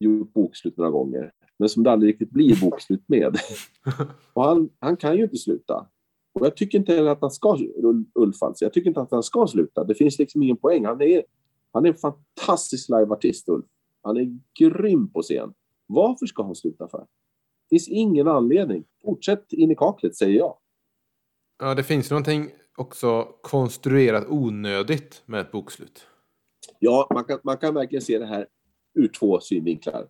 gjort 0.00 0.32
bokslut 0.32 0.76
några 0.76 0.90
gånger, 0.90 1.32
men 1.58 1.68
som 1.68 1.82
det 1.82 1.90
aldrig 1.90 2.12
riktigt 2.12 2.30
blir 2.30 2.60
bokslut 2.60 3.08
med. 3.08 3.36
och 4.32 4.44
han, 4.44 4.70
han 4.78 4.96
kan 4.96 5.16
ju 5.16 5.22
inte 5.22 5.36
sluta. 5.36 5.86
Och 6.32 6.46
jag 6.46 6.56
tycker 6.56 6.78
inte 6.78 6.94
heller 6.94 7.10
att 7.10 7.20
han 7.20 7.30
ska, 7.30 7.58
Ulf 8.14 8.42
alltså, 8.42 8.64
jag 8.64 8.72
tycker 8.72 8.88
inte 8.88 9.00
att 9.00 9.10
han 9.10 9.22
ska 9.22 9.46
sluta. 9.46 9.84
Det 9.84 9.94
finns 9.94 10.18
liksom 10.18 10.42
ingen 10.42 10.56
poäng. 10.56 10.84
Han 10.84 11.02
är, 11.02 11.22
han 11.72 11.84
är 11.84 11.88
en 11.88 11.96
fantastisk 11.96 12.88
liveartist, 12.88 13.48
Ulf. 13.48 13.66
Han 14.02 14.16
är 14.16 14.38
grym 14.58 15.12
på 15.12 15.22
scen. 15.22 15.54
Varför 15.86 16.26
ska 16.26 16.42
han 16.42 16.54
sluta 16.54 16.88
för? 16.88 17.06
Det 17.70 17.76
finns 17.76 17.88
ingen 17.88 18.28
anledning. 18.28 18.84
Fortsätt 19.04 19.52
in 19.52 19.70
i 19.70 19.74
kaklet, 19.74 20.16
säger 20.16 20.38
jag. 20.38 20.56
Ja, 21.58 21.74
det 21.74 21.82
finns 21.82 22.10
någonting 22.10 22.50
också 22.76 23.22
konstruerat 23.42 24.26
onödigt 24.28 25.22
med 25.26 25.40
ett 25.40 25.52
bokslut. 25.52 26.06
Ja, 26.78 27.08
man 27.14 27.24
kan, 27.24 27.38
man 27.42 27.56
kan 27.56 27.74
verkligen 27.74 28.02
se 28.02 28.18
det 28.18 28.26
här 28.26 28.46
ur 28.94 29.08
två 29.08 29.40
synvinklar. 29.40 30.08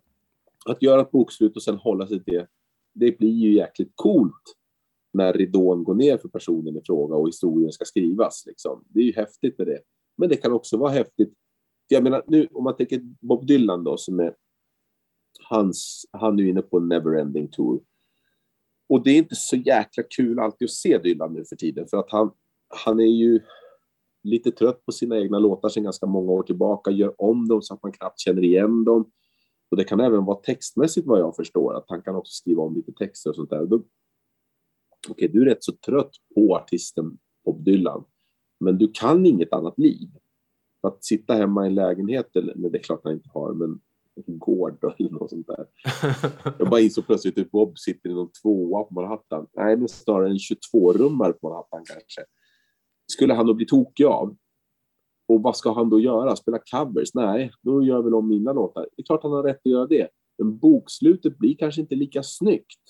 Att 0.65 0.81
göra 0.81 1.01
ett 1.01 1.11
bokslut 1.11 1.55
och 1.55 1.63
sen 1.63 1.75
hålla 1.75 2.07
sig 2.07 2.23
till 2.23 2.33
det, 2.33 2.47
det 2.93 3.17
blir 3.17 3.33
ju 3.33 3.53
jäkligt 3.53 3.91
coolt 3.95 4.55
när 5.13 5.33
ridån 5.33 5.83
går 5.83 5.95
ner 5.95 6.17
för 6.17 6.29
personen 6.29 6.77
i 6.77 6.81
fråga 6.85 7.15
och 7.15 7.27
historien 7.27 7.71
ska 7.71 7.85
skrivas. 7.85 8.43
Liksom. 8.47 8.83
Det 8.87 8.99
är 8.99 9.03
ju 9.03 9.13
häftigt 9.13 9.57
med 9.57 9.67
det. 9.67 9.79
Men 10.17 10.29
det 10.29 10.35
kan 10.35 10.51
också 10.51 10.77
vara 10.77 10.91
häftigt. 10.91 11.33
Jag 11.87 12.03
menar, 12.03 12.23
nu 12.27 12.47
om 12.51 12.63
man 12.63 12.75
tänker 12.75 13.01
Bob 13.21 13.47
Dylan 13.47 13.83
då, 13.83 13.97
som 13.97 14.19
är 14.19 14.35
hans, 15.51 16.05
han 16.11 16.39
är 16.39 16.43
inne 16.43 16.61
på 16.61 16.77
en 16.77 16.87
neverending 16.87 17.47
tour. 17.51 17.81
Och 18.89 19.03
det 19.03 19.11
är 19.11 19.17
inte 19.17 19.35
så 19.35 19.55
jäkla 19.55 20.03
kul 20.03 20.39
alltid 20.39 20.65
att 20.65 20.71
se 20.71 20.97
Dylan 20.97 21.33
nu 21.33 21.45
för 21.45 21.55
tiden, 21.55 21.87
för 21.87 21.97
att 21.97 22.11
han, 22.11 22.31
han 22.85 22.99
är 22.99 23.05
ju 23.05 23.39
lite 24.23 24.51
trött 24.51 24.85
på 24.85 24.91
sina 24.91 25.19
egna 25.19 25.39
låtar 25.39 25.69
sedan 25.69 25.83
ganska 25.83 26.05
många 26.05 26.31
år 26.31 26.43
tillbaka, 26.43 26.91
gör 26.91 27.21
om 27.21 27.47
dem 27.47 27.61
så 27.61 27.73
att 27.73 27.83
man 27.83 27.91
knappt 27.91 28.19
känner 28.19 28.43
igen 28.43 28.83
dem. 28.83 29.11
Och 29.71 29.77
det 29.77 29.83
kan 29.83 29.99
även 29.99 30.25
vara 30.25 30.37
textmässigt 30.37 31.07
vad 31.07 31.19
jag 31.19 31.35
förstår, 31.35 31.77
att 31.77 31.85
han 31.87 32.01
kan 32.01 32.15
också 32.15 32.31
skriva 32.31 32.63
om 32.63 32.75
lite 32.75 32.91
texter 32.91 33.29
och 33.29 33.35
sånt 33.35 33.49
där. 33.49 33.63
Okej, 33.63 33.83
okay, 35.09 35.27
du 35.27 35.41
är 35.41 35.45
rätt 35.45 35.63
så 35.63 35.71
trött 35.71 36.11
på 36.35 36.55
artisten 36.55 37.17
Bob 37.45 37.63
Dylan, 37.63 38.03
men 38.59 38.77
du 38.77 38.91
kan 38.93 39.25
inget 39.25 39.53
annat 39.53 39.79
liv. 39.79 40.09
Att 40.83 41.03
sitta 41.03 41.33
hemma 41.33 41.65
i 41.65 41.67
en 41.67 41.75
lägenhet, 41.75 42.35
eller 42.35 42.53
nej, 42.55 42.71
det 42.71 42.77
är 42.77 42.83
klart 42.83 43.01
han 43.03 43.13
inte 43.13 43.29
har, 43.33 43.53
men 43.53 43.79
gård 44.27 44.83
eller 44.99 45.09
något 45.09 45.29
sånt 45.29 45.47
där. 45.47 45.65
Jag 46.59 46.69
bara 46.69 46.79
insåg 46.79 47.05
plötsligt 47.05 47.39
att 47.39 47.51
Bob 47.51 47.79
sitter 47.79 48.09
i 48.09 48.13
någon 48.13 48.31
tvåa 48.41 48.83
på 48.83 48.93
Manhattan. 48.93 49.47
Nej, 49.53 49.77
men 49.77 49.87
snarare 49.87 50.29
en 50.29 50.37
22-rummare 50.37 51.33
på 51.33 51.49
Manhattan 51.49 51.83
kanske. 51.85 52.21
Skulle 53.11 53.33
han 53.33 53.47
då 53.47 53.53
bli 53.53 53.65
tokig 53.65 54.05
av? 54.05 54.35
Och 55.27 55.41
vad 55.41 55.57
ska 55.57 55.73
han 55.73 55.89
då 55.89 55.99
göra? 55.99 56.35
Spela 56.35 56.59
covers? 56.71 57.13
Nej, 57.13 57.51
då 57.61 57.83
gör 57.83 58.01
väl 58.01 58.13
om 58.13 58.27
mina 58.27 58.53
låtar. 58.53 58.81
Det 58.81 59.01
är 59.01 59.05
klart 59.05 59.23
han 59.23 59.31
har 59.31 59.43
rätt 59.43 59.59
att 59.65 59.71
göra 59.71 59.87
det. 59.87 60.07
Men 60.37 60.57
bokslutet 60.57 61.37
blir 61.37 61.55
kanske 61.55 61.81
inte 61.81 61.95
lika 61.95 62.23
snyggt. 62.23 62.81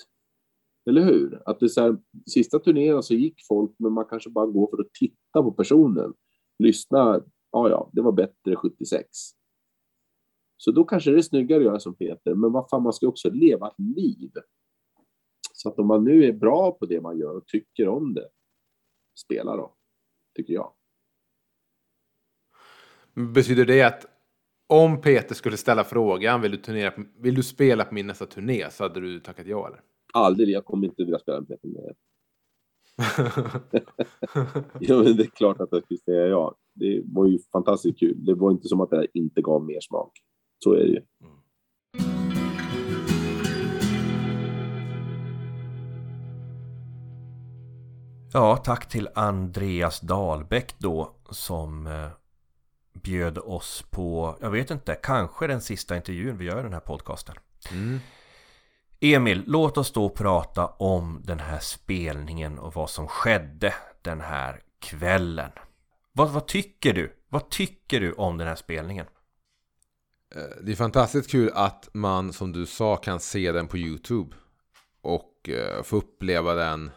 Eller 0.90 1.02
hur? 1.02 1.42
Att 1.46 1.60
det 1.60 1.70
så 1.70 1.82
här, 1.82 1.98
sista 2.26 2.60
turnén 2.60 3.04
så 3.04 3.14
gick 3.14 3.36
folk, 3.48 3.72
men 3.78 3.94
man 3.94 4.06
kanske 4.06 4.30
bara 4.30 4.46
går 4.46 4.68
för 4.68 4.82
att 4.82 4.94
titta 5.00 5.44
på 5.44 5.52
personen. 5.52 6.14
Lyssna, 6.60 7.22
ja 7.52 7.70
ja, 7.70 7.90
det 7.94 8.02
var 8.02 8.12
bättre 8.12 8.56
76. 8.56 9.08
Så 10.64 10.72
då 10.72 10.84
kanske 10.84 11.12
det 11.12 11.18
är 11.18 11.22
snyggare 11.22 11.60
att 11.60 11.66
göra 11.66 11.80
som 11.80 11.96
Peter, 11.96 12.36
men 12.36 12.52
vad 12.52 12.70
fan, 12.70 12.84
man 12.84 12.94
ska 12.94 13.08
också 13.08 13.30
leva 13.30 13.68
ett 13.68 13.80
liv. 13.80 14.32
Så 15.54 15.70
att 15.70 15.80
om 15.80 15.88
man 15.88 16.04
nu 16.04 16.26
är 16.26 16.34
bra 16.34 16.72
på 16.72 16.86
det 16.86 17.02
man 17.02 17.18
gör 17.18 17.38
och 17.38 17.48
tycker 17.48 17.88
om 17.88 18.14
det, 18.14 18.30
spela 19.26 19.56
då, 19.56 19.76
tycker 20.36 20.54
jag. 20.54 20.74
Betyder 23.14 23.66
det 23.66 23.82
att 23.82 24.06
om 24.68 25.02
Peter 25.02 25.36
skulle 25.36 25.58
ställa 25.58 25.84
frågan, 25.84 26.42
vill 26.42 26.52
du, 26.52 26.58
turnera, 26.58 26.94
vill 27.18 27.36
du 27.36 27.44
spela 27.44 27.86
på 27.86 27.94
min 27.94 28.08
nästa 28.08 28.26
turné, 28.26 28.70
så 28.72 28.84
hade 28.84 29.00
du 29.00 29.20
tackat 29.20 29.48
ja 29.48 29.68
eller? 29.68 29.82
Aldrig, 30.14 30.50
jag 30.50 30.66
kommer 30.66 30.88
inte 30.88 31.04
vilja 31.04 31.20
spela 31.20 31.40
med 31.40 31.48
Peter 31.48 31.68
mer. 31.68 31.96
ja, 34.80 35.04
men 35.04 35.18
det 35.18 35.24
är 35.24 35.36
klart 35.36 35.62
att 35.62 35.70
jag 35.72 35.84
skulle 35.84 36.00
säga 36.00 36.28
ja. 36.28 36.56
Det 36.74 37.04
var 37.06 37.28
ju 37.28 37.40
fantastiskt 37.52 38.00
kul. 38.00 38.26
Det 38.26 38.34
var 38.34 38.52
inte 38.52 38.68
som 38.68 38.82
att 38.82 38.90
det 38.90 39.08
inte 39.14 39.42
gav 39.42 39.66
mer 39.66 39.80
smak. 39.82 40.12
Så 40.64 40.74
är 40.74 40.80
det 40.80 40.88
ju. 40.88 41.02
Ja, 48.34 48.58
tack 48.58 48.90
till 48.90 49.10
Andreas 49.16 50.00
Dahlbäck 50.00 50.76
då 50.78 51.16
som 51.30 51.88
eh, 51.88 52.08
bjöd 52.94 53.38
oss 53.38 53.86
på, 53.90 54.38
jag 54.42 54.50
vet 54.50 54.72
inte, 54.72 54.96
kanske 54.96 55.48
den 55.48 55.62
sista 55.62 55.96
intervjun 55.96 56.38
vi 56.38 56.46
gör 56.46 56.60
i 56.60 56.64
den 56.64 56.74
här 56.74 56.80
podcasten. 56.80 57.36
Mm. 57.72 58.00
Emil, 59.00 59.44
låt 59.48 59.78
oss 59.78 59.92
då 59.92 60.10
prata 60.10 60.68
om 60.68 61.22
den 61.24 61.40
här 61.40 61.60
spelningen 61.60 62.60
och 62.60 62.74
vad 62.74 62.90
som 62.90 63.08
skedde 63.08 63.74
den 64.02 64.22
här 64.22 64.62
kvällen. 64.80 65.52
Vad, 66.12 66.30
vad 66.30 66.48
tycker 66.48 66.94
du? 66.94 67.16
Vad 67.30 67.50
tycker 67.50 68.00
du 68.00 68.14
om 68.14 68.38
den 68.38 68.48
här 68.48 68.56
spelningen? 68.56 69.06
Eh, 70.36 70.44
det 70.62 70.72
är 70.72 70.76
fantastiskt 70.76 71.32
kul 71.32 71.52
att 71.54 71.90
man, 71.94 72.34
som 72.34 72.52
du 72.52 72.66
sa, 72.66 72.96
kan 72.96 73.20
se 73.20 73.52
den 73.52 73.68
på 73.68 73.78
YouTube. 73.78 74.36
Och 75.02 75.50
eh, 75.50 75.84
få 75.84 75.98
uppleva 75.98 76.54
den 76.54 76.92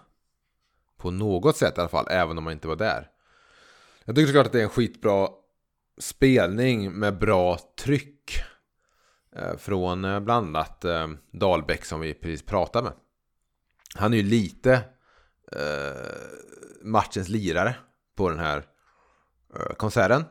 på 0.96 1.10
något 1.10 1.56
sätt 1.56 1.78
i 1.78 1.80
alla 1.80 1.88
fall, 1.88 2.06
även 2.10 2.38
om 2.38 2.44
man 2.44 2.52
inte 2.52 2.68
var 2.68 2.76
där. 2.76 3.10
Jag 4.04 4.16
tycker 4.16 4.26
såklart 4.26 4.46
att 4.46 4.52
det 4.52 4.58
är 4.58 4.64
en 4.64 4.68
skitbra 4.68 5.28
spelning 5.98 6.92
med 6.92 7.18
bra 7.18 7.58
tryck. 7.78 8.42
Eh, 9.36 9.56
från 9.56 10.24
bland 10.24 10.56
annat 10.56 10.84
Dahlbäck 11.32 11.84
som 11.84 12.00
vi 12.00 12.14
precis 12.14 12.46
pratade 12.46 12.84
med. 12.84 12.92
Han 13.94 14.12
är 14.12 14.16
ju 14.16 14.22
lite 14.22 14.82
matchens 16.82 17.28
lirare 17.28 17.76
på 18.16 18.28
den 18.28 18.38
här 18.38 18.64
konserten. 19.76 20.24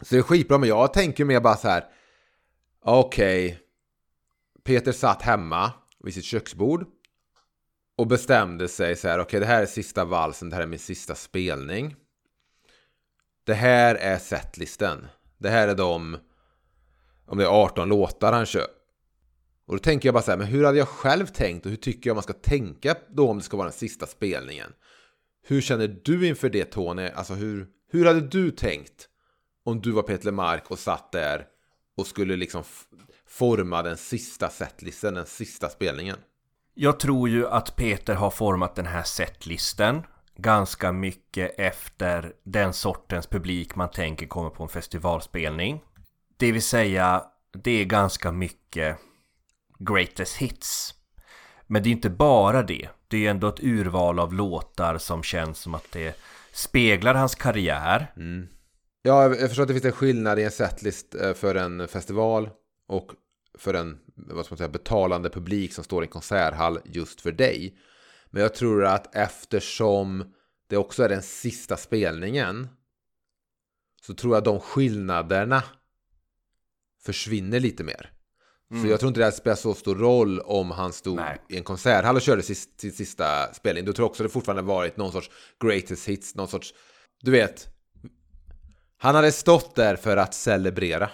Så 0.00 0.14
det 0.14 0.18
är 0.18 0.22
skitbra, 0.22 0.58
men 0.58 0.68
jag 0.68 0.92
tänker 0.92 1.24
mer 1.24 1.40
bara 1.40 1.56
så 1.56 1.68
här. 1.68 1.84
Okej. 2.80 3.60
Peter 4.64 4.92
satt 4.92 5.22
hemma 5.22 5.72
vid 5.98 6.14
sitt 6.14 6.24
köksbord. 6.24 6.86
Och 7.98 8.06
bestämde 8.06 8.68
sig 8.68 8.96
så 8.96 9.08
här. 9.08 9.18
Okej, 9.18 9.40
det 9.40 9.46
här 9.46 9.62
är 9.62 9.66
sista 9.66 10.04
valsen. 10.04 10.50
Det 10.50 10.56
här 10.56 10.62
är 10.62 10.66
min 10.66 10.78
sista 10.78 11.14
spelning. 11.14 11.96
Det 13.44 13.54
här 13.54 13.94
är 13.94 14.18
setlisten. 14.18 15.06
Det 15.38 15.48
här 15.48 15.68
är 15.68 15.74
de... 15.74 16.18
Om 17.26 17.38
det 17.38 17.44
är 17.44 17.48
18 17.48 17.88
låtar 17.88 18.32
han 18.32 18.46
kör. 18.46 18.66
Och 19.66 19.74
då 19.74 19.78
tänker 19.78 20.08
jag 20.08 20.14
bara 20.14 20.22
så 20.22 20.30
här. 20.30 20.38
Men 20.38 20.46
hur 20.46 20.64
hade 20.64 20.78
jag 20.78 20.88
själv 20.88 21.26
tänkt? 21.26 21.66
Och 21.66 21.70
hur 21.70 21.76
tycker 21.76 22.10
jag 22.10 22.14
man 22.14 22.22
ska 22.22 22.32
tänka 22.32 22.96
då 23.08 23.28
om 23.28 23.38
det 23.38 23.44
ska 23.44 23.56
vara 23.56 23.68
den 23.68 23.78
sista 23.78 24.06
spelningen? 24.06 24.72
Hur 25.42 25.60
känner 25.60 26.00
du 26.04 26.26
inför 26.26 26.48
det 26.48 26.64
Tony? 26.64 27.08
Alltså 27.08 27.34
hur, 27.34 27.66
hur 27.90 28.06
hade 28.06 28.20
du 28.20 28.50
tänkt? 28.50 29.08
Om 29.66 29.80
du 29.80 29.90
var 29.90 30.02
Peter 30.02 30.24
Lemark 30.24 30.70
och 30.70 30.78
satt 30.78 31.12
där 31.12 31.46
och 31.96 32.06
skulle 32.06 32.36
liksom 32.36 32.62
forma 33.28 33.82
den 33.82 33.96
sista 33.96 34.48
setlisten, 34.48 35.14
den 35.14 35.26
sista 35.26 35.68
spelningen. 35.68 36.16
Jag 36.74 37.00
tror 37.00 37.28
ju 37.28 37.48
att 37.48 37.76
Peter 37.76 38.14
har 38.14 38.30
format 38.30 38.74
den 38.74 38.86
här 38.86 39.02
setlisten 39.02 40.02
ganska 40.36 40.92
mycket 40.92 41.54
efter 41.58 42.32
den 42.44 42.72
sortens 42.72 43.26
publik 43.26 43.74
man 43.74 43.90
tänker 43.90 44.26
kommer 44.26 44.50
på 44.50 44.62
en 44.62 44.68
festivalspelning. 44.68 45.82
Det 46.36 46.52
vill 46.52 46.62
säga, 46.62 47.24
det 47.52 47.70
är 47.70 47.84
ganska 47.84 48.32
mycket 48.32 48.98
greatest 49.78 50.36
hits. 50.36 50.94
Men 51.66 51.82
det 51.82 51.88
är 51.88 51.92
inte 51.92 52.10
bara 52.10 52.62
det. 52.62 52.88
Det 53.08 53.26
är 53.26 53.30
ändå 53.30 53.48
ett 53.48 53.62
urval 53.62 54.18
av 54.18 54.34
låtar 54.34 54.98
som 54.98 55.22
känns 55.22 55.58
som 55.58 55.74
att 55.74 55.92
det 55.92 56.16
speglar 56.52 57.14
hans 57.14 57.34
karriär. 57.34 58.12
Ja, 59.06 59.36
jag 59.36 59.48
förstår 59.48 59.62
att 59.62 59.68
det 59.68 59.74
finns 59.74 59.84
en 59.84 59.92
skillnad 59.92 60.38
i 60.38 60.42
en 60.42 60.50
setlist 60.50 61.14
eh, 61.14 61.34
för 61.34 61.54
en 61.54 61.88
festival 61.88 62.50
och 62.88 63.12
för 63.58 63.74
en 63.74 63.98
vad 64.14 64.44
ska 64.44 64.52
man 64.52 64.58
säga, 64.58 64.68
betalande 64.68 65.30
publik 65.30 65.72
som 65.72 65.84
står 65.84 66.02
i 66.02 66.06
en 66.06 66.10
konserthall 66.10 66.78
just 66.84 67.20
för 67.20 67.32
dig. 67.32 67.78
Men 68.30 68.42
jag 68.42 68.54
tror 68.54 68.84
att 68.84 69.14
eftersom 69.16 70.34
det 70.68 70.76
också 70.76 71.02
är 71.02 71.08
den 71.08 71.22
sista 71.22 71.76
spelningen 71.76 72.68
så 74.02 74.14
tror 74.14 74.34
jag 74.36 74.44
de 74.44 74.60
skillnaderna 74.60 75.62
försvinner 77.04 77.60
lite 77.60 77.84
mer. 77.84 78.12
Så 78.82 78.88
jag 78.88 79.00
tror 79.00 79.08
inte 79.08 79.20
det 79.20 79.32
spelar 79.32 79.56
så 79.56 79.74
stor 79.74 79.96
roll 79.96 80.40
om 80.40 80.70
han 80.70 80.92
stod 80.92 81.16
Nej. 81.16 81.38
i 81.48 81.56
en 81.56 81.64
konserthall 81.64 82.16
och 82.16 82.22
körde 82.22 82.42
sin 82.42 82.92
sista 82.92 83.54
spelning. 83.54 83.84
Då 83.84 83.92
tror 83.92 84.04
jag 84.04 84.10
också 84.10 84.22
det 84.22 84.28
fortfarande 84.28 84.62
varit 84.62 84.96
någon 84.96 85.12
sorts 85.12 85.30
greatest 85.64 86.08
hits, 86.08 86.34
någon 86.34 86.48
sorts, 86.48 86.74
du 87.22 87.30
vet. 87.30 87.75
Han 88.98 89.14
hade 89.14 89.32
stått 89.32 89.74
där 89.74 89.96
för 89.96 90.16
att 90.16 90.34
celebrera. 90.34 91.10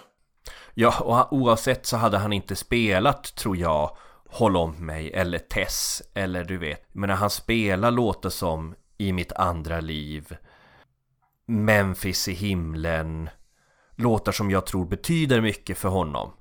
Ja, 0.75 1.01
och 1.01 1.33
oavsett 1.33 1.87
så 1.87 1.97
hade 1.97 2.19
han 2.19 2.33
inte 2.33 2.57
spelat, 2.57 3.35
tror 3.35 3.57
jag, 3.57 3.97
Håll 4.33 4.57
om 4.57 4.87
mig 4.87 5.13
eller 5.13 5.39
Tess 5.39 6.03
eller 6.15 6.45
du 6.45 6.59
vet. 6.59 6.89
Men 6.93 7.09
när 7.09 7.17
han 7.17 7.31
spelar 7.31 7.91
låtar 7.91 8.31
som 8.31 8.75
I 8.99 9.13
mitt 9.13 9.33
andra 9.33 9.81
liv, 9.81 10.37
Memphis 11.47 12.29
i 12.29 12.33
himlen, 12.33 13.31
låtar 13.97 14.33
som 14.33 14.51
jag 14.51 14.67
tror 14.67 14.87
betyder 14.87 15.41
mycket 15.41 15.79
för 15.79 15.89
honom. 15.89 16.33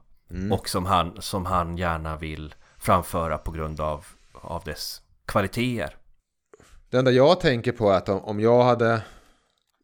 Och 0.51 0.69
som 0.69 0.85
han, 0.85 1.21
som 1.21 1.45
han 1.45 1.77
gärna 1.77 2.17
vill 2.17 2.55
framföra 2.77 3.37
på 3.37 3.51
grund 3.51 3.79
av, 3.79 4.05
av 4.33 4.63
dess 4.63 5.01
kvaliteter. 5.25 5.95
Det 6.89 6.97
enda 6.97 7.11
jag 7.11 7.39
tänker 7.39 7.71
på 7.71 7.89
är 7.89 7.97
att 7.97 8.09
om, 8.09 8.19
om 8.19 8.39
jag 8.39 8.63
hade 8.63 9.01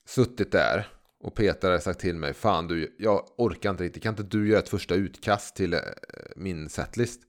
suttit 0.05 0.51
där 0.51 0.87
och 1.19 1.35
Peter 1.35 1.67
hade 1.67 1.81
sagt 1.81 1.99
till 1.99 2.15
mig 2.15 2.33
Fan 2.33 2.67
du, 2.67 2.95
jag 2.99 3.25
orkar 3.37 3.69
inte 3.69 3.83
riktigt, 3.83 4.03
kan 4.03 4.13
inte 4.13 4.37
du 4.37 4.49
göra 4.49 4.59
ett 4.59 4.69
första 4.69 4.95
utkast 4.95 5.55
till 5.55 5.73
eh, 5.73 5.79
min 6.35 6.69
setlist? 6.69 7.21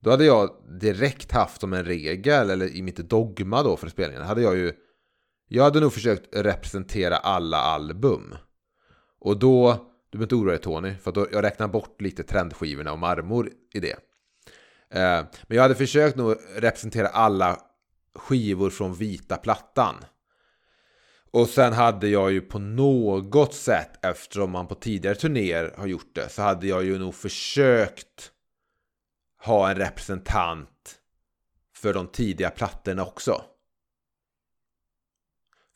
Då 0.00 0.10
hade 0.10 0.24
jag 0.24 0.50
direkt 0.80 1.32
haft 1.32 1.60
som 1.60 1.72
en 1.72 1.84
regel, 1.84 2.50
eller 2.50 2.76
i 2.76 2.82
mitt 2.82 2.96
dogma 2.96 3.62
då 3.62 3.76
för 3.76 3.88
spelningen, 3.88 4.22
hade 4.22 4.42
jag 4.42 4.56
ju 4.56 4.72
Jag 5.48 5.64
hade 5.64 5.80
nog 5.80 5.92
försökt 5.92 6.36
representera 6.36 7.16
alla 7.16 7.56
album. 7.56 8.34
Och 9.18 9.38
då, 9.38 9.86
du 10.10 10.18
behöver 10.18 10.24
inte 10.24 10.34
oroa 10.34 10.50
dig 10.50 10.60
Tony, 10.60 10.94
för 10.94 11.12
då, 11.12 11.26
jag 11.32 11.44
räknar 11.44 11.68
bort 11.68 12.00
lite 12.00 12.22
trendskivorna 12.22 12.92
och 12.92 12.98
marmor 12.98 13.50
i 13.74 13.80
det. 13.80 13.96
Eh, 14.90 15.24
men 15.46 15.56
jag 15.56 15.62
hade 15.62 15.74
försökt 15.74 16.16
nog 16.16 16.36
representera 16.56 17.06
alla 17.06 17.60
skivor 18.14 18.70
från 18.70 18.94
vita 18.94 19.36
plattan. 19.36 19.94
Och 21.36 21.48
sen 21.48 21.72
hade 21.72 22.08
jag 22.08 22.32
ju 22.32 22.40
på 22.40 22.58
något 22.58 23.54
sätt, 23.54 24.04
eftersom 24.04 24.50
man 24.50 24.66
på 24.66 24.74
tidigare 24.74 25.14
turnéer 25.14 25.74
har 25.76 25.86
gjort 25.86 26.14
det, 26.14 26.28
så 26.28 26.42
hade 26.42 26.66
jag 26.66 26.84
ju 26.84 26.98
nog 26.98 27.14
försökt 27.14 28.32
ha 29.42 29.70
en 29.70 29.76
representant 29.76 30.98
för 31.74 31.94
de 31.94 32.06
tidiga 32.06 32.50
plattorna 32.50 33.04
också. 33.04 33.44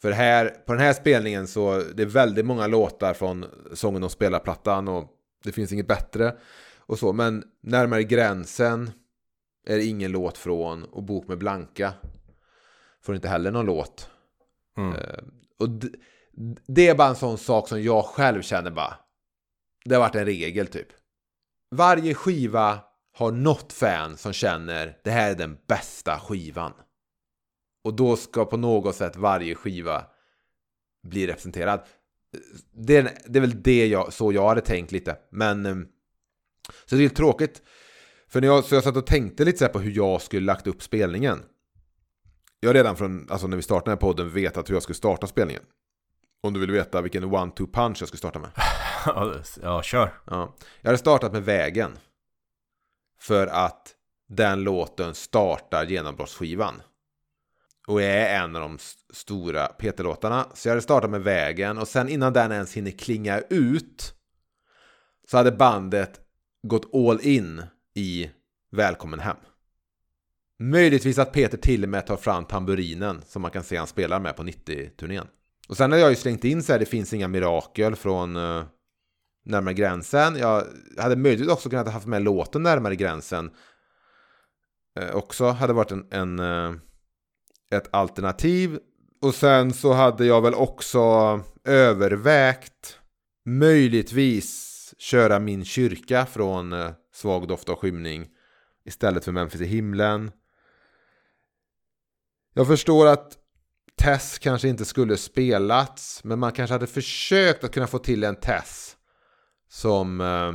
För 0.02 0.10
här, 0.10 0.48
på 0.48 0.72
den 0.72 0.82
här 0.82 0.92
spelningen 0.92 1.48
så 1.48 1.82
det 1.94 2.02
är 2.02 2.06
väldigt 2.06 2.46
många 2.46 2.66
låtar 2.66 3.14
från 3.14 3.46
sången 3.72 4.02
och 4.02 4.12
spelarplattan 4.12 4.88
och 4.88 5.08
det 5.44 5.52
finns 5.52 5.72
inget 5.72 5.88
bättre 5.88 6.36
och 6.76 6.98
så. 6.98 7.12
Men 7.12 7.44
närmare 7.60 8.04
gränsen 8.04 8.90
är 9.66 9.76
det 9.76 9.84
ingen 9.84 10.12
låt 10.12 10.38
från 10.38 10.84
och 10.84 11.02
Bok 11.02 11.28
med 11.28 11.38
Blanka 11.38 11.92
får 13.02 13.14
inte 13.14 13.28
heller 13.28 13.50
någon 13.50 13.66
låt. 13.66 14.10
Mm. 14.76 14.96
Och 15.60 15.68
det 16.66 16.88
är 16.88 16.94
bara 16.94 17.08
en 17.08 17.16
sån 17.16 17.38
sak 17.38 17.68
som 17.68 17.82
jag 17.82 18.04
själv 18.04 18.42
känner 18.42 18.70
bara. 18.70 18.96
Det 19.84 19.94
har 19.94 20.00
varit 20.00 20.14
en 20.14 20.24
regel 20.24 20.66
typ. 20.66 20.88
Varje 21.70 22.14
skiva 22.14 22.78
har 23.12 23.32
något 23.32 23.72
fan 23.72 24.16
som 24.16 24.32
känner 24.32 24.98
det 25.04 25.10
här 25.10 25.30
är 25.30 25.34
den 25.34 25.58
bästa 25.66 26.18
skivan. 26.20 26.72
Och 27.84 27.94
då 27.94 28.16
ska 28.16 28.44
på 28.44 28.56
något 28.56 28.96
sätt 28.96 29.16
varje 29.16 29.54
skiva 29.54 30.06
bli 31.02 31.26
representerad. 31.26 31.80
Det 32.72 32.96
är, 32.96 33.18
det 33.26 33.38
är 33.38 33.40
väl 33.40 33.62
det 33.62 33.86
jag, 33.86 34.12
så 34.12 34.32
jag 34.32 34.48
hade 34.48 34.60
tänkt 34.60 34.92
lite. 34.92 35.16
Men 35.30 35.66
ehm, 35.66 35.88
så 36.84 36.96
det 36.96 37.04
är 37.04 37.08
tråkigt. 37.08 37.62
För 38.28 38.40
när 38.40 38.48
jag, 38.48 38.64
så 38.64 38.74
jag 38.74 38.84
satt 38.84 38.96
och 38.96 39.06
tänkte 39.06 39.44
lite 39.44 39.58
så 39.58 39.64
här 39.64 39.72
på 39.72 39.78
hur 39.78 39.96
jag 39.96 40.22
skulle 40.22 40.46
lagt 40.46 40.66
upp 40.66 40.82
spelningen. 40.82 41.42
Jag 42.60 42.74
redan 42.74 42.96
från, 42.96 43.26
alltså 43.30 43.46
när 43.46 43.56
vi 43.56 43.62
startade 43.62 43.84
den 43.90 43.92
här 43.92 44.00
podden, 44.00 44.30
vetat 44.30 44.68
hur 44.70 44.74
jag 44.74 44.82
skulle 44.82 44.96
starta 44.96 45.26
spelningen. 45.26 45.62
Om 46.42 46.52
du 46.52 46.60
vill 46.60 46.70
veta 46.70 47.00
vilken 47.00 47.24
one-two 47.24 47.72
punch 47.72 47.96
jag 48.02 48.08
skulle 48.08 48.18
starta 48.18 48.38
med. 48.38 48.50
ja, 49.62 49.82
kör. 49.82 50.20
Ja. 50.26 50.56
Jag 50.80 50.88
hade 50.88 50.98
startat 50.98 51.32
med 51.32 51.44
Vägen. 51.44 51.98
För 53.20 53.46
att 53.46 53.94
den 54.28 54.62
låten 54.62 55.14
startar 55.14 55.84
genombrottsskivan. 55.86 56.82
Och 57.86 58.02
är 58.02 58.40
en 58.42 58.56
av 58.56 58.62
de 58.62 58.74
st- 58.74 59.14
stora 59.14 59.66
Peter-låtarna. 59.66 60.46
Så 60.54 60.68
jag 60.68 60.72
hade 60.72 60.82
startat 60.82 61.10
med 61.10 61.22
Vägen 61.22 61.78
och 61.78 61.88
sen 61.88 62.08
innan 62.08 62.32
den 62.32 62.52
ens 62.52 62.76
hinner 62.76 62.90
klinga 62.90 63.40
ut 63.50 64.14
så 65.28 65.36
hade 65.36 65.52
bandet 65.52 66.20
gått 66.62 66.94
all 66.94 67.20
in 67.20 67.62
i 67.94 68.30
Välkommen 68.72 69.20
hem. 69.20 69.36
Möjligtvis 70.62 71.18
att 71.18 71.32
Peter 71.32 71.58
till 71.58 71.82
och 71.82 71.88
med 71.88 72.06
tar 72.06 72.16
fram 72.16 72.44
tamburinen 72.44 73.22
som 73.26 73.42
man 73.42 73.50
kan 73.50 73.64
se 73.64 73.76
han 73.76 73.86
spelar 73.86 74.20
med 74.20 74.36
på 74.36 74.42
90-turnén. 74.42 75.26
Och 75.68 75.76
sen 75.76 75.92
har 75.92 75.98
jag 75.98 76.10
ju 76.10 76.16
slängt 76.16 76.44
in 76.44 76.62
så 76.62 76.72
här, 76.72 76.78
det 76.78 76.86
finns 76.86 77.12
inga 77.12 77.28
mirakel 77.28 77.96
från 77.96 78.36
uh, 78.36 78.64
närmare 79.44 79.74
gränsen. 79.74 80.36
Jag 80.36 80.64
hade 80.98 81.16
möjligtvis 81.16 81.50
också 81.50 81.70
kunnat 81.70 81.86
ha 81.86 81.92
haft 81.92 82.06
med 82.06 82.22
låten 82.22 82.62
närmare 82.62 82.96
gränsen. 82.96 83.50
Uh, 85.00 85.16
också 85.16 85.46
hade 85.48 85.72
varit 85.72 85.92
en, 85.92 86.06
en 86.10 86.40
uh, 86.40 86.74
ett 87.74 87.88
alternativ. 87.90 88.78
Och 89.22 89.34
sen 89.34 89.72
så 89.72 89.92
hade 89.92 90.26
jag 90.26 90.42
väl 90.42 90.54
också 90.54 91.00
övervägt 91.64 92.98
möjligtvis 93.46 94.94
köra 94.98 95.38
min 95.38 95.64
kyrka 95.64 96.26
från 96.26 96.72
uh, 96.72 96.90
Svag 97.14 97.48
doft 97.48 97.68
av 97.68 97.76
skymning 97.76 98.28
istället 98.84 99.24
för 99.24 99.32
Memphis 99.32 99.60
i 99.60 99.66
himlen. 99.66 100.30
Jag 102.54 102.66
förstår 102.66 103.06
att 103.06 103.36
Tess 103.96 104.38
kanske 104.38 104.68
inte 104.68 104.84
skulle 104.84 105.16
spelats, 105.16 106.24
men 106.24 106.38
man 106.38 106.52
kanske 106.52 106.74
hade 106.74 106.86
försökt 106.86 107.64
att 107.64 107.72
kunna 107.72 107.86
få 107.86 107.98
till 107.98 108.24
en 108.24 108.36
Tess 108.36 108.96
som 109.68 110.20
eh, 110.20 110.52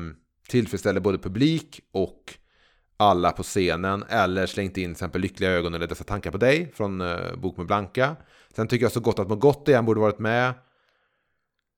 tillfredsställer 0.48 1.00
både 1.00 1.18
publik 1.18 1.82
och 1.92 2.34
alla 2.98 3.32
på 3.32 3.44
scenen 3.44 4.04
eller 4.10 4.46
slängt 4.46 4.78
in 4.78 4.84
till 4.84 4.92
exempel 4.92 5.22
Lyckliga 5.22 5.52
ögon 5.52 5.74
eller 5.74 5.88
Dessa 5.88 6.04
tankar 6.04 6.32
på 6.32 6.38
dig 6.38 6.72
från 6.76 7.02
eh, 7.02 7.36
Bok 7.36 7.58
med 7.58 7.66
Blanka. 7.66 8.16
Sen 8.56 8.68
tycker 8.68 8.86
jag 8.86 8.92
så 8.92 9.00
gott 9.00 9.20
att 9.20 9.30
må 9.30 9.36
gott 9.36 9.68
igen 9.68 9.86
borde 9.86 10.00
varit 10.00 10.20
med. 10.20 10.54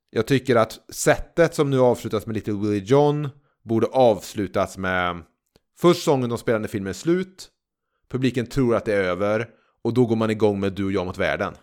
Jag 0.09 0.27
tycker 0.27 0.55
att 0.55 0.79
sättet 0.89 1.55
som 1.55 1.69
nu 1.69 1.79
avslutas 1.79 2.25
med 2.25 2.33
Little 2.33 2.53
Willie 2.53 2.85
John 2.85 3.29
borde 3.63 3.87
avslutats 3.87 4.77
med 4.77 5.23
först 5.79 6.03
sången 6.03 6.29
de 6.29 6.37
spelar 6.37 6.59
när 6.59 6.67
filmen 6.67 6.89
är 6.89 6.93
slut. 6.93 7.49
Publiken 8.09 8.47
tror 8.47 8.75
att 8.75 8.85
det 8.85 8.93
är 8.93 9.03
över 9.03 9.49
och 9.81 9.93
då 9.93 10.05
går 10.05 10.15
man 10.15 10.29
igång 10.29 10.59
med 10.59 10.73
Du 10.73 10.85
och 10.85 10.91
jag 10.91 11.05
mot 11.05 11.17
världen. 11.17 11.53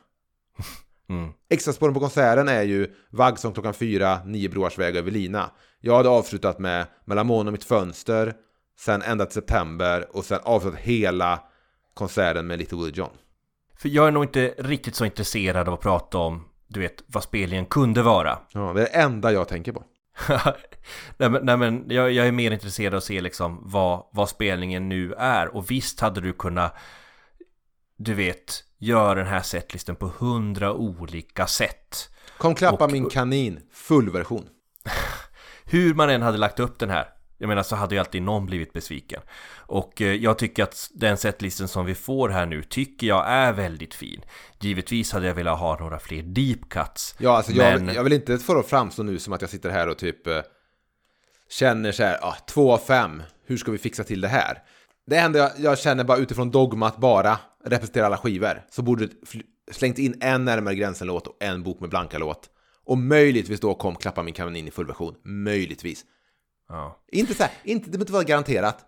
Mm. 1.08 1.30
Extraspåren 1.50 1.94
på 1.94 2.00
konserten 2.00 2.48
är 2.48 2.62
ju 2.62 2.94
Vaggsång 3.10 3.52
klockan 3.52 3.74
fyra, 3.74 4.20
Nio 4.24 4.48
broars 4.48 4.78
väg 4.78 4.96
över 4.96 5.10
lina. 5.10 5.50
Jag 5.80 5.96
hade 5.96 6.08
avslutat 6.08 6.58
med 6.58 6.86
Mellan 7.04 7.26
månen 7.26 7.46
och 7.46 7.52
mitt 7.52 7.64
fönster, 7.64 8.34
sen 8.78 9.02
ända 9.02 9.26
till 9.26 9.34
september 9.34 10.16
och 10.16 10.24
sen 10.24 10.38
avslutat 10.42 10.80
hela 10.80 11.40
konserten 11.94 12.46
med 12.46 12.58
Little 12.58 12.78
Willie 12.78 12.92
John. 12.94 13.10
För 13.78 13.88
jag 13.88 14.06
är 14.06 14.10
nog 14.10 14.24
inte 14.24 14.54
riktigt 14.58 14.94
så 14.94 15.04
intresserad 15.04 15.68
av 15.68 15.74
att 15.74 15.80
prata 15.80 16.18
om, 16.18 16.44
du 16.66 16.80
vet, 16.80 17.02
vad 17.06 17.22
spelningen 17.22 17.66
kunde 17.66 18.02
vara. 18.02 18.38
Ja, 18.52 18.60
det 18.60 18.80
är 18.80 18.84
det 18.84 18.86
enda 18.86 19.32
jag 19.32 19.48
tänker 19.48 19.72
på. 19.72 19.82
nej, 21.16 21.30
men, 21.30 21.46
nej 21.46 21.56
men 21.56 21.84
jag, 21.88 22.12
jag 22.12 22.26
är 22.26 22.32
mer 22.32 22.50
intresserad 22.50 22.94
av 22.94 22.98
att 22.98 23.04
se 23.04 23.20
liksom 23.20 23.60
vad, 23.62 24.06
vad 24.12 24.28
spelningen 24.28 24.88
nu 24.88 25.14
är. 25.18 25.56
Och 25.56 25.70
visst 25.70 26.00
hade 26.00 26.20
du 26.20 26.32
kunnat, 26.32 26.76
du 27.98 28.14
vet, 28.14 28.64
göra 28.78 29.14
den 29.14 29.26
här 29.26 29.42
setlisten 29.42 29.96
på 29.96 30.12
hundra 30.18 30.72
olika 30.72 31.46
sätt. 31.46 32.10
Kom 32.38 32.54
klappa 32.54 32.84
Och- 32.84 32.92
min 32.92 33.10
kanin, 33.10 33.60
full 33.72 34.10
version. 34.10 34.48
Hur 35.64 35.94
man 35.94 36.10
än 36.10 36.22
hade 36.22 36.38
lagt 36.38 36.60
upp 36.60 36.78
den 36.78 36.90
här 36.90 37.08
jag 37.38 37.48
menar 37.48 37.62
så 37.62 37.76
hade 37.76 37.94
ju 37.94 37.98
alltid 37.98 38.22
någon 38.22 38.46
blivit 38.46 38.72
besviken 38.72 39.20
Och 39.56 40.02
eh, 40.02 40.14
jag 40.14 40.38
tycker 40.38 40.62
att 40.62 40.90
den 40.94 41.16
setlisten 41.16 41.68
som 41.68 41.86
vi 41.86 41.94
får 41.94 42.28
här 42.28 42.46
nu 42.46 42.62
tycker 42.62 43.06
jag 43.06 43.28
är 43.28 43.52
väldigt 43.52 43.94
fin 43.94 44.20
Givetvis 44.60 45.12
hade 45.12 45.26
jag 45.26 45.34
velat 45.34 45.58
ha 45.58 45.78
några 45.78 45.98
fler 45.98 46.22
deep 46.22 46.68
cuts 46.70 47.14
Ja, 47.18 47.36
alltså 47.36 47.52
jag, 47.52 47.82
Men- 47.82 47.94
jag 47.94 48.04
vill 48.04 48.12
inte 48.12 48.38
få 48.38 48.54
det 48.54 48.62
framstå 48.62 49.02
nu 49.02 49.18
som 49.18 49.32
att 49.32 49.40
jag 49.40 49.50
sitter 49.50 49.70
här 49.70 49.88
och 49.88 49.98
typ 49.98 50.26
eh, 50.26 50.40
känner 51.50 51.92
så 51.92 52.02
här, 52.02 52.18
ah, 52.22 52.36
två 52.46 52.72
av 52.72 52.78
fem, 52.78 53.22
hur 53.46 53.56
ska 53.56 53.70
vi 53.70 53.78
fixa 53.78 54.04
till 54.04 54.20
det 54.20 54.28
här? 54.28 54.62
Det 55.06 55.16
enda 55.16 55.38
jag, 55.38 55.50
jag 55.58 55.78
känner 55.78 56.04
bara 56.04 56.18
utifrån 56.18 56.50
dogma 56.50 56.86
att 56.86 56.96
bara 56.96 57.38
representera 57.64 58.06
alla 58.06 58.16
skivor, 58.16 58.62
så 58.70 58.82
borde 58.82 59.06
det 59.06 59.12
slängt 59.72 59.98
in 59.98 60.18
en 60.20 60.44
närmare 60.44 60.74
gränsen-låt 60.74 61.26
och 61.26 61.36
en 61.40 61.62
bok 61.62 61.80
med 61.80 61.90
blanka-låt. 61.90 62.50
Och 62.84 62.98
möjligtvis 62.98 63.60
då 63.60 63.74
kom 63.74 63.96
Klappa 63.96 64.22
min 64.22 64.34
kanin 64.34 64.68
i 64.68 64.70
full 64.70 64.86
version. 64.86 65.14
Möjligtvis. 65.24 66.04
ja. 66.68 67.04
Inte 67.12 67.34
så 67.34 67.42
här, 67.42 67.52
inte, 67.64 67.84
det 67.84 67.90
behöver 67.90 68.02
inte 68.02 68.12
vara 68.12 68.22
garanterat. 68.22 68.86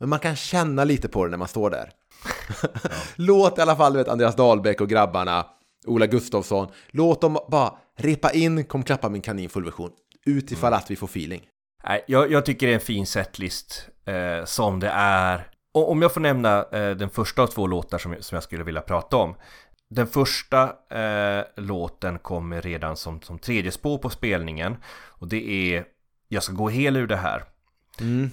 Men 0.00 0.08
man 0.08 0.18
kan 0.18 0.36
känna 0.36 0.84
lite 0.84 1.08
på 1.08 1.24
det 1.24 1.30
när 1.30 1.38
man 1.38 1.48
står 1.48 1.70
där. 1.70 1.90
Låt 3.16 3.58
i 3.58 3.60
alla 3.60 3.76
fall, 3.76 3.96
vet, 3.96 4.08
Andreas 4.08 4.36
Dahlbäck 4.36 4.80
och 4.80 4.88
grabbarna, 4.88 5.46
Ola 5.86 6.06
Gustafsson, 6.06 6.68
låt 6.90 7.20
dem 7.20 7.38
bara 7.48 7.74
repa 7.96 8.30
in 8.30 8.64
Kom 8.64 8.82
klappa 8.82 9.08
min 9.08 9.22
kanin 9.22 9.48
full 9.48 9.64
version. 9.64 9.90
Utifall 10.26 10.74
att 10.74 10.90
vi 10.90 10.96
får 10.96 11.06
feeling. 11.06 11.42
Nej, 11.86 12.04
jag, 12.06 12.32
jag 12.32 12.44
tycker 12.44 12.66
det 12.66 12.72
är 12.72 12.74
en 12.74 12.80
fin 12.80 13.06
setlist 13.06 13.88
eh, 14.06 14.44
som 14.44 14.80
det 14.80 14.88
är. 14.94 15.53
Och 15.74 15.90
om 15.90 16.02
jag 16.02 16.14
får 16.14 16.20
nämna 16.20 16.62
eh, 16.62 16.96
den 16.96 17.10
första 17.10 17.42
av 17.42 17.46
två 17.46 17.66
låtar 17.66 17.98
som, 17.98 18.16
som 18.20 18.36
jag 18.36 18.42
skulle 18.42 18.64
vilja 18.64 18.80
prata 18.80 19.16
om. 19.16 19.34
Den 19.88 20.06
första 20.06 20.62
eh, 20.90 21.44
låten 21.56 22.18
kommer 22.18 22.62
redan 22.62 22.96
som, 22.96 23.22
som 23.22 23.38
tredje 23.38 23.70
spår 23.70 23.98
på 23.98 24.10
spelningen. 24.10 24.76
Och 25.08 25.28
det 25.28 25.50
är 25.50 25.84
Jag 26.28 26.42
ska 26.42 26.52
gå 26.52 26.68
hel 26.68 26.96
ur 26.96 27.06
det 27.06 27.16
här. 27.16 27.44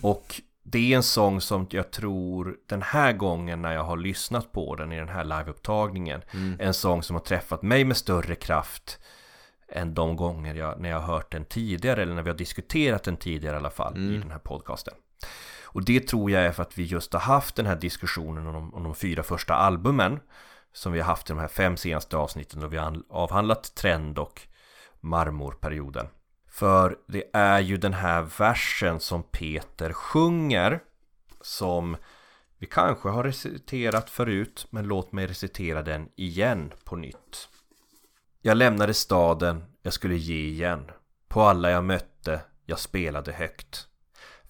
Och 0.01 0.41
det 0.63 0.93
är 0.93 0.95
en 0.95 1.03
sång 1.03 1.41
som 1.41 1.67
jag 1.69 1.91
tror 1.91 2.57
den 2.65 2.81
här 2.81 3.13
gången 3.13 3.61
när 3.61 3.73
jag 3.73 3.83
har 3.83 3.97
lyssnat 3.97 4.51
på 4.51 4.75
den 4.75 4.91
i 4.91 4.97
den 4.97 5.09
här 5.09 5.23
liveupptagningen. 5.23 6.21
En 6.59 6.73
sång 6.73 7.03
som 7.03 7.15
har 7.15 7.23
träffat 7.23 7.61
mig 7.61 7.85
med 7.85 7.97
större 7.97 8.35
kraft 8.35 8.99
än 9.67 9.93
de 9.93 10.15
gånger 10.15 10.55
jag, 10.55 10.79
när 10.79 10.89
jag 10.89 10.99
har 10.99 11.13
hört 11.13 11.31
den 11.31 11.45
tidigare 11.45 12.01
eller 12.01 12.13
när 12.13 12.23
vi 12.23 12.29
har 12.29 12.37
diskuterat 12.37 13.03
den 13.03 13.17
tidigare 13.17 13.55
i 13.55 13.59
alla 13.59 13.69
fall 13.69 13.97
i 13.97 14.17
den 14.17 14.31
här 14.31 14.39
podcasten. 14.39 14.93
Och 15.73 15.85
det 15.85 16.07
tror 16.07 16.31
jag 16.31 16.43
är 16.43 16.51
för 16.51 16.61
att 16.63 16.77
vi 16.77 16.83
just 16.83 17.13
har 17.13 17.19
haft 17.19 17.55
den 17.55 17.65
här 17.65 17.75
diskussionen 17.75 18.47
om 18.47 18.53
de, 18.53 18.73
om 18.73 18.83
de 18.83 18.95
fyra 18.95 19.23
första 19.23 19.53
albumen 19.53 20.19
som 20.73 20.91
vi 20.91 20.99
har 20.99 21.05
haft 21.05 21.29
i 21.29 21.33
de 21.33 21.39
här 21.39 21.47
fem 21.47 21.77
senaste 21.77 22.17
avsnitten 22.17 22.59
då 22.59 22.67
vi 22.67 22.77
har 22.77 23.01
avhandlat 23.09 23.75
trend 23.75 24.19
och 24.19 24.41
marmorperioden. 24.99 26.07
För 26.49 26.97
det 27.07 27.23
är 27.33 27.59
ju 27.59 27.77
den 27.77 27.93
här 27.93 28.21
versen 28.21 28.99
som 28.99 29.23
Peter 29.23 29.93
sjunger 29.93 30.79
som 31.41 31.97
vi 32.57 32.67
kanske 32.67 33.09
har 33.09 33.23
reciterat 33.23 34.09
förut 34.09 34.67
men 34.69 34.87
låt 34.87 35.11
mig 35.11 35.27
recitera 35.27 35.81
den 35.81 36.09
igen 36.15 36.73
på 36.83 36.95
nytt. 36.95 37.49
Jag 38.41 38.57
lämnade 38.57 38.93
staden, 38.93 39.63
jag 39.81 39.93
skulle 39.93 40.15
ge 40.15 40.47
igen. 40.47 40.91
På 41.27 41.41
alla 41.41 41.71
jag 41.71 41.83
mötte, 41.83 42.41
jag 42.65 42.79
spelade 42.79 43.31
högt. 43.31 43.87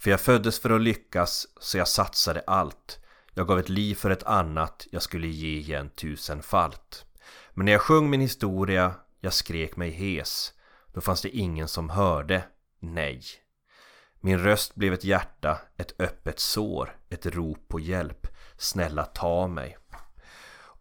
För 0.02 0.12
jag 0.12 0.22
föddes 0.22 0.60
för 0.60 0.70
att 0.70 0.82
lyckas, 0.82 1.48
så 1.60 1.78
jag 1.78 1.88
satsade 1.88 2.44
allt. 2.48 3.00
Jag 3.34 3.48
gav 3.48 3.60
ett 3.60 3.70
liv 3.70 3.96
för 3.96 4.10
ett 4.10 4.24
annat, 4.24 4.88
jag 4.92 5.02
skulle 5.02 5.28
ge 5.28 5.58
igen 5.58 5.90
tusenfalt. 5.90 7.06
Men 7.54 7.66
när 7.66 7.72
jag 7.72 7.82
sjöng 7.82 8.10
min 8.10 8.22
historia, 8.22 8.94
jag 9.20 9.34
skrek 9.34 9.76
mig 9.76 9.90
hes. 9.90 10.54
Då 10.94 11.02
fanns 11.02 11.22
det 11.22 11.30
ingen 11.30 11.68
som 11.68 11.90
hörde, 11.90 12.44
nej. 12.80 13.24
Min 14.20 14.40
röst 14.40 14.76
blev 14.76 14.94
ett 14.94 15.04
hjärta, 15.04 15.62
ett 15.78 16.02
öppet 16.02 16.40
sår, 16.40 16.96
ett 17.10 17.26
rop 17.26 17.68
på 17.68 17.80
hjälp. 17.80 18.28
Snälla 18.58 19.06
ta 19.06 19.48
mig. 19.48 19.78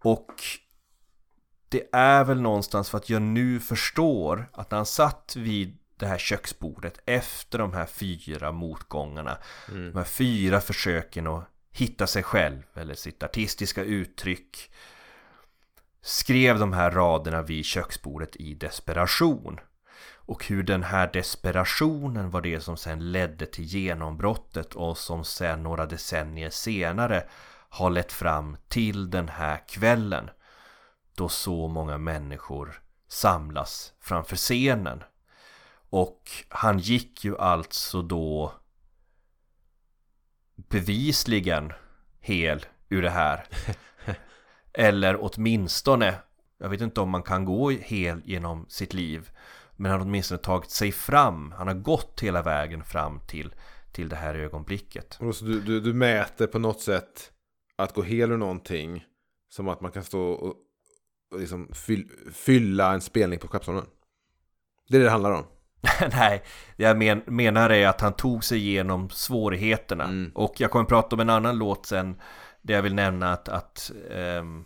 Och 0.02 0.34
det 1.68 1.88
är 1.92 2.24
väl 2.24 2.40
någonstans 2.40 2.90
för 2.90 2.98
att 2.98 3.10
jag 3.10 3.22
nu 3.22 3.60
förstår 3.60 4.50
att 4.52 4.70
när 4.70 4.78
han 4.78 4.86
satt 4.86 5.36
vid 5.36 5.79
det 6.01 6.07
här 6.07 6.18
köksbordet 6.18 7.01
efter 7.07 7.59
de 7.59 7.72
här 7.72 7.86
fyra 7.86 8.53
motgångarna, 8.53 9.38
de 9.66 9.94
här 9.94 10.05
fyra 10.05 10.61
försöken 10.61 11.26
att 11.26 11.44
hitta 11.70 12.07
sig 12.07 12.22
själv 12.22 12.62
eller 12.74 12.94
sitt 12.94 13.22
artistiska 13.22 13.82
uttryck, 13.82 14.70
skrev 16.03 16.59
de 16.59 16.72
här 16.72 16.90
raderna 16.90 17.42
vid 17.42 17.64
köksbordet 17.64 18.36
i 18.36 18.55
desperation. 18.55 19.61
Och 20.12 20.46
hur 20.46 20.62
den 20.62 20.82
här 20.82 21.11
desperationen 21.12 22.30
var 22.30 22.40
det 22.40 22.61
som 22.61 22.76
sen 22.76 23.12
ledde 23.12 23.46
till 23.46 23.64
genombrottet 23.64 24.74
och 24.74 24.98
som 24.98 25.24
sen 25.24 25.62
några 25.62 25.86
decennier 25.86 26.51
senare 26.51 27.24
har 27.68 27.90
lett 27.90 28.12
fram 28.12 28.57
till 28.68 29.11
den 29.11 29.28
här 29.28 29.68
kvällen 29.68 30.30
då 31.14 31.28
så 31.28 31.68
många 31.68 31.98
människor 31.98 32.82
samlas 33.09 33.92
framför 34.01 34.36
scenen. 34.36 35.03
Och 35.91 36.30
han 36.49 36.78
gick 36.78 37.24
ju 37.24 37.38
alltså 37.38 38.03
då 38.03 38.53
bevisligen 40.57 41.72
hel 42.20 42.66
ur 42.88 43.03
det 43.03 43.11
här. 43.11 43.45
Eller 44.72 45.18
åtminstone, 45.20 46.14
jag 46.59 46.68
vet 46.68 46.80
inte 46.80 47.01
om 47.01 47.11
man 47.11 47.22
kan 47.22 47.45
gå 47.45 47.70
hel 47.70 48.22
genom 48.24 48.66
sitt 48.68 48.95
liv. 48.95 49.30
Men 49.76 49.91
han 49.91 50.01
har 50.01 50.07
åtminstone 50.07 50.38
tagit 50.38 50.70
sig 50.70 50.93
fram, 50.93 51.53
han 51.53 51.66
har 51.66 51.74
gått 51.74 52.20
hela 52.20 52.43
vägen 52.43 52.84
fram 52.84 53.20
till, 53.26 53.55
till 53.93 54.09
det 54.09 54.16
här 54.16 54.34
ögonblicket. 54.34 55.18
Du, 55.41 55.61
du, 55.61 55.80
du 55.80 55.93
mäter 55.93 56.47
på 56.47 56.59
något 56.59 56.80
sätt 56.80 57.32
att 57.76 57.95
gå 57.95 58.03
hel 58.03 58.32
ur 58.32 58.36
någonting 58.36 59.05
som 59.49 59.68
att 59.68 59.80
man 59.80 59.93
kan 59.93 60.05
stå 60.05 60.20
och, 60.20 60.57
liksom 61.38 61.68
fyll, 61.72 62.11
fylla 62.32 62.95
en 62.95 63.01
spelning 63.01 63.38
på 63.38 63.49
Skeppsholmen. 63.49 63.86
Det 64.88 64.97
är 64.97 64.99
det 64.99 65.05
det 65.05 65.11
handlar 65.11 65.30
om. 65.30 65.45
Nej, 66.12 66.42
det 66.76 66.84
jag 66.84 66.96
men, 66.96 67.22
menar 67.26 67.70
är 67.70 67.88
att 67.88 68.00
han 68.00 68.12
tog 68.12 68.44
sig 68.44 68.58
igenom 68.58 69.10
svårigheterna. 69.10 70.04
Mm. 70.04 70.32
Och 70.34 70.54
jag 70.56 70.70
kommer 70.70 70.84
prata 70.84 71.16
om 71.16 71.20
en 71.20 71.30
annan 71.30 71.58
låt 71.58 71.86
sen. 71.86 72.20
Där 72.62 72.74
jag 72.74 72.82
vill 72.82 72.94
nämna 72.94 73.32
att, 73.32 73.48
att 73.48 73.92
ehm, 74.10 74.64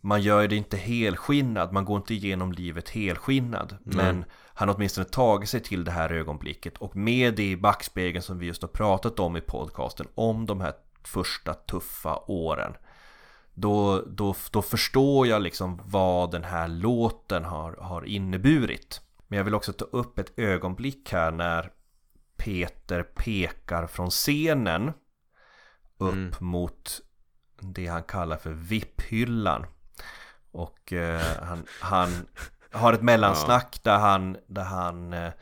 man 0.00 0.22
gör 0.22 0.48
det 0.48 0.56
inte 0.56 0.76
helskinnad. 0.76 1.72
Man 1.72 1.84
går 1.84 1.96
inte 1.96 2.14
igenom 2.14 2.52
livet 2.52 2.90
helskinnad. 2.90 3.76
Men 3.84 4.24
han 4.54 4.68
har 4.68 4.74
åtminstone 4.76 5.04
tagit 5.04 5.48
sig 5.48 5.60
till 5.60 5.84
det 5.84 5.90
här 5.90 6.12
ögonblicket. 6.12 6.78
Och 6.78 6.96
med 6.96 7.34
det 7.34 7.50
i 7.50 7.56
backspegeln 7.56 8.22
som 8.22 8.38
vi 8.38 8.46
just 8.46 8.62
har 8.62 8.68
pratat 8.68 9.20
om 9.20 9.36
i 9.36 9.40
podcasten. 9.40 10.06
Om 10.14 10.46
de 10.46 10.60
här 10.60 10.72
första 11.04 11.54
tuffa 11.54 12.16
åren. 12.26 12.72
Då, 13.54 14.02
då, 14.06 14.34
då 14.50 14.62
förstår 14.62 15.26
jag 15.26 15.42
liksom 15.42 15.80
vad 15.84 16.30
den 16.30 16.44
här 16.44 16.68
låten 16.68 17.44
har, 17.44 17.72
har 17.72 18.04
inneburit. 18.04 19.00
Men 19.32 19.36
jag 19.36 19.44
vill 19.44 19.54
också 19.54 19.72
ta 19.72 19.84
upp 19.84 20.18
ett 20.18 20.38
ögonblick 20.38 21.12
här 21.12 21.30
när 21.30 21.70
Peter 22.36 23.02
pekar 23.02 23.86
från 23.86 24.10
scenen 24.10 24.92
upp 25.98 26.12
Mm. 26.12 26.32
mot 26.40 27.00
det 27.60 27.86
han 27.86 28.02
kallar 28.02 28.36
för 28.36 28.50
VIP-hyllan. 28.52 29.66
Och 30.50 30.92
eh, 30.92 31.20
han, 31.42 31.64
han 31.80 32.08
har 32.72 32.92
ett 32.92 33.02
mellansnack 33.02 33.80
där 33.82 33.98
han, 33.98 34.36
där 34.46 34.64
han 34.64 35.12
eh, 35.12 35.32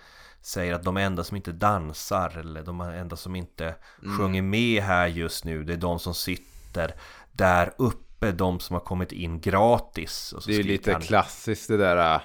säger 0.41 0.75
att 0.75 0.83
de 0.85 0.97
enda 0.97 1.25
som 1.25 1.37
inte 1.37 1.53
dansar 1.53 2.39
eller 2.39 2.63
de 2.63 2.81
enda 2.81 3.17
som 3.17 3.37
inte 3.37 3.75
Mm. 4.03 4.19
sjunger 4.19 4.43
med 4.43 4.83
här 4.83 5.07
just 5.07 5.45
nu 5.45 5.65
det 5.65 5.73
är 5.73 5.77
de 5.77 5.99
som 5.99 6.15
sitter 6.15 6.95
där 7.33 7.75
uppe, 7.79 8.33
de 8.33 8.61
som 8.61 8.75
har 8.75 8.81
kommit 8.81 9.13
in 9.13 9.41
gratis. 9.41 10.35
Det 10.47 10.53
är 10.57 10.63
lite 10.63 10.93
han, 10.93 11.03
klassiskt 11.03 11.69
det 11.69 11.77
där 11.77 12.15
äh, 12.15 12.21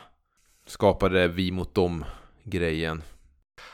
skapade 0.67 1.27
vi 1.27 1.51
mot 1.51 1.75
dem 1.75 2.05
grejen. 2.43 3.03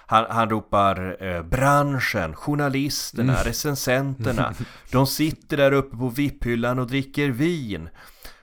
Han, 0.05 0.25
han 0.29 0.49
ropar 0.49 1.23
eh, 1.23 1.43
branschen, 1.43 2.35
journalisterna, 2.35 3.33
Mm. 3.33 3.43
recensenterna. 3.45 4.53
De 4.91 5.07
sitter 5.07 5.57
där 5.57 5.71
uppe 5.71 5.97
på 5.97 6.09
VIP-hyllan 6.09 6.79
och 6.79 6.87
dricker 6.87 7.29
vin. 7.29 7.89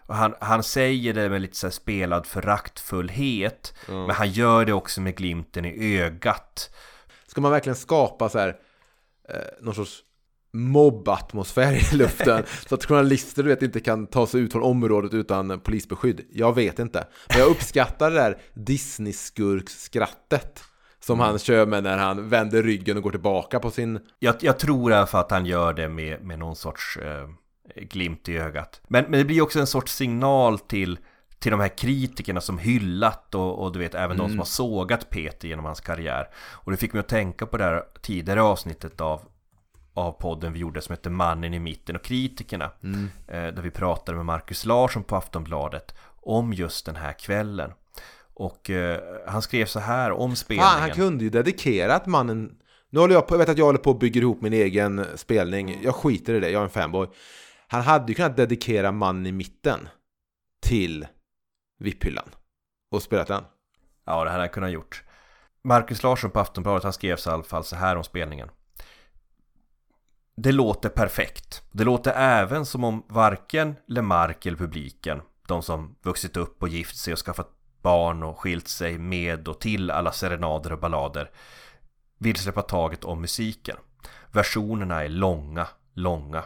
Och 0.06 0.14
han, 0.14 0.34
han 0.40 0.62
säger 0.62 1.14
det 1.14 1.28
med 1.28 1.40
lite 1.40 1.56
så 1.56 1.70
spelad 1.70 2.26
föraktfullhet. 2.26 3.74
Men 3.86 4.10
han 4.10 4.30
gör 4.30 4.64
det 4.64 4.72
också 4.72 5.00
med 5.00 5.16
glimten 5.16 5.64
i 5.64 5.98
ögat. 6.00 6.70
Ska 7.26 7.40
man 7.40 7.50
verkligen 7.52 7.76
skapa 7.76 8.28
så 8.28 8.38
här 8.38 8.56
eh, 9.28 9.36
någon 9.60 9.74
sorts 9.74 10.00
mobbatmosfär 10.52 11.72
i 11.72 11.82
luften 11.96 12.44
så 12.68 12.74
att 12.74 12.84
journalister 12.84 13.42
du 13.42 13.48
vet 13.48 13.62
inte 13.62 13.80
kan 13.80 14.06
ta 14.06 14.26
sig 14.26 14.40
ut 14.40 14.52
från 14.52 14.62
området 14.62 15.14
utan 15.14 15.60
polisbeskydd? 15.60 16.20
Jag 16.32 16.54
vet 16.54 16.78
inte. 16.78 17.06
Men 17.28 17.38
jag 17.38 17.50
uppskattar 17.50 18.10
det 18.10 18.16
där 18.16 18.38
Disney-skurk-skrattet 18.54 20.64
som 21.00 21.20
han 21.20 21.38
kör 21.38 21.66
med 21.66 21.82
när 21.82 21.98
han 21.98 22.28
vänder 22.28 22.62
ryggen 22.62 22.96
och 22.96 23.02
går 23.02 23.10
tillbaka 23.10 23.60
på 23.60 23.70
sin... 23.70 24.00
Jag, 24.18 24.34
jag 24.40 24.58
tror 24.58 25.06
fall 25.06 25.20
att 25.20 25.30
han 25.30 25.46
gör 25.46 25.72
det 25.72 25.88
med, 25.88 26.24
med 26.24 26.38
någon 26.38 26.56
sorts 26.56 26.96
eh, 26.96 27.28
glimt 27.76 28.28
i 28.28 28.38
ögat. 28.38 28.80
Men, 28.88 29.04
men 29.04 29.18
det 29.18 29.24
blir 29.24 29.42
också 29.42 29.60
en 29.60 29.66
sorts 29.66 29.96
signal 29.96 30.58
till, 30.58 30.98
till 31.38 31.50
de 31.50 31.60
här 31.60 31.78
kritikerna 31.78 32.40
som 32.40 32.58
hyllat 32.58 33.34
och, 33.34 33.62
och 33.62 33.72
du 33.72 33.78
vet 33.78 33.94
även 33.94 34.16
de 34.16 34.28
som 34.28 34.38
har 34.38 34.46
sågat 34.46 35.10
Peter 35.10 35.48
genom 35.48 35.64
hans 35.64 35.80
karriär. 35.80 36.28
Och 36.36 36.70
det 36.70 36.76
fick 36.76 36.92
mig 36.92 37.00
att 37.00 37.08
tänka 37.08 37.46
på 37.46 37.56
det 37.56 37.64
här 37.64 37.82
tidigare 38.02 38.42
avsnittet 38.42 39.00
av 39.00 39.20
av 39.98 40.12
podden 40.12 40.52
vi 40.52 40.58
gjorde 40.58 40.80
som 40.80 40.92
heter 40.92 41.10
Mannen 41.10 41.54
i 41.54 41.58
mitten 41.58 41.96
och 41.96 42.02
kritikerna. 42.02 42.70
Eh, 43.28 43.46
där 43.46 43.62
vi 43.62 43.70
pratade 43.70 44.16
med 44.16 44.26
Marcus 44.26 44.64
Larsson 44.64 45.04
på 45.04 45.16
Aftonbladet 45.16 45.94
om 46.22 46.52
just 46.52 46.86
den 46.86 46.96
här 46.96 47.12
kvällen. 47.12 47.72
Och 48.34 48.70
eh, 48.70 49.00
han 49.26 49.42
skrev 49.42 49.66
så 49.66 49.80
här 49.80 50.12
om 50.12 50.36
spelningen. 50.36 50.70
Fan, 50.70 50.80
han 50.80 50.90
kunde 50.90 51.24
ju 51.24 51.30
dedikerat 51.30 52.06
mannen... 52.06 52.54
Nu 52.90 53.00
håller 53.00 53.14
jag 53.14 53.26
på, 53.26 53.34
jag 53.34 53.38
vet 53.38 53.48
att 53.48 53.58
jag 53.58 53.64
håller 53.64 53.78
på 53.78 53.90
och 53.90 53.98
bygger 53.98 54.20
ihop 54.20 54.40
min 54.40 54.52
egen 54.52 55.04
spelning. 55.14 55.80
Jag 55.82 55.94
skiter 55.94 56.34
i 56.34 56.40
det, 56.40 56.50
jag 56.50 56.60
är 56.60 56.64
en 56.64 56.70
fanboy. 56.70 57.08
Han 57.68 57.82
hade 57.82 58.12
ju 58.12 58.14
kunnat 58.14 58.36
dedikera 58.36 58.92
mannen 58.92 59.26
i 59.26 59.32
mitten 59.32 59.88
till 60.62 61.06
VIP-hyllan. 61.78 62.28
Och 62.90 63.02
spelat 63.02 63.26
den. 63.26 63.42
Ja, 64.06 64.24
det 64.24 64.30
hade 64.30 64.42
han 64.42 64.48
kunnat 64.48 64.70
gjort. 64.70 65.02
Marcus 65.64 66.02
Larsson 66.02 66.30
på 66.30 66.40
Aftonbladet, 66.40 66.82
han 66.82 66.92
skrev 66.92 67.18
i 67.26 67.30
alla 67.30 67.42
fall 67.42 67.64
så 67.64 67.76
här 67.76 67.96
om 67.96 68.04
spelningen. 68.04 68.48
Det 70.40 70.52
låter 70.52 70.88
perfekt. 70.88 71.62
Det 71.72 71.84
låter 71.84 72.12
även 72.12 72.66
som 72.66 72.84
om 72.84 73.02
varken 73.08 73.76
Lemark 73.86 74.46
eller 74.46 74.58
publiken, 74.58 75.22
de 75.48 75.62
som 75.62 75.96
vuxit 76.02 76.36
upp 76.36 76.62
och 76.62 76.68
gift 76.68 76.96
sig 76.96 77.12
och 77.12 77.18
skaffat 77.18 77.48
barn 77.82 78.22
och 78.22 78.38
skilt 78.38 78.68
sig 78.68 78.98
med 78.98 79.48
och 79.48 79.60
till 79.60 79.90
alla 79.90 80.12
serenader 80.12 80.72
och 80.72 80.78
ballader, 80.78 81.30
vill 82.18 82.36
släppa 82.36 82.62
taget 82.62 83.04
om 83.04 83.20
musiken. 83.20 83.76
Versionerna 84.32 85.04
är 85.04 85.08
långa, 85.08 85.66
långa. 85.94 86.44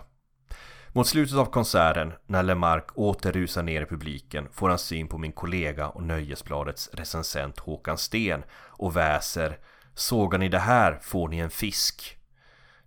Mot 0.93 1.07
slutet 1.07 1.36
av 1.36 1.47
konserten, 1.47 2.12
när 2.26 2.43
Lemark 2.43 2.99
åter 2.99 3.32
rusar 3.32 3.62
ner 3.62 3.82
i 3.82 3.86
publiken, 3.86 4.49
får 4.53 4.68
han 4.68 4.78
syn 4.78 5.09
på 5.09 5.18
min 5.18 5.32
kollega 5.32 5.88
och 5.88 6.03
Nöjesbladets 6.03 6.90
recensent 6.93 7.59
Håkan 7.59 7.99
Sten 7.99 8.45
och 8.55 8.97
väser 8.97 9.59
Sågar 9.95 10.38
ni 10.38 10.49
det 10.49 10.59
här 10.59 10.99
får 11.03 11.28
ni 11.28 11.38
en 11.38 11.51
fisk. 11.51 12.18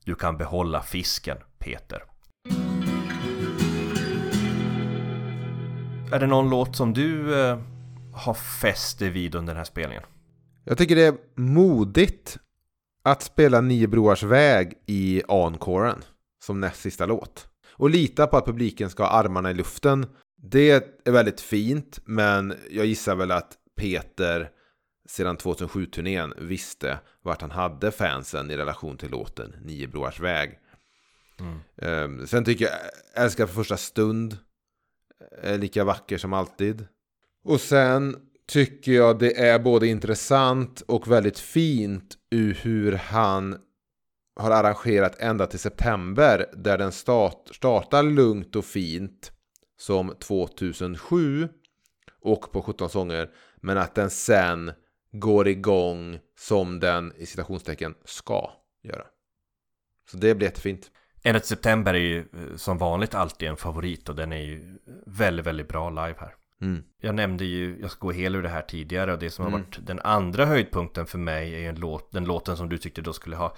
Du 0.05 0.15
kan 0.15 0.37
behålla 0.37 0.81
fisken, 0.81 1.37
Peter. 1.59 2.03
Är 6.11 6.19
det 6.19 6.27
någon 6.27 6.49
låt 6.49 6.75
som 6.75 6.93
du 6.93 7.41
eh, 7.41 7.59
har 8.13 8.33
fäst 8.33 8.99
dig 8.99 9.09
vid 9.09 9.35
under 9.35 9.53
den 9.53 9.57
här 9.57 9.63
spelningen? 9.63 10.03
Jag 10.63 10.77
tycker 10.77 10.95
det 10.95 11.05
är 11.05 11.15
modigt 11.35 12.37
att 13.03 13.21
spela 13.21 13.61
Nio 13.61 13.87
Broars 13.87 14.23
väg 14.23 14.73
i 14.85 15.21
encoren 15.27 16.03
som 16.45 16.59
näst 16.59 16.81
sista 16.81 17.05
låt. 17.05 17.47
Och 17.71 17.89
lita 17.89 18.27
på 18.27 18.37
att 18.37 18.45
publiken 18.45 18.89
ska 18.89 19.03
ha 19.03 19.09
armarna 19.09 19.51
i 19.51 19.53
luften. 19.53 20.05
Det 20.41 20.71
är 21.05 21.11
väldigt 21.11 21.41
fint, 21.41 21.99
men 22.05 22.53
jag 22.69 22.85
gissar 22.85 23.15
väl 23.15 23.31
att 23.31 23.53
Peter 23.75 24.49
sedan 25.05 25.37
2007-turnén 25.37 26.33
visste 26.37 26.99
vart 27.21 27.41
han 27.41 27.51
hade 27.51 27.91
fansen 27.91 28.51
i 28.51 28.57
relation 28.57 28.97
till 28.97 29.11
låten 29.11 29.55
Nio 29.61 29.87
Broars 29.87 30.19
väg. 30.19 30.59
Ehm, 31.81 32.27
sen 32.27 32.45
tycker 32.45 32.65
jag 32.65 32.73
Älskar 33.23 33.47
för 33.47 33.53
första 33.53 33.77
stund 33.77 34.37
är 35.41 35.57
lika 35.57 35.83
vacker 35.83 36.17
som 36.17 36.33
alltid. 36.33 36.87
Och 37.43 37.61
sen 37.61 38.15
tycker 38.47 38.91
jag 38.91 39.19
det 39.19 39.39
är 39.39 39.59
både 39.59 39.87
intressant 39.87 40.81
och 40.81 41.11
väldigt 41.11 41.39
fint 41.39 42.17
ur 42.31 42.53
hur 42.53 42.91
han 42.91 43.57
har 44.35 44.51
arrangerat 44.51 45.19
ända 45.19 45.47
till 45.47 45.59
september 45.59 46.45
där 46.53 46.77
den 46.77 46.91
start, 46.91 47.49
startar 47.51 48.03
lugnt 48.03 48.55
och 48.55 48.65
fint 48.65 49.31
som 49.77 50.15
2007 50.19 51.49
och 52.21 52.51
på 52.51 52.61
17 52.61 52.89
sånger 52.89 53.29
men 53.61 53.77
att 53.77 53.95
den 53.95 54.09
sen 54.09 54.71
går 55.19 55.47
igång 55.47 56.19
som 56.39 56.79
den 56.79 57.13
i 57.17 57.25
citationstecken 57.25 57.95
ska 58.05 58.51
göra. 58.83 59.03
Så 60.11 60.17
det 60.17 60.35
blir 60.35 60.47
jättefint. 60.47 60.91
Enligt 61.23 61.45
September 61.45 61.93
är 61.93 61.99
ju 61.99 62.19
eh, 62.19 62.55
som 62.55 62.77
vanligt 62.77 63.15
alltid 63.15 63.49
en 63.49 63.57
favorit 63.57 64.09
och 64.09 64.15
den 64.15 64.33
är 64.33 64.41
ju 64.41 64.77
väldigt, 65.05 65.45
väldigt 65.45 65.67
bra 65.67 65.89
live 65.89 66.15
här. 66.19 66.35
Mm. 66.61 66.83
Jag 67.01 67.15
nämnde 67.15 67.45
ju, 67.45 67.77
jag 67.81 67.91
ska 67.91 67.99
gå 67.99 68.11
hel 68.11 68.35
ur 68.35 68.43
det 68.43 68.49
här 68.49 68.61
tidigare 68.61 69.13
och 69.13 69.19
det 69.19 69.29
som 69.31 69.45
har 69.45 69.49
Mm. 69.51 69.61
varit 69.61 69.87
den 69.87 69.99
andra 69.99 70.45
höjdpunkten 70.45 71.05
för 71.05 71.17
mig 71.17 71.55
är 71.55 71.59
ju 71.59 71.67
en 71.67 71.79
låt, 71.79 72.11
den 72.11 72.25
låten 72.25 72.57
som 72.57 72.69
du 72.69 72.77
tyckte 72.77 73.01
då 73.01 73.13
skulle 73.13 73.35
ha 73.35 73.55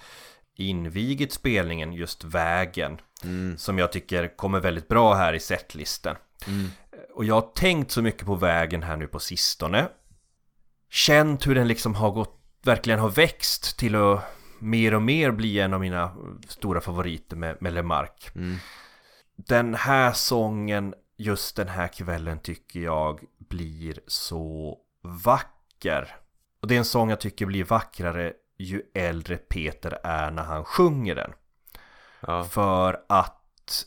invigit 0.56 1.32
spelningen, 1.32 1.92
just 1.92 2.24
Vägen. 2.24 3.00
Mm. 3.24 3.58
Som 3.58 3.78
jag 3.78 3.92
tycker 3.92 4.36
kommer 4.36 4.60
väldigt 4.60 4.88
bra 4.88 5.14
här 5.14 5.32
i 5.32 5.40
setlisten. 5.40 6.16
Mm. 6.46 6.68
Och 7.14 7.24
jag 7.24 7.34
har 7.34 7.52
tänkt 7.54 7.90
så 7.90 8.02
mycket 8.02 8.26
på 8.26 8.34
Vägen 8.34 8.82
här 8.82 8.96
nu 8.96 9.06
på 9.06 9.18
sistone. 9.18 9.88
Känt 10.90 11.46
hur 11.46 11.54
den 11.54 11.68
liksom 11.68 11.94
har 11.94 12.10
gått, 12.10 12.40
verkligen 12.62 13.00
har 13.00 13.10
växt 13.10 13.78
till 13.78 13.94
att 13.94 14.24
mer 14.58 14.94
och 14.94 15.02
mer 15.02 15.30
bli 15.30 15.60
en 15.60 15.74
av 15.74 15.80
mina 15.80 16.16
stora 16.48 16.80
favoriter 16.80 17.36
med, 17.36 17.56
med 17.60 17.72
Lemark. 17.72 18.30
Mm. 18.34 18.56
Den 19.36 19.74
här 19.74 20.12
sången, 20.12 20.94
just 21.16 21.56
den 21.56 21.68
här 21.68 21.88
kvällen 21.88 22.38
tycker 22.38 22.80
jag 22.80 23.20
blir 23.38 24.00
så 24.06 24.78
vacker. 25.02 26.16
Och 26.60 26.68
det 26.68 26.74
är 26.74 26.78
en 26.78 26.84
sång 26.84 27.10
jag 27.10 27.20
tycker 27.20 27.46
blir 27.46 27.64
vackrare 27.64 28.32
ju 28.58 28.82
äldre 28.94 29.36
Peter 29.36 29.98
är 30.04 30.30
när 30.30 30.42
han 30.42 30.64
sjunger 30.64 31.14
den. 31.14 31.32
Ja. 32.20 32.44
För 32.44 33.00
att 33.08 33.84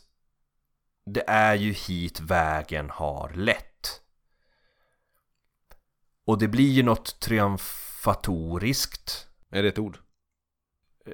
det 1.06 1.24
är 1.26 1.54
ju 1.54 1.72
hit 1.72 2.20
vägen 2.20 2.90
har 2.90 3.32
lett. 3.34 3.71
Och 6.32 6.38
det 6.38 6.48
blir 6.48 6.70
ju 6.70 6.82
något 6.82 7.20
triumfatoriskt. 7.20 9.26
Är 9.50 9.62
det 9.62 9.68
ett 9.68 9.78
ord? 9.78 9.98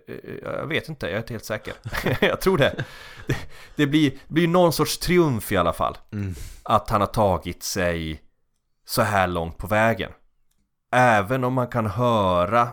Eh, 0.08 0.14
Jag 0.42 0.66
vet 0.66 0.88
inte, 0.88 1.06
jag 1.06 1.14
är 1.14 1.18
inte 1.18 1.32
helt 1.34 1.44
säker. 1.44 1.74
jag 2.20 2.40
tror 2.40 2.58
det. 2.58 2.84
Det, 3.26 3.36
det 3.76 3.86
blir, 3.86 4.12
blir 4.28 4.48
någon 4.48 4.72
sorts 4.72 4.98
triumf 4.98 5.52
i 5.52 5.56
alla 5.56 5.72
fall. 5.72 5.98
Mm. 6.12 6.34
Att 6.62 6.90
han 6.90 7.00
har 7.00 7.08
tagit 7.08 7.62
sig 7.62 8.22
så 8.84 9.02
här 9.02 9.26
långt 9.26 9.58
på 9.58 9.66
vägen. 9.66 10.12
Även 10.92 11.44
om 11.44 11.54
man 11.54 11.68
kan 11.68 11.86
höra 11.86 12.68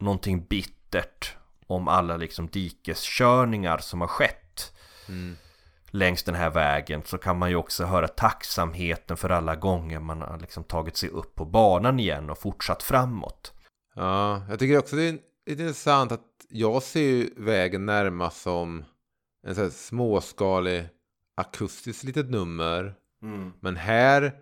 någonting 0.00 0.46
bittert 0.46 1.34
om 1.66 1.88
alla 1.88 2.16
liksom 2.16 2.46
dikeskörningar 2.48 3.78
som 3.78 4.00
har 4.00 4.08
skett 4.08 4.36
Mm. 5.08 5.36
Längs 5.90 6.22
den 6.22 6.34
här 6.34 6.50
vägen 6.50 7.02
så 7.04 7.18
kan 7.18 7.38
man 7.38 7.50
ju 7.50 7.56
också 7.56 7.84
höra 7.84 8.08
tacksamheten 8.08 9.16
för 9.16 9.30
alla 9.30 9.56
gånger 9.56 10.00
man 10.00 10.22
har 10.22 10.38
liksom 10.38 10.64
tagit 10.64 10.96
sig 10.96 11.08
upp 11.08 11.34
på 11.34 11.44
banan 11.44 12.00
igen 12.00 12.30
och 12.30 12.38
fortsatt 12.38 12.82
framåt. 12.82 13.52
Ja, 13.94 14.42
jag 14.48 14.58
tycker 14.58 14.78
också 14.78 14.96
det 14.96 15.08
är 15.08 15.18
lite 15.46 15.62
intressant 15.62 16.12
att 16.12 16.26
jag 16.48 16.82
ser 16.82 17.00
ju 17.00 17.30
vägen 17.36 17.86
närmast 17.86 18.42
som 18.42 18.84
en 19.46 19.54
sån 19.54 19.64
här 19.64 19.70
småskalig 19.70 20.88
akustiskt 21.36 22.04
litet 22.04 22.30
nummer. 22.30 22.94
Men 23.60 23.76
här 23.76 24.32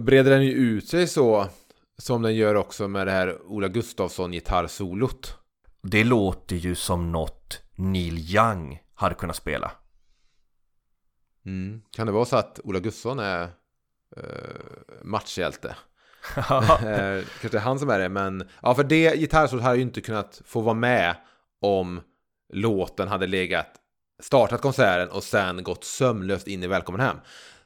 breder 0.00 0.30
den 0.30 0.44
ju 0.44 0.52
ut 0.52 0.88
sig 0.88 1.06
så 1.06 1.46
som 1.98 2.22
den 2.22 2.34
gör 2.34 2.54
också 2.54 2.88
med 2.88 3.06
det 3.06 3.10
här 3.10 3.42
Ola 3.46 3.68
Gustafsson 3.68 4.32
gitarrsolot. 4.32 5.38
Det 5.82 6.04
låter 6.04 6.56
ju 6.56 6.74
som 6.74 7.12
något 7.12 7.60
Neil 7.74 8.18
Young 8.18 8.80
hade 8.94 9.14
kunnat 9.14 9.36
spela. 9.36 9.72
Mm. 11.46 11.82
Kan 11.90 12.06
det 12.06 12.12
vara 12.12 12.24
så 12.24 12.36
att 12.36 12.60
Ola 12.64 12.78
Gustafsson 12.80 13.18
är 13.18 13.42
eh, 14.16 14.22
matchhjälte? 15.02 15.76
Eh, 16.36 17.24
Kanske 17.40 17.48
det 17.48 17.54
är 17.56 17.60
han 17.60 17.78
som 17.78 17.90
är 17.90 17.98
det, 17.98 18.08
men 18.08 18.48
ja, 18.62 18.74
för 18.74 18.84
det 18.84 19.16
gitarrsolot 19.16 19.64
hade 19.64 19.76
ju 19.76 19.82
inte 19.82 20.00
kunnat 20.00 20.42
få 20.44 20.60
vara 20.60 20.74
med 20.74 21.16
om 21.60 22.00
låten 22.52 23.08
hade 23.08 23.26
legat 23.26 23.68
startat 24.22 24.60
konserten 24.60 25.08
och 25.08 25.22
sen 25.22 25.62
gått 25.62 25.84
sömlöst 25.84 26.46
in 26.48 26.62
i 26.62 26.66
Välkommen 26.66 27.00
hem. 27.00 27.16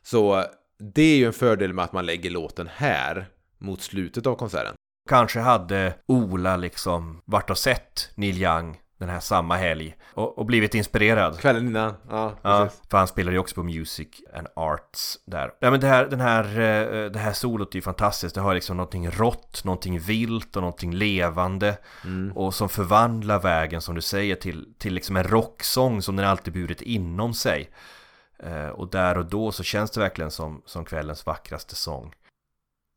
Så 0.02 0.44
det 0.78 1.02
är 1.02 1.16
ju 1.16 1.26
en 1.26 1.32
fördel 1.32 1.72
med 1.72 1.84
att 1.84 1.92
man 1.92 2.06
lägger 2.06 2.30
låten 2.30 2.68
här 2.72 3.26
mot 3.58 3.82
slutet 3.82 4.26
av 4.26 4.34
konserten. 4.34 4.74
Kanske 5.08 5.40
hade 5.40 5.94
Ola 6.06 6.56
liksom 6.56 7.22
varit 7.24 7.50
och 7.50 7.58
sett 7.58 8.10
Neil 8.14 8.42
Young 8.42 8.80
den 8.98 9.08
här 9.08 9.20
samma 9.20 9.56
helg 9.56 9.96
och, 10.14 10.38
och 10.38 10.46
blivit 10.46 10.74
inspirerad. 10.74 11.40
Kvällen 11.40 11.66
innan, 11.66 11.94
ja, 12.10 12.34
Ja, 12.42 12.68
för 12.90 12.98
han 12.98 13.08
spelar 13.08 13.32
ju 13.32 13.38
också 13.38 13.54
på 13.54 13.62
Music 13.62 14.08
and 14.34 14.46
Arts 14.56 15.18
där. 15.24 15.50
Ja 15.60 15.70
men 15.70 15.80
det 15.80 15.86
här, 15.86 16.06
den 16.06 16.20
här, 16.20 16.44
eh, 16.44 17.10
det 17.10 17.18
här 17.18 17.32
solot 17.32 17.74
är 17.74 17.76
ju 17.76 17.82
fantastiskt. 17.82 18.34
Det 18.34 18.40
har 18.40 18.54
liksom 18.54 18.76
någonting 18.76 19.10
rått, 19.10 19.64
någonting 19.64 19.98
vilt 19.98 20.56
och 20.56 20.62
någonting 20.62 20.94
levande. 20.94 21.78
Mm. 22.04 22.32
Och 22.36 22.54
som 22.54 22.68
förvandlar 22.68 23.40
vägen 23.40 23.80
som 23.80 23.94
du 23.94 24.00
säger 24.00 24.34
till, 24.34 24.74
till 24.78 24.94
liksom 24.94 25.16
en 25.16 25.24
rocksång 25.24 26.02
som 26.02 26.16
den 26.16 26.26
alltid 26.26 26.52
burit 26.52 26.82
inom 26.82 27.34
sig. 27.34 27.70
Eh, 28.42 28.68
och 28.68 28.90
där 28.90 29.18
och 29.18 29.26
då 29.26 29.52
så 29.52 29.62
känns 29.62 29.90
det 29.90 30.00
verkligen 30.00 30.30
som, 30.30 30.62
som 30.66 30.84
kvällens 30.84 31.26
vackraste 31.26 31.74
sång. 31.74 32.12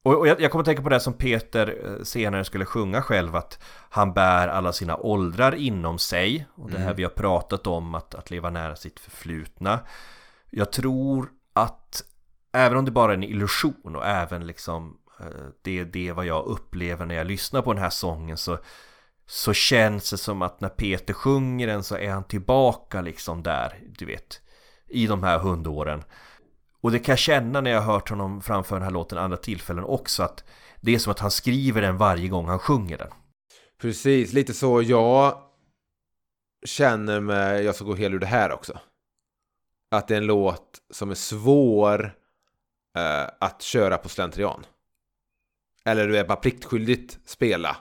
Och, 0.03 0.17
och 0.19 0.27
jag, 0.27 0.41
jag 0.41 0.51
kommer 0.51 0.61
att 0.61 0.65
tänka 0.65 0.81
på 0.83 0.89
det 0.89 0.99
som 0.99 1.13
Peter 1.13 1.77
eh, 1.85 2.03
senare 2.03 2.43
skulle 2.43 2.65
sjunga 2.65 3.01
själv 3.01 3.35
att 3.35 3.59
han 3.89 4.13
bär 4.13 4.47
alla 4.47 4.73
sina 4.73 4.97
åldrar 4.97 5.55
inom 5.55 5.99
sig 5.99 6.47
och 6.55 6.71
det 6.71 6.77
här 6.77 6.85
Mm. 6.85 6.95
vi 6.95 7.03
har 7.03 7.09
pratat 7.09 7.67
om 7.67 7.95
att, 7.95 8.15
att 8.15 8.31
leva 8.31 8.49
nära 8.49 8.75
sitt 8.75 8.99
förflutna. 8.99 9.79
Jag 10.49 10.71
tror 10.71 11.29
att 11.53 12.03
även 12.53 12.77
om 12.77 12.85
det 12.85 12.91
bara 12.91 13.11
är 13.11 13.17
en 13.17 13.23
illusion 13.23 13.95
och 13.95 14.05
även 14.05 14.47
liksom 14.47 14.97
eh, 15.19 15.25
det 15.61 15.79
är 15.79 15.85
det 15.85 16.11
vad 16.11 16.25
jag 16.25 16.45
upplever 16.45 17.05
när 17.05 17.15
jag 17.15 17.27
lyssnar 17.27 17.61
på 17.61 17.73
den 17.73 17.83
här 17.83 17.89
sången 17.89 18.37
så 18.37 18.57
så 19.25 19.53
känns 19.53 20.11
det 20.11 20.17
som 20.17 20.41
att 20.41 20.61
när 20.61 20.69
Peter 20.69 21.13
sjunger 21.13 21.67
den 21.67 21.83
så 21.83 21.97
är 21.97 22.09
han 22.09 22.23
tillbaka 22.23 23.01
liksom 23.01 23.43
där, 23.43 23.79
du 23.97 24.05
vet, 24.05 24.41
i 24.87 25.07
de 25.07 25.23
här 25.23 25.39
hundåren. 25.39 26.03
Och 26.81 26.91
det 26.91 26.99
kan 26.99 27.13
jag 27.13 27.19
känna 27.19 27.61
när 27.61 27.71
jag 27.71 27.81
har 27.81 27.93
hört 27.93 28.09
honom 28.09 28.41
framföra 28.41 28.79
den 28.79 28.83
här 28.83 28.91
låten 28.91 29.17
andra 29.17 29.37
tillfällen 29.37 29.83
också 29.83 30.23
att 30.23 30.43
det 30.81 30.95
är 30.95 30.99
som 30.99 31.11
att 31.11 31.19
han 31.19 31.31
skriver 31.31 31.81
den 31.81 31.97
varje 31.97 32.27
gång 32.27 32.47
han 32.47 32.59
sjunger 32.59 32.97
den. 32.97 33.11
Precis, 33.81 34.33
lite 34.33 34.53
så 34.53 34.81
jag 34.81 35.41
känner 36.65 37.19
med 37.19 37.63
Jag 37.63 37.75
ska 37.75 37.85
gå 37.85 37.95
hel 37.95 38.13
ur 38.13 38.19
det 38.19 38.25
här 38.25 38.51
också. 38.51 38.79
Att 39.91 40.07
det 40.07 40.13
är 40.13 40.17
en 40.17 40.25
låt 40.25 40.81
som 40.89 41.11
är 41.11 41.15
svår 41.15 42.15
eh, 42.97 43.29
att 43.39 43.61
köra 43.61 43.97
på 43.97 44.09
slentrian. 44.09 44.65
Eller 45.85 46.07
du 46.07 46.17
är 46.17 46.25
bara 46.25 46.35
pliktskyldigt 46.35 47.19
spela. 47.25 47.77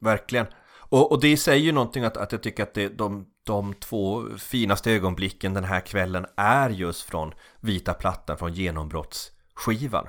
Verkligen. 0.00 0.46
Och, 0.68 1.12
och 1.12 1.20
det 1.20 1.36
säger 1.36 1.64
ju 1.64 1.72
någonting 1.72 2.04
att, 2.04 2.16
att 2.16 2.32
jag 2.32 2.42
tycker 2.42 2.62
att 2.62 2.74
det, 2.74 2.88
de, 2.88 3.26
de 3.48 3.74
två 3.74 4.24
finaste 4.38 4.92
ögonblicken 4.92 5.54
den 5.54 5.64
här 5.64 5.80
kvällen 5.80 6.26
är 6.36 6.70
just 6.70 7.02
från 7.02 7.34
Vita 7.60 7.94
plattan, 7.94 8.38
från 8.38 8.52
genombrottsskivan. 8.52 10.06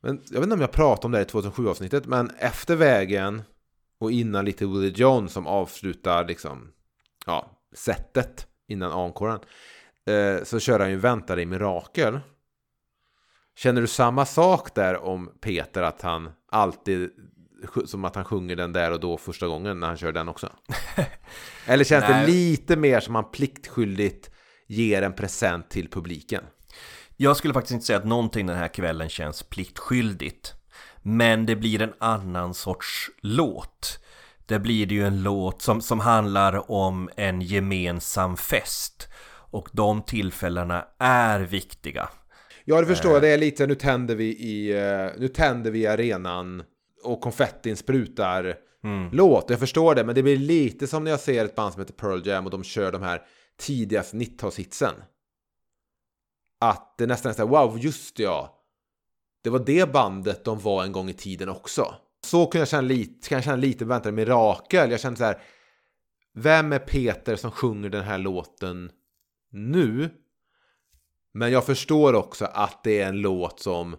Men 0.00 0.22
jag 0.24 0.34
vet 0.34 0.42
inte 0.42 0.54
om 0.54 0.60
jag 0.60 0.72
pratade 0.72 1.06
om 1.06 1.12
det 1.12 1.18
här 1.18 1.24
i 1.24 1.28
2007-avsnittet, 1.28 2.06
men 2.06 2.30
efter 2.38 2.76
vägen 2.76 3.42
och 3.98 4.12
innan 4.12 4.44
lite 4.44 4.66
Willie 4.66 4.92
John 4.96 5.28
som 5.28 5.46
avslutar 5.46 6.24
liksom, 6.24 6.72
ja, 7.26 7.50
sättet 7.74 8.46
innan 8.68 8.92
encoren, 8.92 9.40
eh, 10.06 10.44
så 10.44 10.60
kör 10.60 10.80
han 10.80 10.90
ju 10.90 10.96
Vänta 10.96 11.36
dig 11.36 11.46
mirakel. 11.46 12.20
Känner 13.56 13.80
du 13.80 13.86
samma 13.86 14.26
sak 14.26 14.74
där 14.74 14.96
om 15.04 15.32
Peter, 15.40 15.82
att 15.82 16.02
han 16.02 16.30
alltid, 16.48 17.10
som 17.86 18.04
att 18.04 18.14
han 18.14 18.24
sjunger 18.24 18.56
den 18.56 18.72
där 18.72 18.92
och 18.92 19.00
då 19.00 19.16
första 19.16 19.46
gången 19.46 19.80
när 19.80 19.86
han 19.86 19.96
kör 19.96 20.12
den 20.12 20.28
också? 20.28 20.52
Eller 21.66 21.84
känns 21.84 22.04
det 22.06 22.26
lite 22.26 22.76
mer 22.76 23.00
som 23.00 23.14
han 23.14 23.30
pliktskyldigt 23.30 24.30
ger 24.66 25.02
en 25.02 25.12
present 25.12 25.70
till 25.70 25.90
publiken? 25.90 26.42
Jag 27.16 27.36
skulle 27.36 27.54
faktiskt 27.54 27.72
inte 27.72 27.86
säga 27.86 27.98
att 27.98 28.04
någonting 28.04 28.46
den 28.46 28.56
här 28.56 28.68
kvällen 28.68 29.08
känns 29.08 29.42
pliktskyldigt. 29.42 30.54
Men 31.02 31.46
det 31.46 31.56
blir 31.56 31.82
en 31.82 31.92
annan 31.98 32.54
sorts 32.54 33.10
låt. 33.20 34.04
Det 34.46 34.58
blir 34.58 34.86
det 34.86 34.94
ju 34.94 35.06
en 35.06 35.22
låt 35.22 35.62
som, 35.62 35.80
som 35.80 36.00
handlar 36.00 36.70
om 36.70 37.10
en 37.16 37.40
gemensam 37.40 38.36
fest. 38.36 39.08
Och 39.50 39.68
de 39.72 40.02
tillfällena 40.02 40.84
är 40.98 41.40
viktiga. 41.40 42.08
Ja, 42.64 42.80
det 42.80 42.86
förstår 42.86 43.12
jag. 43.12 43.22
Det 43.22 43.28
är 43.28 43.38
lite, 43.38 43.66
nu 43.66 43.74
tänder 43.74 44.14
vi 44.14 44.24
i, 44.24 44.72
eh, 44.72 45.20
nu 45.20 45.28
tänder 45.28 45.70
vi 45.70 45.86
arenan 45.86 46.62
och 47.06 47.20
konfettin 47.20 47.76
sprutar 47.76 48.56
låt. 49.12 49.50
Jag 49.50 49.58
förstår 49.58 49.94
det, 49.94 50.04
men 50.04 50.14
det 50.14 50.22
blir 50.22 50.36
lite 50.36 50.86
som 50.86 51.04
när 51.04 51.10
jag 51.10 51.20
ser 51.20 51.44
ett 51.44 51.54
band 51.54 51.72
som 51.72 51.80
heter 51.80 51.94
Pearl 51.94 52.26
Jam 52.26 52.44
och 52.44 52.50
de 52.50 52.64
kör 52.64 52.92
de 52.92 53.02
här 53.02 53.22
tidigaste 53.58 54.16
90-talshitsen. 54.16 54.92
Att 56.60 56.94
det 56.98 57.06
nästan 57.06 57.30
är 57.30 57.34
så 57.34 57.42
här, 57.42 57.48
wow, 57.48 57.78
just 57.78 58.18
ja. 58.18 58.62
Det 59.42 59.50
var 59.50 59.58
det 59.58 59.92
bandet 59.92 60.44
de 60.44 60.58
var 60.58 60.84
en 60.84 60.92
gång 60.92 61.08
i 61.08 61.14
tiden 61.14 61.48
också. 61.48 61.94
Så 62.24 62.46
kan 62.46 62.58
jag 62.58 62.68
känna 62.68 62.88
lite, 62.88 63.28
kan 63.28 63.36
jag 63.36 63.44
känna 63.44 63.56
lite 63.56 63.84
vänta, 63.84 64.12
mirakel. 64.12 64.90
Jag 64.90 65.00
känner 65.00 65.16
så 65.16 65.24
här, 65.24 65.42
vem 66.34 66.72
är 66.72 66.78
Peter 66.78 67.36
som 67.36 67.50
sjunger 67.50 67.88
den 67.88 68.04
här 68.04 68.18
låten 68.18 68.90
nu? 69.50 70.10
Men 71.32 71.52
jag 71.52 71.66
förstår 71.66 72.14
också 72.14 72.44
att 72.44 72.84
det 72.84 73.00
är 73.00 73.08
en 73.08 73.20
låt 73.20 73.60
som 73.60 73.96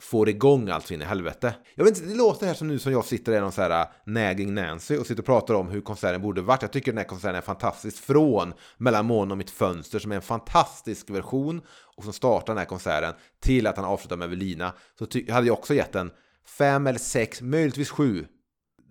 får 0.00 0.28
igång 0.28 0.68
allt 0.68 0.86
så 0.86 0.94
in 0.94 1.02
i 1.02 1.04
helvete. 1.04 1.54
Jag 1.74 1.84
vet 1.84 1.96
inte, 1.96 2.08
det 2.08 2.16
låter 2.16 2.46
här 2.46 2.54
som 2.54 2.68
nu 2.68 2.78
som 2.78 2.92
jag 2.92 3.04
sitter 3.04 3.32
i 3.32 3.40
någon 3.40 3.52
så 3.52 3.62
här 3.62 3.80
äh, 3.80 3.86
nagging 4.06 4.54
Nancy 4.54 4.96
och 4.96 5.06
sitter 5.06 5.22
och 5.22 5.26
pratar 5.26 5.54
om 5.54 5.68
hur 5.68 5.80
konserten 5.80 6.22
borde 6.22 6.40
varit. 6.40 6.62
Jag 6.62 6.72
tycker 6.72 6.92
den 6.92 6.98
här 6.98 7.04
konserten 7.04 7.36
är 7.36 7.40
fantastisk. 7.40 7.96
Från 8.04 8.54
Mellan 8.76 9.06
månen 9.06 9.30
och 9.30 9.38
mitt 9.38 9.50
fönster 9.50 9.98
som 9.98 10.12
är 10.12 10.16
en 10.16 10.22
fantastisk 10.22 11.10
version 11.10 11.62
och 11.96 12.04
som 12.04 12.12
startar 12.12 12.46
den 12.46 12.58
här 12.58 12.64
konserten 12.64 13.14
till 13.40 13.66
att 13.66 13.76
han 13.76 13.84
avslutar 13.84 14.16
med 14.16 14.26
Evelina 14.26 14.72
så 14.98 15.32
hade 15.32 15.46
jag 15.46 15.58
också 15.58 15.74
gett 15.74 15.94
en 15.94 16.10
fem 16.58 16.86
eller 16.86 16.98
sex, 16.98 17.42
möjligtvis 17.42 17.90
sju 17.90 18.26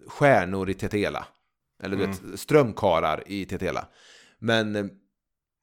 stjärnor 0.07 0.69
i 0.69 0.73
Tetela. 0.73 1.27
Eller 1.83 1.97
du 1.97 2.05
vet, 2.05 2.39
strömkarar 2.39 3.23
i 3.25 3.45
Tetela. 3.45 3.87
Men, 4.39 4.75
eh, 4.75 4.85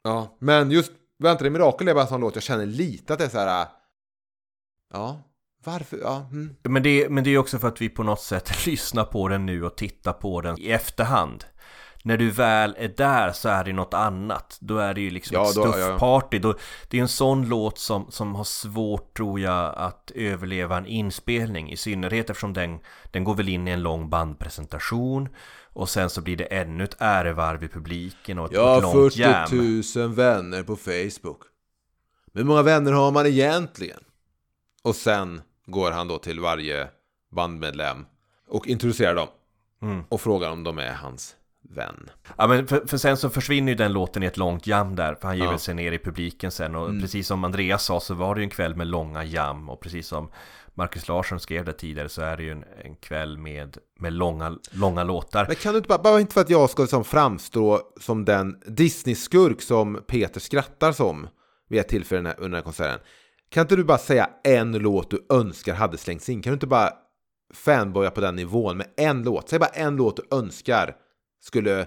ja, 0.05 0.37
men 0.41 0.71
just 0.71 0.93
Vänta 1.19 1.43
dig 1.45 1.51
mirakel 1.51 1.89
är 1.89 1.95
bara 1.95 2.03
en 2.03 2.09
sån 2.09 2.21
låt 2.21 2.35
jag 2.35 2.43
känner 2.43 2.67
lite 2.67 3.13
att 3.13 3.19
det 3.19 3.25
är 3.25 3.29
så 3.29 3.39
här. 3.39 3.63
äh, 3.63 3.69
Ja, 4.93 5.23
varför? 5.65 5.99
Ja, 6.03 6.29
mm. 6.33 6.57
Men 6.63 6.83
det, 6.83 7.09
men 7.11 7.25
det 7.25 7.31
är 7.31 7.39
också 7.39 7.59
för 7.59 7.69
att 7.69 7.81
vi 7.81 7.89
på 7.89 8.03
något 8.03 8.21
sätt 8.21 8.51
lyssnar 8.67 9.05
på 9.05 9.29
den 9.29 9.47
nu 9.47 9.65
och 9.65 9.77
tittar 9.77 10.13
på 10.13 10.41
den 10.41 10.61
i 10.61 10.71
efterhand. 10.71 11.45
när 12.07 12.17
du 12.17 12.31
väl 12.31 12.75
är 12.79 12.89
där 12.97 13.33
så 13.33 13.49
är 13.49 13.65
det 13.65 13.73
något 13.73 13.95
annat. 13.95 14.59
Då 14.61 14.79
är 14.79 14.95
det 14.95 15.01
ju 15.01 15.11
liksom 15.11 15.35
Ja, 15.35 15.49
ett 15.49 15.55
då- 15.55 15.73
stuffparty. 15.73 16.39
Då, 16.39 16.55
det 16.89 16.97
är 16.99 17.03
en 17.03 17.09
sån 17.09 17.49
låt 17.49 17.79
som, 17.79 18.11
som 18.11 18.35
har 18.35 18.45
svårt, 18.45 19.17
tror 19.17 19.41
jag, 19.41 19.75
att 19.77 20.11
överleva 20.15 20.77
en 20.77 20.87
inspelning. 20.87 21.71
I 21.73 21.77
synnerhet 21.77 22.31
eftersom 22.31 22.53
den, 22.53 22.79
den 23.11 23.25
går 23.25 23.35
väl 23.35 23.49
in 23.49 23.69
i 23.69 23.71
en 23.71 23.83
lång 23.83 24.11
bandpresentation. 24.11 25.29
Och 25.73 25.89
sen 25.89 26.11
så 26.11 26.21
blir 26.21 26.37
det 26.37 26.45
ännu 26.45 26.85
ett 26.85 26.97
ärevarv 26.99 27.65
i 27.65 27.69
publiken 27.69 28.39
och 28.39 28.47
ett, 28.47 28.53
Jag 28.53 28.77
ett 28.77 28.83
långt 28.83 29.15
40 29.15 29.21
jam. 29.21 30.07
000 30.07 30.15
vänner 30.15 30.63
på 30.63 30.77
Facebook. 30.77 31.41
Men 32.33 32.41
hur 32.43 32.45
många 32.45 32.63
vänner 32.63 32.93
har 32.93 33.11
man 33.13 33.27
egentligen? 33.27 34.01
Och 34.83 34.95
sen 34.97 35.43
går 35.67 35.91
han 35.91 36.09
då 36.09 36.19
till 36.19 36.41
varje 36.41 36.89
bandmedlem 37.33 38.07
och 38.49 38.67
introducerar 38.67 39.15
dem. 39.15 39.29
Mm. 39.83 40.03
Och 40.09 40.21
frågar 40.21 40.51
om 40.51 40.65
de 40.65 40.79
är 40.79 40.93
hans 40.93 41.37
vän. 41.71 42.11
Ja 42.37 42.47
men 42.47 42.67
för, 42.67 42.87
för 42.87 42.97
sen 42.99 43.17
så 43.17 43.31
försvinner 43.31 43.73
ju 43.73 43.77
den 43.77 43.93
låten 43.93 44.23
i 44.23 44.27
ett 44.27 44.37
långt 44.37 44.67
jam 44.67 44.97
där 44.97 45.15
För 45.15 45.29
han 45.29 45.39
ger 45.39 45.45
Ja. 45.45 45.59
sig 45.59 45.75
ner 45.75 45.93
i 45.93 45.99
publiken 45.99 46.51
sen 46.51 46.75
och 46.75 46.89
Mm. 46.89 47.03
precis 47.03 47.27
som 47.27 47.45
Andreas 47.45 47.85
sa 47.85 48.01
så 48.01 48.15
var 48.15 48.35
det 48.35 48.41
ju 48.41 48.45
en 48.45 48.51
kväll 48.51 48.77
med 48.77 48.87
långa 48.87 49.25
jam 49.25 49.69
Och 49.69 49.81
precis 49.81 50.07
som 50.09 50.31
Marcus 50.75 51.09
Larsson 51.09 51.41
skrev 51.41 51.65
det 51.65 51.73
tidigare 51.73 52.09
så 52.09 52.23
är 52.23 52.37
det 52.37 52.43
ju 52.43 52.51
en, 52.51 52.65
en 52.85 52.97
kväll 52.97 53.39
med, 53.39 53.79
med 53.99 54.13
långa, 54.13 54.59
långa 54.71 55.05
låtar 55.05 55.47
Men 55.47 55.57
kan 55.57 55.73
du 55.73 55.77
inte 55.77 55.89
bara, 55.89 56.03
bara 56.03 56.21
inte 56.21 56.35
för 56.35 56.41
att 56.41 56.51
jag 56.51 56.71
ska 56.71 56.83
liksom 56.83 57.05
framstå 57.05 57.81
som 58.01 58.25
den 58.25 58.61
Disney-skurk 58.67 59.63
som 59.63 60.03
Peter 60.07 60.41
skrattar 60.41 60.93
som 60.93 61.29
vid 61.69 61.81
ett 61.81 61.89
tillfälle 61.89 62.29
under 62.35 62.43
den 62.49 62.55
här 62.55 62.63
konserten. 62.63 63.01
Kan 63.55 63.61
inte 63.61 63.77
du 63.77 63.85
bara 63.85 63.99
säga 63.99 64.31
en 64.45 64.73
låt 64.73 65.11
du 65.11 65.27
önskar 65.31 65.75
hade 65.75 65.99
slängts 65.99 66.29
in? 66.29 66.43
Kan 66.43 66.51
du 66.51 66.55
inte 66.55 66.67
bara 66.67 66.91
fanboya 67.55 68.11
på 68.11 68.21
den 68.21 68.37
nivån 68.37 68.77
med 68.77 68.87
en 68.97 69.23
låt? 69.23 69.49
Säg 69.49 69.59
bara 69.59 69.71
en 69.71 69.97
låt 69.97 70.17
du 70.17 70.37
önskar 70.37 70.97
skulle, 71.41 71.87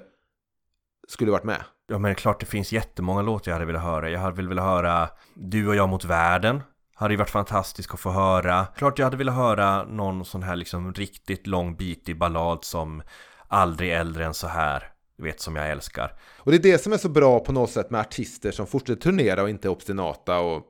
skulle 1.08 1.32
varit 1.32 1.44
med. 1.44 1.64
Ja 1.88 1.98
men 1.98 2.04
det 2.04 2.10
är 2.10 2.16
klart 2.16 2.40
det 2.40 2.46
finns 2.46 2.72
jättemånga 2.72 3.22
låtar 3.22 3.52
jag 3.52 3.56
hade 3.56 3.66
velat 3.66 3.84
höra 3.84 4.10
Jag 4.10 4.20
hade 4.20 4.36
väl 4.36 4.48
velat 4.48 4.66
höra 4.66 5.10
Du 5.34 5.68
och 5.68 5.76
jag 5.76 5.90
mot 5.90 6.06
världen 6.06 6.62
Hade 6.96 7.14
ju 7.14 7.18
varit 7.18 7.30
fantastiskt 7.30 7.94
att 7.94 8.00
få 8.00 8.10
höra 8.10 8.66
Klart 8.66 9.00
jag 9.00 9.06
hade 9.06 9.18
velat 9.18 9.36
höra 9.36 9.84
någon 9.84 10.26
sån 10.26 10.44
här 10.44 10.56
liksom 10.56 10.94
riktigt 10.94 11.48
lång 11.48 11.76
bitig 11.76 12.18
ballad 12.18 12.64
som 12.64 13.02
Aldrig 13.48 13.94
äldre 13.94 14.26
än 14.26 14.34
så 14.34 14.48
här 14.48 14.92
Du 15.18 15.24
vet 15.24 15.42
som 15.42 15.56
jag 15.56 15.70
älskar 15.70 16.14
Och 16.38 16.52
det 16.52 16.58
är 16.58 16.72
det 16.72 16.78
som 16.78 16.94
är 16.94 16.98
så 16.98 17.10
bra 17.10 17.40
på 17.40 17.52
något 17.52 17.72
sätt 17.72 17.90
med 17.90 18.02
artister 18.02 18.52
som 18.52 18.68
fortsätter 18.68 19.02
turnera 19.02 19.42
och 19.42 19.50
inte 19.50 19.68
är 19.68 19.72
obstinata 19.72 20.40
och 20.40 20.64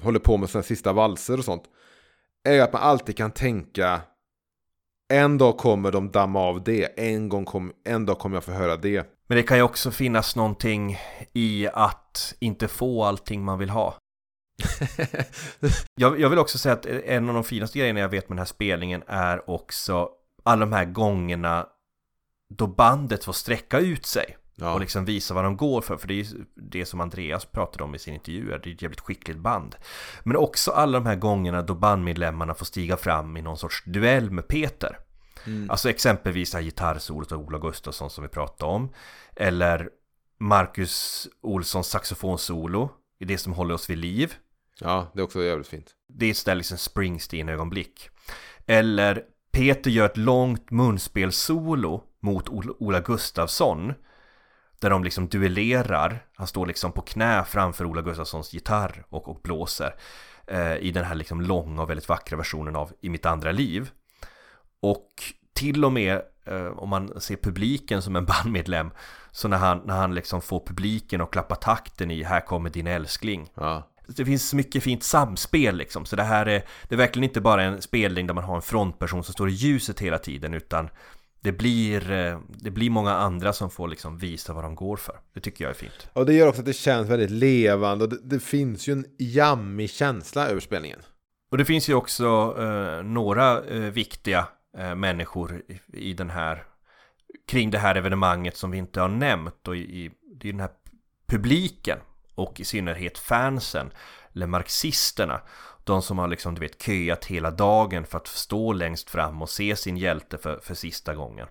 håller 0.00 0.18
på 0.18 0.36
med 0.36 0.50
sina 0.50 0.62
sista 0.62 0.92
valser 0.92 1.38
och 1.38 1.44
sånt. 1.44 1.64
Är 2.48 2.60
att 2.60 2.72
man 2.72 2.82
alltid 2.82 3.16
kan 3.16 3.30
tänka 3.30 4.00
en 5.08 5.38
dag 5.38 5.56
kommer 5.56 5.92
de 5.92 6.10
damma 6.10 6.40
av 6.40 6.64
det, 6.64 6.84
en, 6.84 7.28
gång 7.28 7.44
kom, 7.44 7.72
en 7.84 8.06
dag 8.06 8.18
kommer 8.18 8.36
jag 8.36 8.44
få 8.44 8.52
höra 8.52 8.76
det. 8.76 9.10
Men 9.26 9.36
det 9.36 9.42
kan 9.42 9.56
ju 9.56 9.62
också 9.62 9.90
finnas 9.90 10.36
någonting 10.36 10.98
i 11.32 11.68
att 11.72 12.34
inte 12.38 12.68
få 12.68 13.04
allting 13.04 13.44
man 13.44 13.58
vill 13.58 13.70
ha. 13.70 13.98
Jag, 15.94 16.20
jag 16.20 16.30
vill 16.30 16.38
också 16.38 16.58
säga 16.58 16.72
att 16.72 16.86
en 16.86 17.28
av 17.28 17.34
de 17.34 17.44
finaste 17.44 17.78
grejerna 17.78 18.00
jag 18.00 18.08
vet 18.08 18.28
med 18.28 18.36
den 18.36 18.38
här 18.38 18.44
spelningen 18.44 19.02
är 19.06 19.50
också 19.50 20.08
alla 20.42 20.60
de 20.60 20.72
här 20.72 20.84
gångerna 20.84 21.66
då 22.54 22.66
bandet 22.66 23.24
får 23.24 23.32
sträcka 23.32 23.78
ut 23.78 24.06
sig 24.06 24.36
Ja. 24.56 24.74
och 24.74 24.80
liksom 24.80 25.04
visa 25.04 25.34
vad 25.34 25.44
de 25.44 25.56
går 25.56 25.80
för. 25.80 25.96
För 25.96 26.08
det 26.08 26.20
är 26.20 26.26
det 26.54 26.86
som 26.86 27.00
Andreas 27.00 27.44
pratade 27.44 27.84
om 27.84 27.94
i 27.94 27.98
sin 27.98 28.14
intervju, 28.14 28.46
det 28.46 28.70
är 28.70 28.74
ett 28.74 28.82
jävligt 28.82 29.00
skickligt 29.00 29.38
band. 29.38 29.76
Men 30.22 30.36
också 30.36 30.70
alla 30.70 30.98
de 31.00 31.06
här 31.06 31.16
gångerna 31.16 31.62
då 31.62 31.74
bandmedlemmarna 31.74 32.54
får 32.54 32.64
stiga 32.66 32.96
fram 32.96 33.36
i 33.36 33.42
någon 33.42 33.58
sorts 33.58 33.82
duell 33.86 34.30
med 34.30 34.48
Peter. 34.48 34.98
Mm. 35.46 35.70
Alltså 35.70 35.90
exempelvis 35.90 36.50
det 36.50 36.56
här 36.58 36.64
gitarrsolot 36.64 37.32
av 37.32 37.40
Ola 37.40 37.58
Gustafsson 37.58 38.10
som 38.10 38.22
vi 38.22 38.28
pratade 38.28 38.72
om. 38.72 38.90
Eller 39.36 39.88
Marcus 40.40 41.28
Olssons 41.42 41.86
saxofonsolo 41.88 42.90
i 43.20 43.24
det 43.24 43.38
som 43.38 43.52
håller 43.52 43.74
oss 43.74 43.90
vid 43.90 43.98
liv. 43.98 44.34
ja, 44.80 45.10
det 45.14 45.20
är 45.20 45.24
också 45.24 45.42
jävligt 45.42 45.68
fint. 45.68 45.90
Det 46.08 46.26
är 46.26 46.30
ett 46.30 46.36
ställe 46.36 46.58
liksom 46.58 46.78
Springsteen-ögonblick. 46.78 48.10
Eller 48.66 49.22
Peter 49.52 49.90
gör 49.90 50.06
ett 50.06 50.16
långt 50.16 50.70
munspelssolo 50.70 52.02
mot 52.22 52.48
Ol- 52.48 52.76
Ola 52.78 53.00
Gustafsson. 53.00 53.92
Där 54.80 54.90
de 54.90 55.04
liksom 55.04 55.28
duellerar. 55.28 56.26
Han 56.34 56.46
står 56.46 56.66
liksom 56.66 56.92
på 56.92 57.02
knä 57.02 57.44
framför 57.44 57.84
Ola 57.84 58.02
Gustafssons 58.02 58.54
gitarr 58.54 59.04
och, 59.08 59.28
och 59.28 59.40
blåser. 59.42 59.94
Eh, 60.46 60.76
I 60.76 60.90
den 60.90 61.04
här 61.04 61.14
liksom 61.14 61.40
långa 61.40 61.82
och 61.82 61.90
väldigt 61.90 62.08
vackra 62.08 62.36
versionen 62.36 62.76
av 62.76 62.92
I 63.00 63.08
mitt 63.08 63.26
andra 63.26 63.52
liv. 63.52 63.90
Och 64.80 65.08
till 65.54 65.84
och 65.84 65.92
med 65.92 66.22
eh, 66.46 66.66
om 66.66 66.88
man 66.88 67.20
ser 67.20 67.36
publiken 67.36 68.02
som 68.02 68.16
en 68.16 68.24
bandmedlem. 68.44 68.90
Så 69.30 69.48
när 69.48 69.56
han, 69.56 69.82
när 69.84 69.96
han 69.96 70.14
liksom 70.14 70.42
får 70.42 70.66
publiken 70.66 71.20
att 71.20 71.30
klappa 71.30 71.54
takten 71.54 72.10
i 72.10 72.22
Här 72.22 72.40
kommer 72.40 72.70
din 72.70 72.86
älskling. 72.86 73.50
Ja. 73.54 73.90
Det 74.06 74.24
finns 74.24 74.48
så 74.48 74.56
mycket 74.56 74.82
fint 74.82 75.02
samspel 75.02 75.76
liksom. 75.76 76.04
Så 76.04 76.16
det 76.16 76.22
här 76.22 76.46
är, 76.46 76.64
det 76.88 76.94
är 76.94 76.96
verkligen 76.96 77.24
inte 77.24 77.40
bara 77.40 77.62
en 77.62 77.82
spelning 77.82 78.26
där 78.26 78.34
man 78.34 78.44
har 78.44 78.56
en 78.56 78.62
frontperson 78.62 79.24
som 79.24 79.32
står 79.32 79.48
i 79.48 79.52
ljuset 79.52 80.00
hela 80.00 80.18
tiden. 80.18 80.54
Utan 80.54 80.88
det 81.44 81.52
blir, 81.52 82.10
eh, 82.10 82.38
det 82.48 82.70
blir 82.70 82.90
många 82.90 83.12
andra 83.12 83.52
som 83.52 83.70
får 83.70 83.88
liksom 83.88 84.18
visa 84.18 84.52
vad 84.52 84.64
de 84.64 84.74
går 84.74 84.96
för. 84.96 85.20
Det 85.34 85.40
tycker 85.40 85.64
jag 85.64 85.70
är 85.70 85.74
fint. 85.74 86.08
Och 86.12 86.26
det 86.26 86.32
gör 86.34 86.48
också 86.48 86.60
att 86.60 86.66
det 86.66 86.72
känns 86.72 87.08
väldigt 87.08 87.30
levande 87.30 88.04
och 88.04 88.10
det, 88.10 88.18
det 88.22 88.40
finns 88.40 88.88
ju 88.88 88.92
en 88.92 89.04
jammig 89.18 89.90
känsla 89.90 90.48
över 90.48 90.60
spelningen. 90.60 90.98
Och 91.50 91.58
det 91.58 91.64
finns 91.64 91.88
ju 91.88 91.94
också 91.94 92.56
eh, 92.58 93.02
några 93.02 93.64
eh, 93.64 93.80
viktiga 93.80 94.48
eh, 94.78 94.94
människor 94.94 95.62
i, 95.68 96.10
i 96.10 96.12
den 96.12 96.30
här 96.30 96.64
kring 97.48 97.70
det 97.70 97.78
här 97.78 97.94
evenemanget 97.94 98.56
som 98.56 98.70
vi 98.70 98.78
inte 98.78 99.00
har 99.00 99.08
nämnt 99.08 99.68
och 99.68 99.76
i, 99.76 99.80
i 99.80 100.10
det 100.40 100.48
är 100.48 100.52
den 100.52 100.60
här 100.60 100.70
publiken 101.26 101.98
och 102.34 102.60
i 102.60 102.64
synnerhet 102.64 103.18
fansen 103.18 103.90
eller 104.34 104.46
marxisterna 104.46 105.40
de 105.84 106.02
som 106.02 106.18
har 106.18 106.28
liksom 106.28 106.54
du 106.54 106.60
vet 106.60 106.82
köat 106.82 107.24
hela 107.24 107.50
dagen 107.50 108.06
för 108.06 108.18
att 108.18 108.26
stå 108.26 108.72
längst 108.72 109.10
fram 109.10 109.42
och 109.42 109.50
se 109.50 109.76
sin 109.76 109.96
hjälte 109.96 110.38
för, 110.38 110.58
för 110.62 110.74
sista 110.74 111.14
gången 111.14 111.46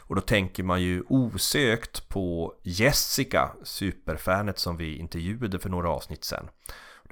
och 0.00 0.14
då 0.14 0.20
tänker 0.20 0.62
man 0.62 0.82
ju 0.82 1.02
osökt 1.08 2.08
på 2.08 2.54
Jessica 2.62 3.50
superfanet 3.62 4.58
som 4.58 4.76
vi 4.76 4.96
intervjuade 4.96 5.58
för 5.58 5.68
några 5.68 5.90
avsnitt 5.90 6.24
sen 6.24 6.48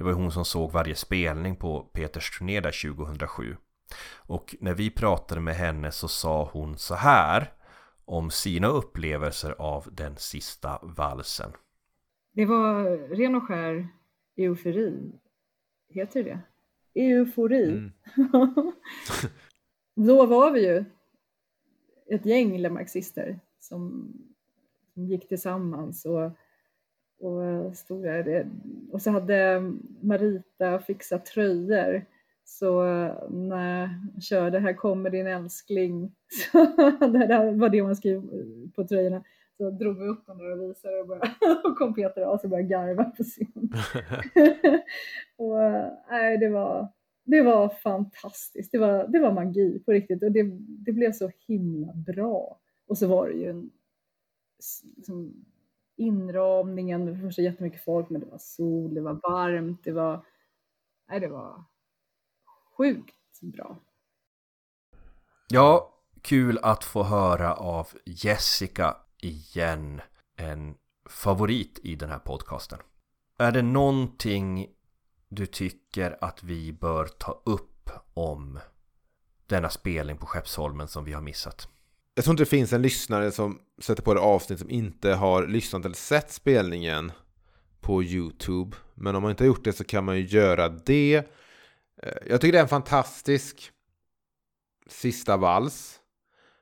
det 0.01 0.05
var 0.05 0.11
ju 0.11 0.17
hon 0.17 0.31
som 0.31 0.45
såg 0.45 0.71
varje 0.71 0.95
spelning 0.95 1.55
på 1.55 1.79
Peters 1.81 2.37
turné 2.37 2.59
där 2.59 2.93
2007. 2.95 3.57
Och 4.15 4.55
när 4.59 4.73
vi 4.73 4.89
pratade 4.89 5.41
med 5.41 5.55
henne 5.55 5.91
så 5.91 6.07
sa 6.07 6.49
hon 6.53 6.77
så 6.77 6.95
här 6.95 7.51
om 8.05 8.31
sina 8.31 8.67
upplevelser 8.67 9.55
av 9.59 9.87
den 9.91 10.17
sista 10.17 10.79
valsen. 10.81 11.51
Det 12.33 12.45
var 12.45 12.83
ren 13.15 13.35
och 13.35 13.43
skär 13.43 13.87
eufori. 14.37 15.19
Heter 15.89 16.23
det 16.23 16.39
Eufori. 16.95 17.63
Mm. 17.67 17.91
Då 19.95 20.25
var 20.25 20.51
vi 20.51 20.67
ju 20.67 20.85
ett 22.09 22.25
gäng 22.25 22.73
marxister 22.73 23.39
som, 23.59 24.13
som 24.93 25.05
gick 25.05 25.27
tillsammans 25.27 26.05
och, 26.05 26.25
och 27.19 27.75
stod 27.75 28.03
där. 28.03 28.49
Och 28.91 29.01
så 29.01 29.11
hade 29.11 29.61
Marita 30.01 30.79
fixat 30.79 31.25
tröjor. 31.25 32.05
Så 32.43 32.83
när 33.29 33.89
jag 34.13 34.23
körde 34.23 34.59
Här 34.59 34.73
kommer 34.73 35.09
din 35.09 35.27
älskling, 35.27 36.15
så 36.51 36.65
det 37.07 37.51
var 37.55 37.69
det 37.69 37.83
man 37.83 37.95
skrev 37.95 38.21
på 38.75 38.87
tröjorna. 38.87 39.23
Så 39.57 39.69
drog 39.69 39.99
vi 39.99 40.05
upp 40.05 40.25
dem 40.25 40.37
där 40.37 40.51
och 40.51 40.69
visade 40.69 40.99
och, 40.99 41.07
bara, 41.07 41.19
och 41.63 41.77
kom 41.77 41.93
Peter 41.93 42.21
av 42.21 42.39
och 42.43 42.49
började 42.49 42.69
garva 42.69 43.03
på 43.03 43.23
scen. 43.23 43.71
och 45.37 45.57
nej, 46.09 46.37
det 46.37 46.49
var, 46.49 46.87
det 47.23 47.41
var 47.41 47.69
fantastiskt. 47.69 48.71
Det 48.71 48.77
var, 48.77 49.07
det 49.07 49.19
var 49.19 49.33
magi 49.33 49.79
på 49.85 49.91
riktigt 49.91 50.23
och 50.23 50.31
det, 50.31 50.43
det 50.85 50.91
blev 50.91 51.11
så 51.11 51.31
himla 51.47 51.93
bra. 51.93 52.59
Och 52.87 52.97
så 52.97 53.07
var 53.07 53.27
det 53.27 53.33
ju 53.33 53.49
en 53.49 53.71
liksom, 54.97 55.45
inramningen, 55.95 57.05
det 57.05 57.11
var 57.11 57.19
först 57.19 57.39
jättemycket 57.39 57.83
folk 57.83 58.09
men 58.09 58.21
det 58.21 58.27
var 58.27 58.37
sol, 58.37 58.93
det 58.93 59.01
var 59.01 59.19
varmt, 59.23 59.83
det 59.83 59.91
var, 59.91 60.25
nej, 61.09 61.19
det 61.19 61.27
var 61.27 61.63
sjukt 62.77 63.41
bra. 63.41 63.79
Ja, 65.49 65.93
kul 66.21 66.59
att 66.63 66.83
få 66.83 67.03
höra 67.03 67.53
av 67.53 67.87
Jessica 68.05 68.95
igen. 69.21 70.01
En 70.37 70.75
favorit 71.09 71.79
i 71.83 71.95
den 71.95 72.09
här 72.09 72.19
podcasten. 72.19 72.79
Är 73.37 73.51
det 73.51 73.61
någonting 73.61 74.67
du 75.29 75.45
tycker 75.45 76.17
att 76.21 76.43
vi 76.43 76.73
bör 76.73 77.05
ta 77.05 77.41
upp 77.45 77.89
om 78.13 78.59
denna 79.47 79.69
spelning 79.69 80.17
på 80.17 80.25
Skeppsholmen 80.25 80.87
som 80.87 81.05
vi 81.05 81.13
har 81.13 81.21
missat? 81.21 81.67
Jag 82.15 82.25
tror 82.25 82.33
inte 82.33 82.41
det 82.43 82.49
finns 82.49 82.73
en 82.73 82.81
lyssnare 82.81 83.31
som 83.31 83.59
sätter 83.81 84.03
på 84.03 84.13
det 84.13 84.19
avsnitt 84.19 84.59
som 84.59 84.69
inte 84.69 85.13
har 85.13 85.47
lyssnat 85.47 85.85
eller 85.85 85.95
sett 85.95 86.31
spelningen 86.31 87.11
på 87.81 88.03
YouTube. 88.03 88.77
Men 88.95 89.15
om 89.15 89.21
man 89.21 89.31
inte 89.31 89.43
har 89.43 89.47
gjort 89.47 89.63
det 89.63 89.73
så 89.73 89.83
kan 89.83 90.05
man 90.05 90.17
ju 90.17 90.25
göra 90.25 90.69
det. 90.69 91.15
Eh, 92.03 92.13
jag 92.27 92.41
tycker 92.41 92.51
det 92.51 92.57
är 92.57 92.63
en 92.63 92.67
fantastisk 92.67 93.71
sista 94.87 95.37
vals. 95.37 95.99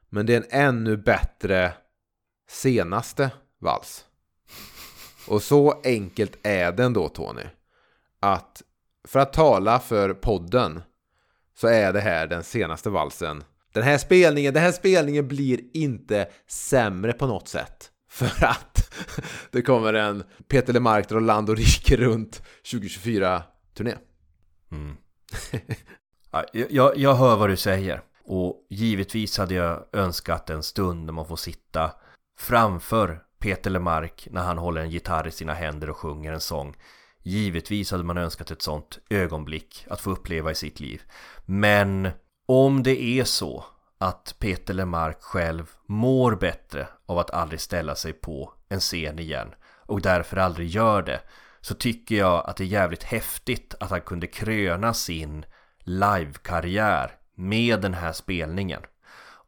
Men 0.09 0.25
det 0.25 0.33
är 0.33 0.37
en 0.37 0.67
ännu 0.67 0.97
bättre 0.97 1.73
senaste 2.49 3.31
vals. 3.59 4.05
Och 5.27 5.43
så 5.43 5.81
enkelt 5.83 6.37
är 6.43 6.71
den 6.71 6.93
då 6.93 7.09
Tony. 7.09 7.43
Att 8.19 8.61
för 9.07 9.19
att 9.19 9.33
tala 9.33 9.79
för 9.79 10.13
podden 10.13 10.81
så 11.57 11.67
är 11.67 11.93
det 11.93 11.99
här 11.99 12.27
den 12.27 12.43
senaste 12.43 12.89
valsen. 12.89 13.43
Den 13.73 13.83
här 13.83 13.97
spelningen, 13.97 14.53
den 14.53 14.63
här 14.63 14.71
spelningen 14.71 15.27
blir 15.27 15.59
inte 15.73 16.29
sämre 16.47 17.13
på 17.13 17.27
något 17.27 17.47
sätt. 17.47 17.91
För 18.09 18.45
att 18.45 18.93
det 19.51 19.61
kommer 19.61 19.93
en 19.93 20.23
Peter 20.47 20.73
Lemark 20.73 21.11
och 21.11 21.57
Rike 21.57 21.97
runt 21.97 22.41
2024-turné. 22.63 23.95
Mm. 24.71 24.97
Jag, 26.51 26.97
jag 26.97 27.15
hör 27.15 27.35
vad 27.35 27.49
du 27.49 27.57
säger. 27.57 28.01
Och 28.23 28.67
givetvis 28.69 29.37
hade 29.37 29.53
jag 29.53 29.85
önskat 29.93 30.49
en 30.49 30.63
stund 30.63 31.05
när 31.05 31.13
man 31.13 31.27
får 31.27 31.35
sitta 31.35 31.91
framför 32.39 33.23
Peter 33.39 33.69
Lemark 33.69 34.27
när 34.31 34.41
han 34.41 34.57
håller 34.57 34.81
en 34.81 34.89
gitarr 34.89 35.27
i 35.27 35.31
sina 35.31 35.53
händer 35.53 35.89
och 35.89 35.97
sjunger 35.97 36.33
en 36.33 36.41
sång. 36.41 36.75
Givetvis 37.23 37.91
hade 37.91 38.03
man 38.03 38.17
önskat 38.17 38.51
ett 38.51 38.61
sånt 38.61 38.99
ögonblick 39.09 39.85
att 39.89 40.01
få 40.01 40.11
uppleva 40.11 40.51
i 40.51 40.55
sitt 40.55 40.79
liv. 40.79 41.01
Men 41.45 42.09
om 42.47 42.83
det 42.83 43.03
är 43.03 43.23
så 43.23 43.65
att 43.97 44.35
Peter 44.39 44.73
Lemark 44.73 45.21
själv 45.21 45.71
mår 45.85 46.35
bättre 46.35 46.87
av 47.05 47.17
att 47.17 47.31
aldrig 47.31 47.61
ställa 47.61 47.95
sig 47.95 48.13
på 48.13 48.53
en 48.69 48.79
scen 48.79 49.19
igen 49.19 49.53
och 49.85 50.01
därför 50.01 50.37
aldrig 50.37 50.67
gör 50.67 51.01
det 51.01 51.21
så 51.61 51.75
tycker 51.75 52.15
jag 52.15 52.49
att 52.49 52.57
det 52.57 52.63
är 52.63 52.67
jävligt 52.67 53.03
häftigt 53.03 53.75
att 53.79 53.89
han 53.89 54.01
kunde 54.01 54.27
kröna 54.27 54.93
sin 54.93 55.45
livekarriär 55.79 57.11
med 57.35 57.81
den 57.81 57.93
här 57.93 58.13
spelningen 58.13 58.81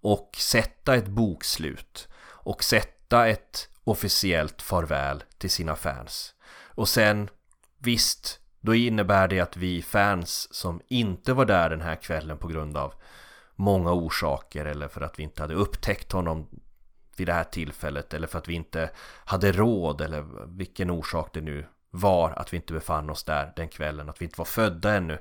och 0.02 0.36
sätta 0.38 0.96
ett 0.96 1.08
bokslut 1.08 2.08
och 2.44 2.64
sätta 2.64 3.28
ett 3.28 3.70
officiellt 3.84 4.62
farväl 4.62 5.24
till 5.38 5.50
sina 5.50 5.76
fans. 5.76 6.36
Och 6.66 6.90
sen, 6.90 7.30
visst, 7.78 8.40
då 8.62 8.76
innebär 8.76 9.28
det 9.28 9.40
att 9.40 9.58
vi 9.58 9.82
fans 9.82 10.54
som 10.54 10.82
inte 10.88 11.34
var 11.34 11.46
där 11.46 11.70
den 11.70 11.82
här 11.82 11.96
kvällen 11.96 12.38
på 12.38 12.48
grund 12.48 12.78
av 12.78 12.94
många 13.56 13.92
orsaker 13.92 14.66
eller 14.66 14.88
för 14.88 15.02
att 15.02 15.20
vi 15.20 15.24
inte 15.24 15.42
hade 15.42 15.54
upptäckt 15.54 16.12
honom 16.12 16.48
vid 17.18 17.28
det 17.28 17.34
här 17.34 17.44
tillfället 17.44 18.14
eller 18.14 18.28
för 18.28 18.38
att 18.38 18.48
vi 18.48 18.54
inte 18.54 18.90
hade 19.26 19.52
råd 19.52 20.02
eller 20.02 20.26
vilken 20.58 20.90
orsak 20.90 21.30
det 21.34 21.42
nu 21.42 21.66
var 21.92 22.32
att 22.32 22.54
vi 22.54 22.58
inte 22.58 22.74
befann 22.74 23.10
oss 23.10 23.24
där 23.24 23.54
den 23.56 23.68
kvällen, 23.68 24.10
att 24.10 24.22
vi 24.22 24.26
inte 24.26 24.38
var 24.38 24.46
födda 24.46 24.94
ännu. 24.94 25.18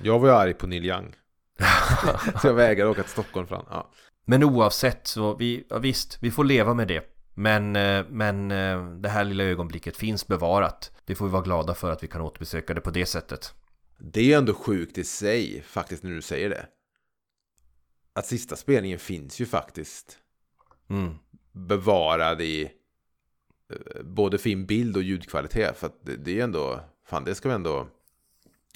Jag 0.00 0.18
var 0.18 0.28
ju 0.28 0.34
arg 0.34 0.54
på 0.54 0.66
Neil 0.66 0.84
Young. 0.84 1.14
så 2.42 2.46
jag 2.46 2.54
vägrade 2.54 2.90
åka 2.90 3.02
till 3.02 3.12
Stockholm 3.12 3.46
fram. 3.46 3.64
Ja. 3.70 3.90
Men 4.28 4.42
oavsett 4.44 5.06
så, 5.06 5.34
vi, 5.34 5.66
ja, 5.70 5.78
visst, 5.78 6.18
vi 6.20 6.30
får 6.30 6.44
leva 6.44 6.74
med 6.74 6.88
det. 6.88 7.04
Men, 7.34 7.76
eh, 7.76 8.04
men 8.10 8.50
eh, 8.50 8.90
det 8.90 9.08
här 9.08 9.24
lilla 9.24 9.44
ögonblicket 9.44 9.96
finns 9.96 10.26
bevarat. 10.26 10.92
Det 11.04 11.14
får 11.14 11.26
vi 11.26 11.32
vara 11.32 11.42
glada 11.42 11.74
för 11.74 11.90
att 11.90 12.02
vi 12.02 12.08
kan 12.08 12.20
återbesöka 12.20 12.74
det 12.74 12.80
på 12.80 12.90
det 12.90 13.06
sättet. 13.06 13.54
Det 13.98 14.20
är 14.20 14.24
ju 14.24 14.32
ändå 14.32 14.54
sjukt 14.54 14.98
i 14.98 15.04
sig 15.04 15.62
faktiskt 15.66 16.02
när 16.02 16.10
du 16.10 16.22
säger 16.22 16.50
det. 16.50 16.66
Att 18.12 18.26
sista 18.26 18.56
spelningen 18.56 18.98
finns 18.98 19.40
ju 19.40 19.46
faktiskt 19.46 20.18
Mm. 20.90 21.14
bevarad 21.52 22.40
i 22.40 22.62
eh, 23.72 24.02
både 24.02 24.38
fin 24.38 24.66
bild 24.66 24.96
och 24.96 25.02
ljudkvalitet. 25.02 25.76
För 25.78 25.86
att 25.86 26.06
det, 26.06 26.16
det 26.16 26.40
är 26.40 26.44
ändå, 26.44 26.80
fan 27.06 27.24
det 27.24 27.34
ska 27.34 27.48
vi 27.48 27.54
ändå 27.54 27.86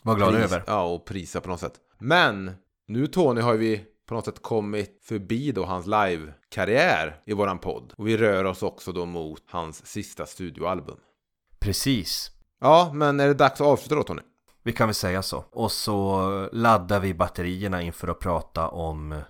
Var 0.03 0.16
glada 0.16 0.38
över. 0.38 0.62
Ja, 0.66 0.82
och 0.84 1.07
prisa 1.07 1.40
på 1.40 1.48
något 1.48 1.61
sätt. 1.61 1.80
Men 1.98 2.53
nu 2.86 3.07
Tony 3.07 3.40
har 3.40 3.55
vi 3.55 3.84
på 4.11 4.14
något 4.14 4.24
sätt 4.24 4.42
kommit 4.42 5.00
förbi 5.04 5.52
då 5.52 5.64
hans 5.64 5.86
live-karriär 5.86 7.20
i 7.26 7.32
våran 7.32 7.58
podd. 7.58 7.92
Och 7.96 8.08
vi 8.08 8.16
rör 8.16 8.44
oss 8.44 8.62
också 8.62 8.92
då 8.92 9.06
mot 9.06 9.42
hans 9.50 9.86
sista 9.86 10.26
studioalbum. 10.26 10.96
Precis. 11.61 12.30
Ja, 12.61 12.90
men 12.94 13.20
är 13.20 13.28
det 13.28 13.34
dags 13.34 13.61
att 13.61 13.66
avsluta 13.66 13.94
då 13.94 14.02
Tony? 14.02 14.22
Vi 14.62 14.72
kan 14.72 14.88
väl 14.88 14.94
säga 14.94 15.22
så. 15.22 15.44
Och 15.52 15.72
så 15.72 16.48
laddar 16.52 17.00
vi 17.00 17.14
batterierna 17.14 17.82
inför 17.82 18.08
att 18.08 18.18
prata 18.18 18.68
om 18.68 19.20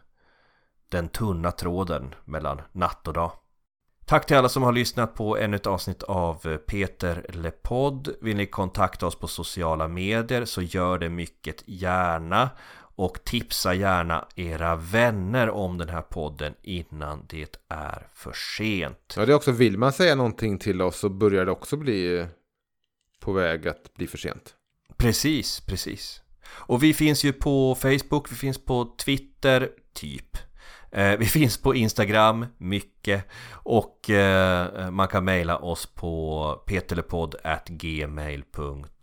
den 0.88 1.08
tunna 1.08 1.52
tråden 1.52 2.14
mellan 2.24 2.62
natt 2.72 3.08
och 3.08 3.14
dag. 3.14 3.32
Tack 4.06 4.26
till 4.26 4.36
alla 4.36 4.48
som 4.48 4.62
har 4.62 4.72
lyssnat 4.72 5.14
på 5.14 5.38
ännu 5.38 5.56
ett 5.56 5.66
avsnitt 5.66 6.02
av 6.02 6.56
Peter 6.56 7.26
Lepodd. 7.28 8.14
Vill 8.20 8.36
ni 8.36 8.46
kontakta 8.46 9.06
oss 9.06 9.18
på 9.18 9.28
sociala 9.28 9.88
medier 9.88 10.44
så 10.44 10.62
gör 10.62 10.98
det 10.98 11.08
mycket 11.08 11.62
gärna. 11.66 12.50
Och 12.94 13.24
tipsa 13.24 13.74
gärna 13.74 14.28
era 14.36 14.76
vänner 14.76 15.50
om 15.50 15.78
den 15.78 15.88
här 15.88 16.02
podden 16.02 16.54
innan 16.62 17.26
det 17.28 17.56
är 17.68 18.08
för 18.14 18.32
sent. 18.56 19.14
Ja, 19.16 19.26
det 19.26 19.32
är 19.32 19.36
också, 19.36 19.52
vill 19.52 19.78
man 19.78 19.92
säga 19.92 20.14
någonting 20.14 20.58
till 20.58 20.82
oss 20.82 20.98
så 20.98 21.08
börjar 21.08 21.44
det 21.44 21.50
också 21.52 21.76
bli 21.76 22.18
eh, 22.18 22.26
på 23.20 23.32
väg 23.32 23.68
att 23.68 23.94
bli 23.94 24.06
för 24.06 24.18
sent. 24.18 24.54
Precis, 24.96 25.60
precis. 25.60 26.22
Och 26.48 26.82
vi 26.82 26.94
finns 26.94 27.24
ju 27.24 27.32
på 27.32 27.74
Facebook, 27.74 28.32
vi 28.32 28.36
finns 28.36 28.64
på 28.64 28.94
Twitter, 28.98 29.70
typ. 29.92 30.49
Eh, 30.92 31.18
vi 31.18 31.24
finns 31.24 31.58
på 31.58 31.74
Instagram, 31.74 32.46
mycket. 32.58 33.24
Och 33.52 34.10
eh, 34.10 34.90
man 34.90 35.08
kan 35.08 35.24
mejla 35.24 35.58
oss 35.58 35.86
på 35.86 36.64
gmail.com 37.66 38.96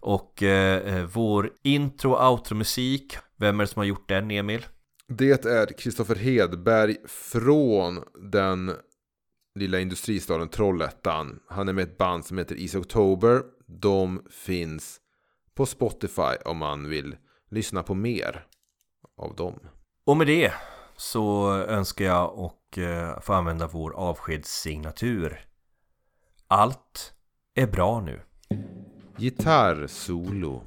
Och 0.00 0.42
eh, 0.42 1.04
vår 1.04 1.50
intro 1.62 2.12
och 2.12 2.30
outro-musik, 2.30 3.16
vem 3.36 3.60
är 3.60 3.64
det 3.64 3.68
som 3.68 3.80
har 3.80 3.84
gjort 3.84 4.08
den, 4.08 4.30
Emil? 4.30 4.66
Det 5.08 5.44
är 5.44 5.78
Kristoffer 5.78 6.14
Hedberg 6.14 6.96
från 7.06 8.02
den 8.30 8.72
lilla 9.54 9.80
industristaden 9.80 10.48
Trollhättan. 10.48 11.40
Han 11.48 11.68
är 11.68 11.72
med 11.72 11.84
ett 11.84 11.98
band 11.98 12.24
som 12.24 12.38
heter 12.38 12.60
Easy 12.60 12.78
October. 12.78 13.42
De 13.66 14.22
finns 14.30 15.00
på 15.54 15.66
Spotify 15.66 16.36
om 16.44 16.58
man 16.58 16.88
vill 16.88 17.16
lyssna 17.50 17.82
på 17.82 17.94
mer 17.94 18.46
av 19.16 19.34
dem. 19.36 19.60
Och 20.08 20.16
med 20.16 20.26
det 20.26 20.52
så 20.96 21.52
önskar 21.52 22.04
jag 22.04 22.38
och 22.38 22.78
eh, 22.78 23.20
få 23.20 23.32
använda 23.32 23.66
vår 23.66 23.90
avskedssignatur. 23.90 25.46
Allt 26.46 27.14
är 27.54 27.66
bra 27.66 28.00
nu. 28.00 28.20
Gitarrsolo. 29.16 30.62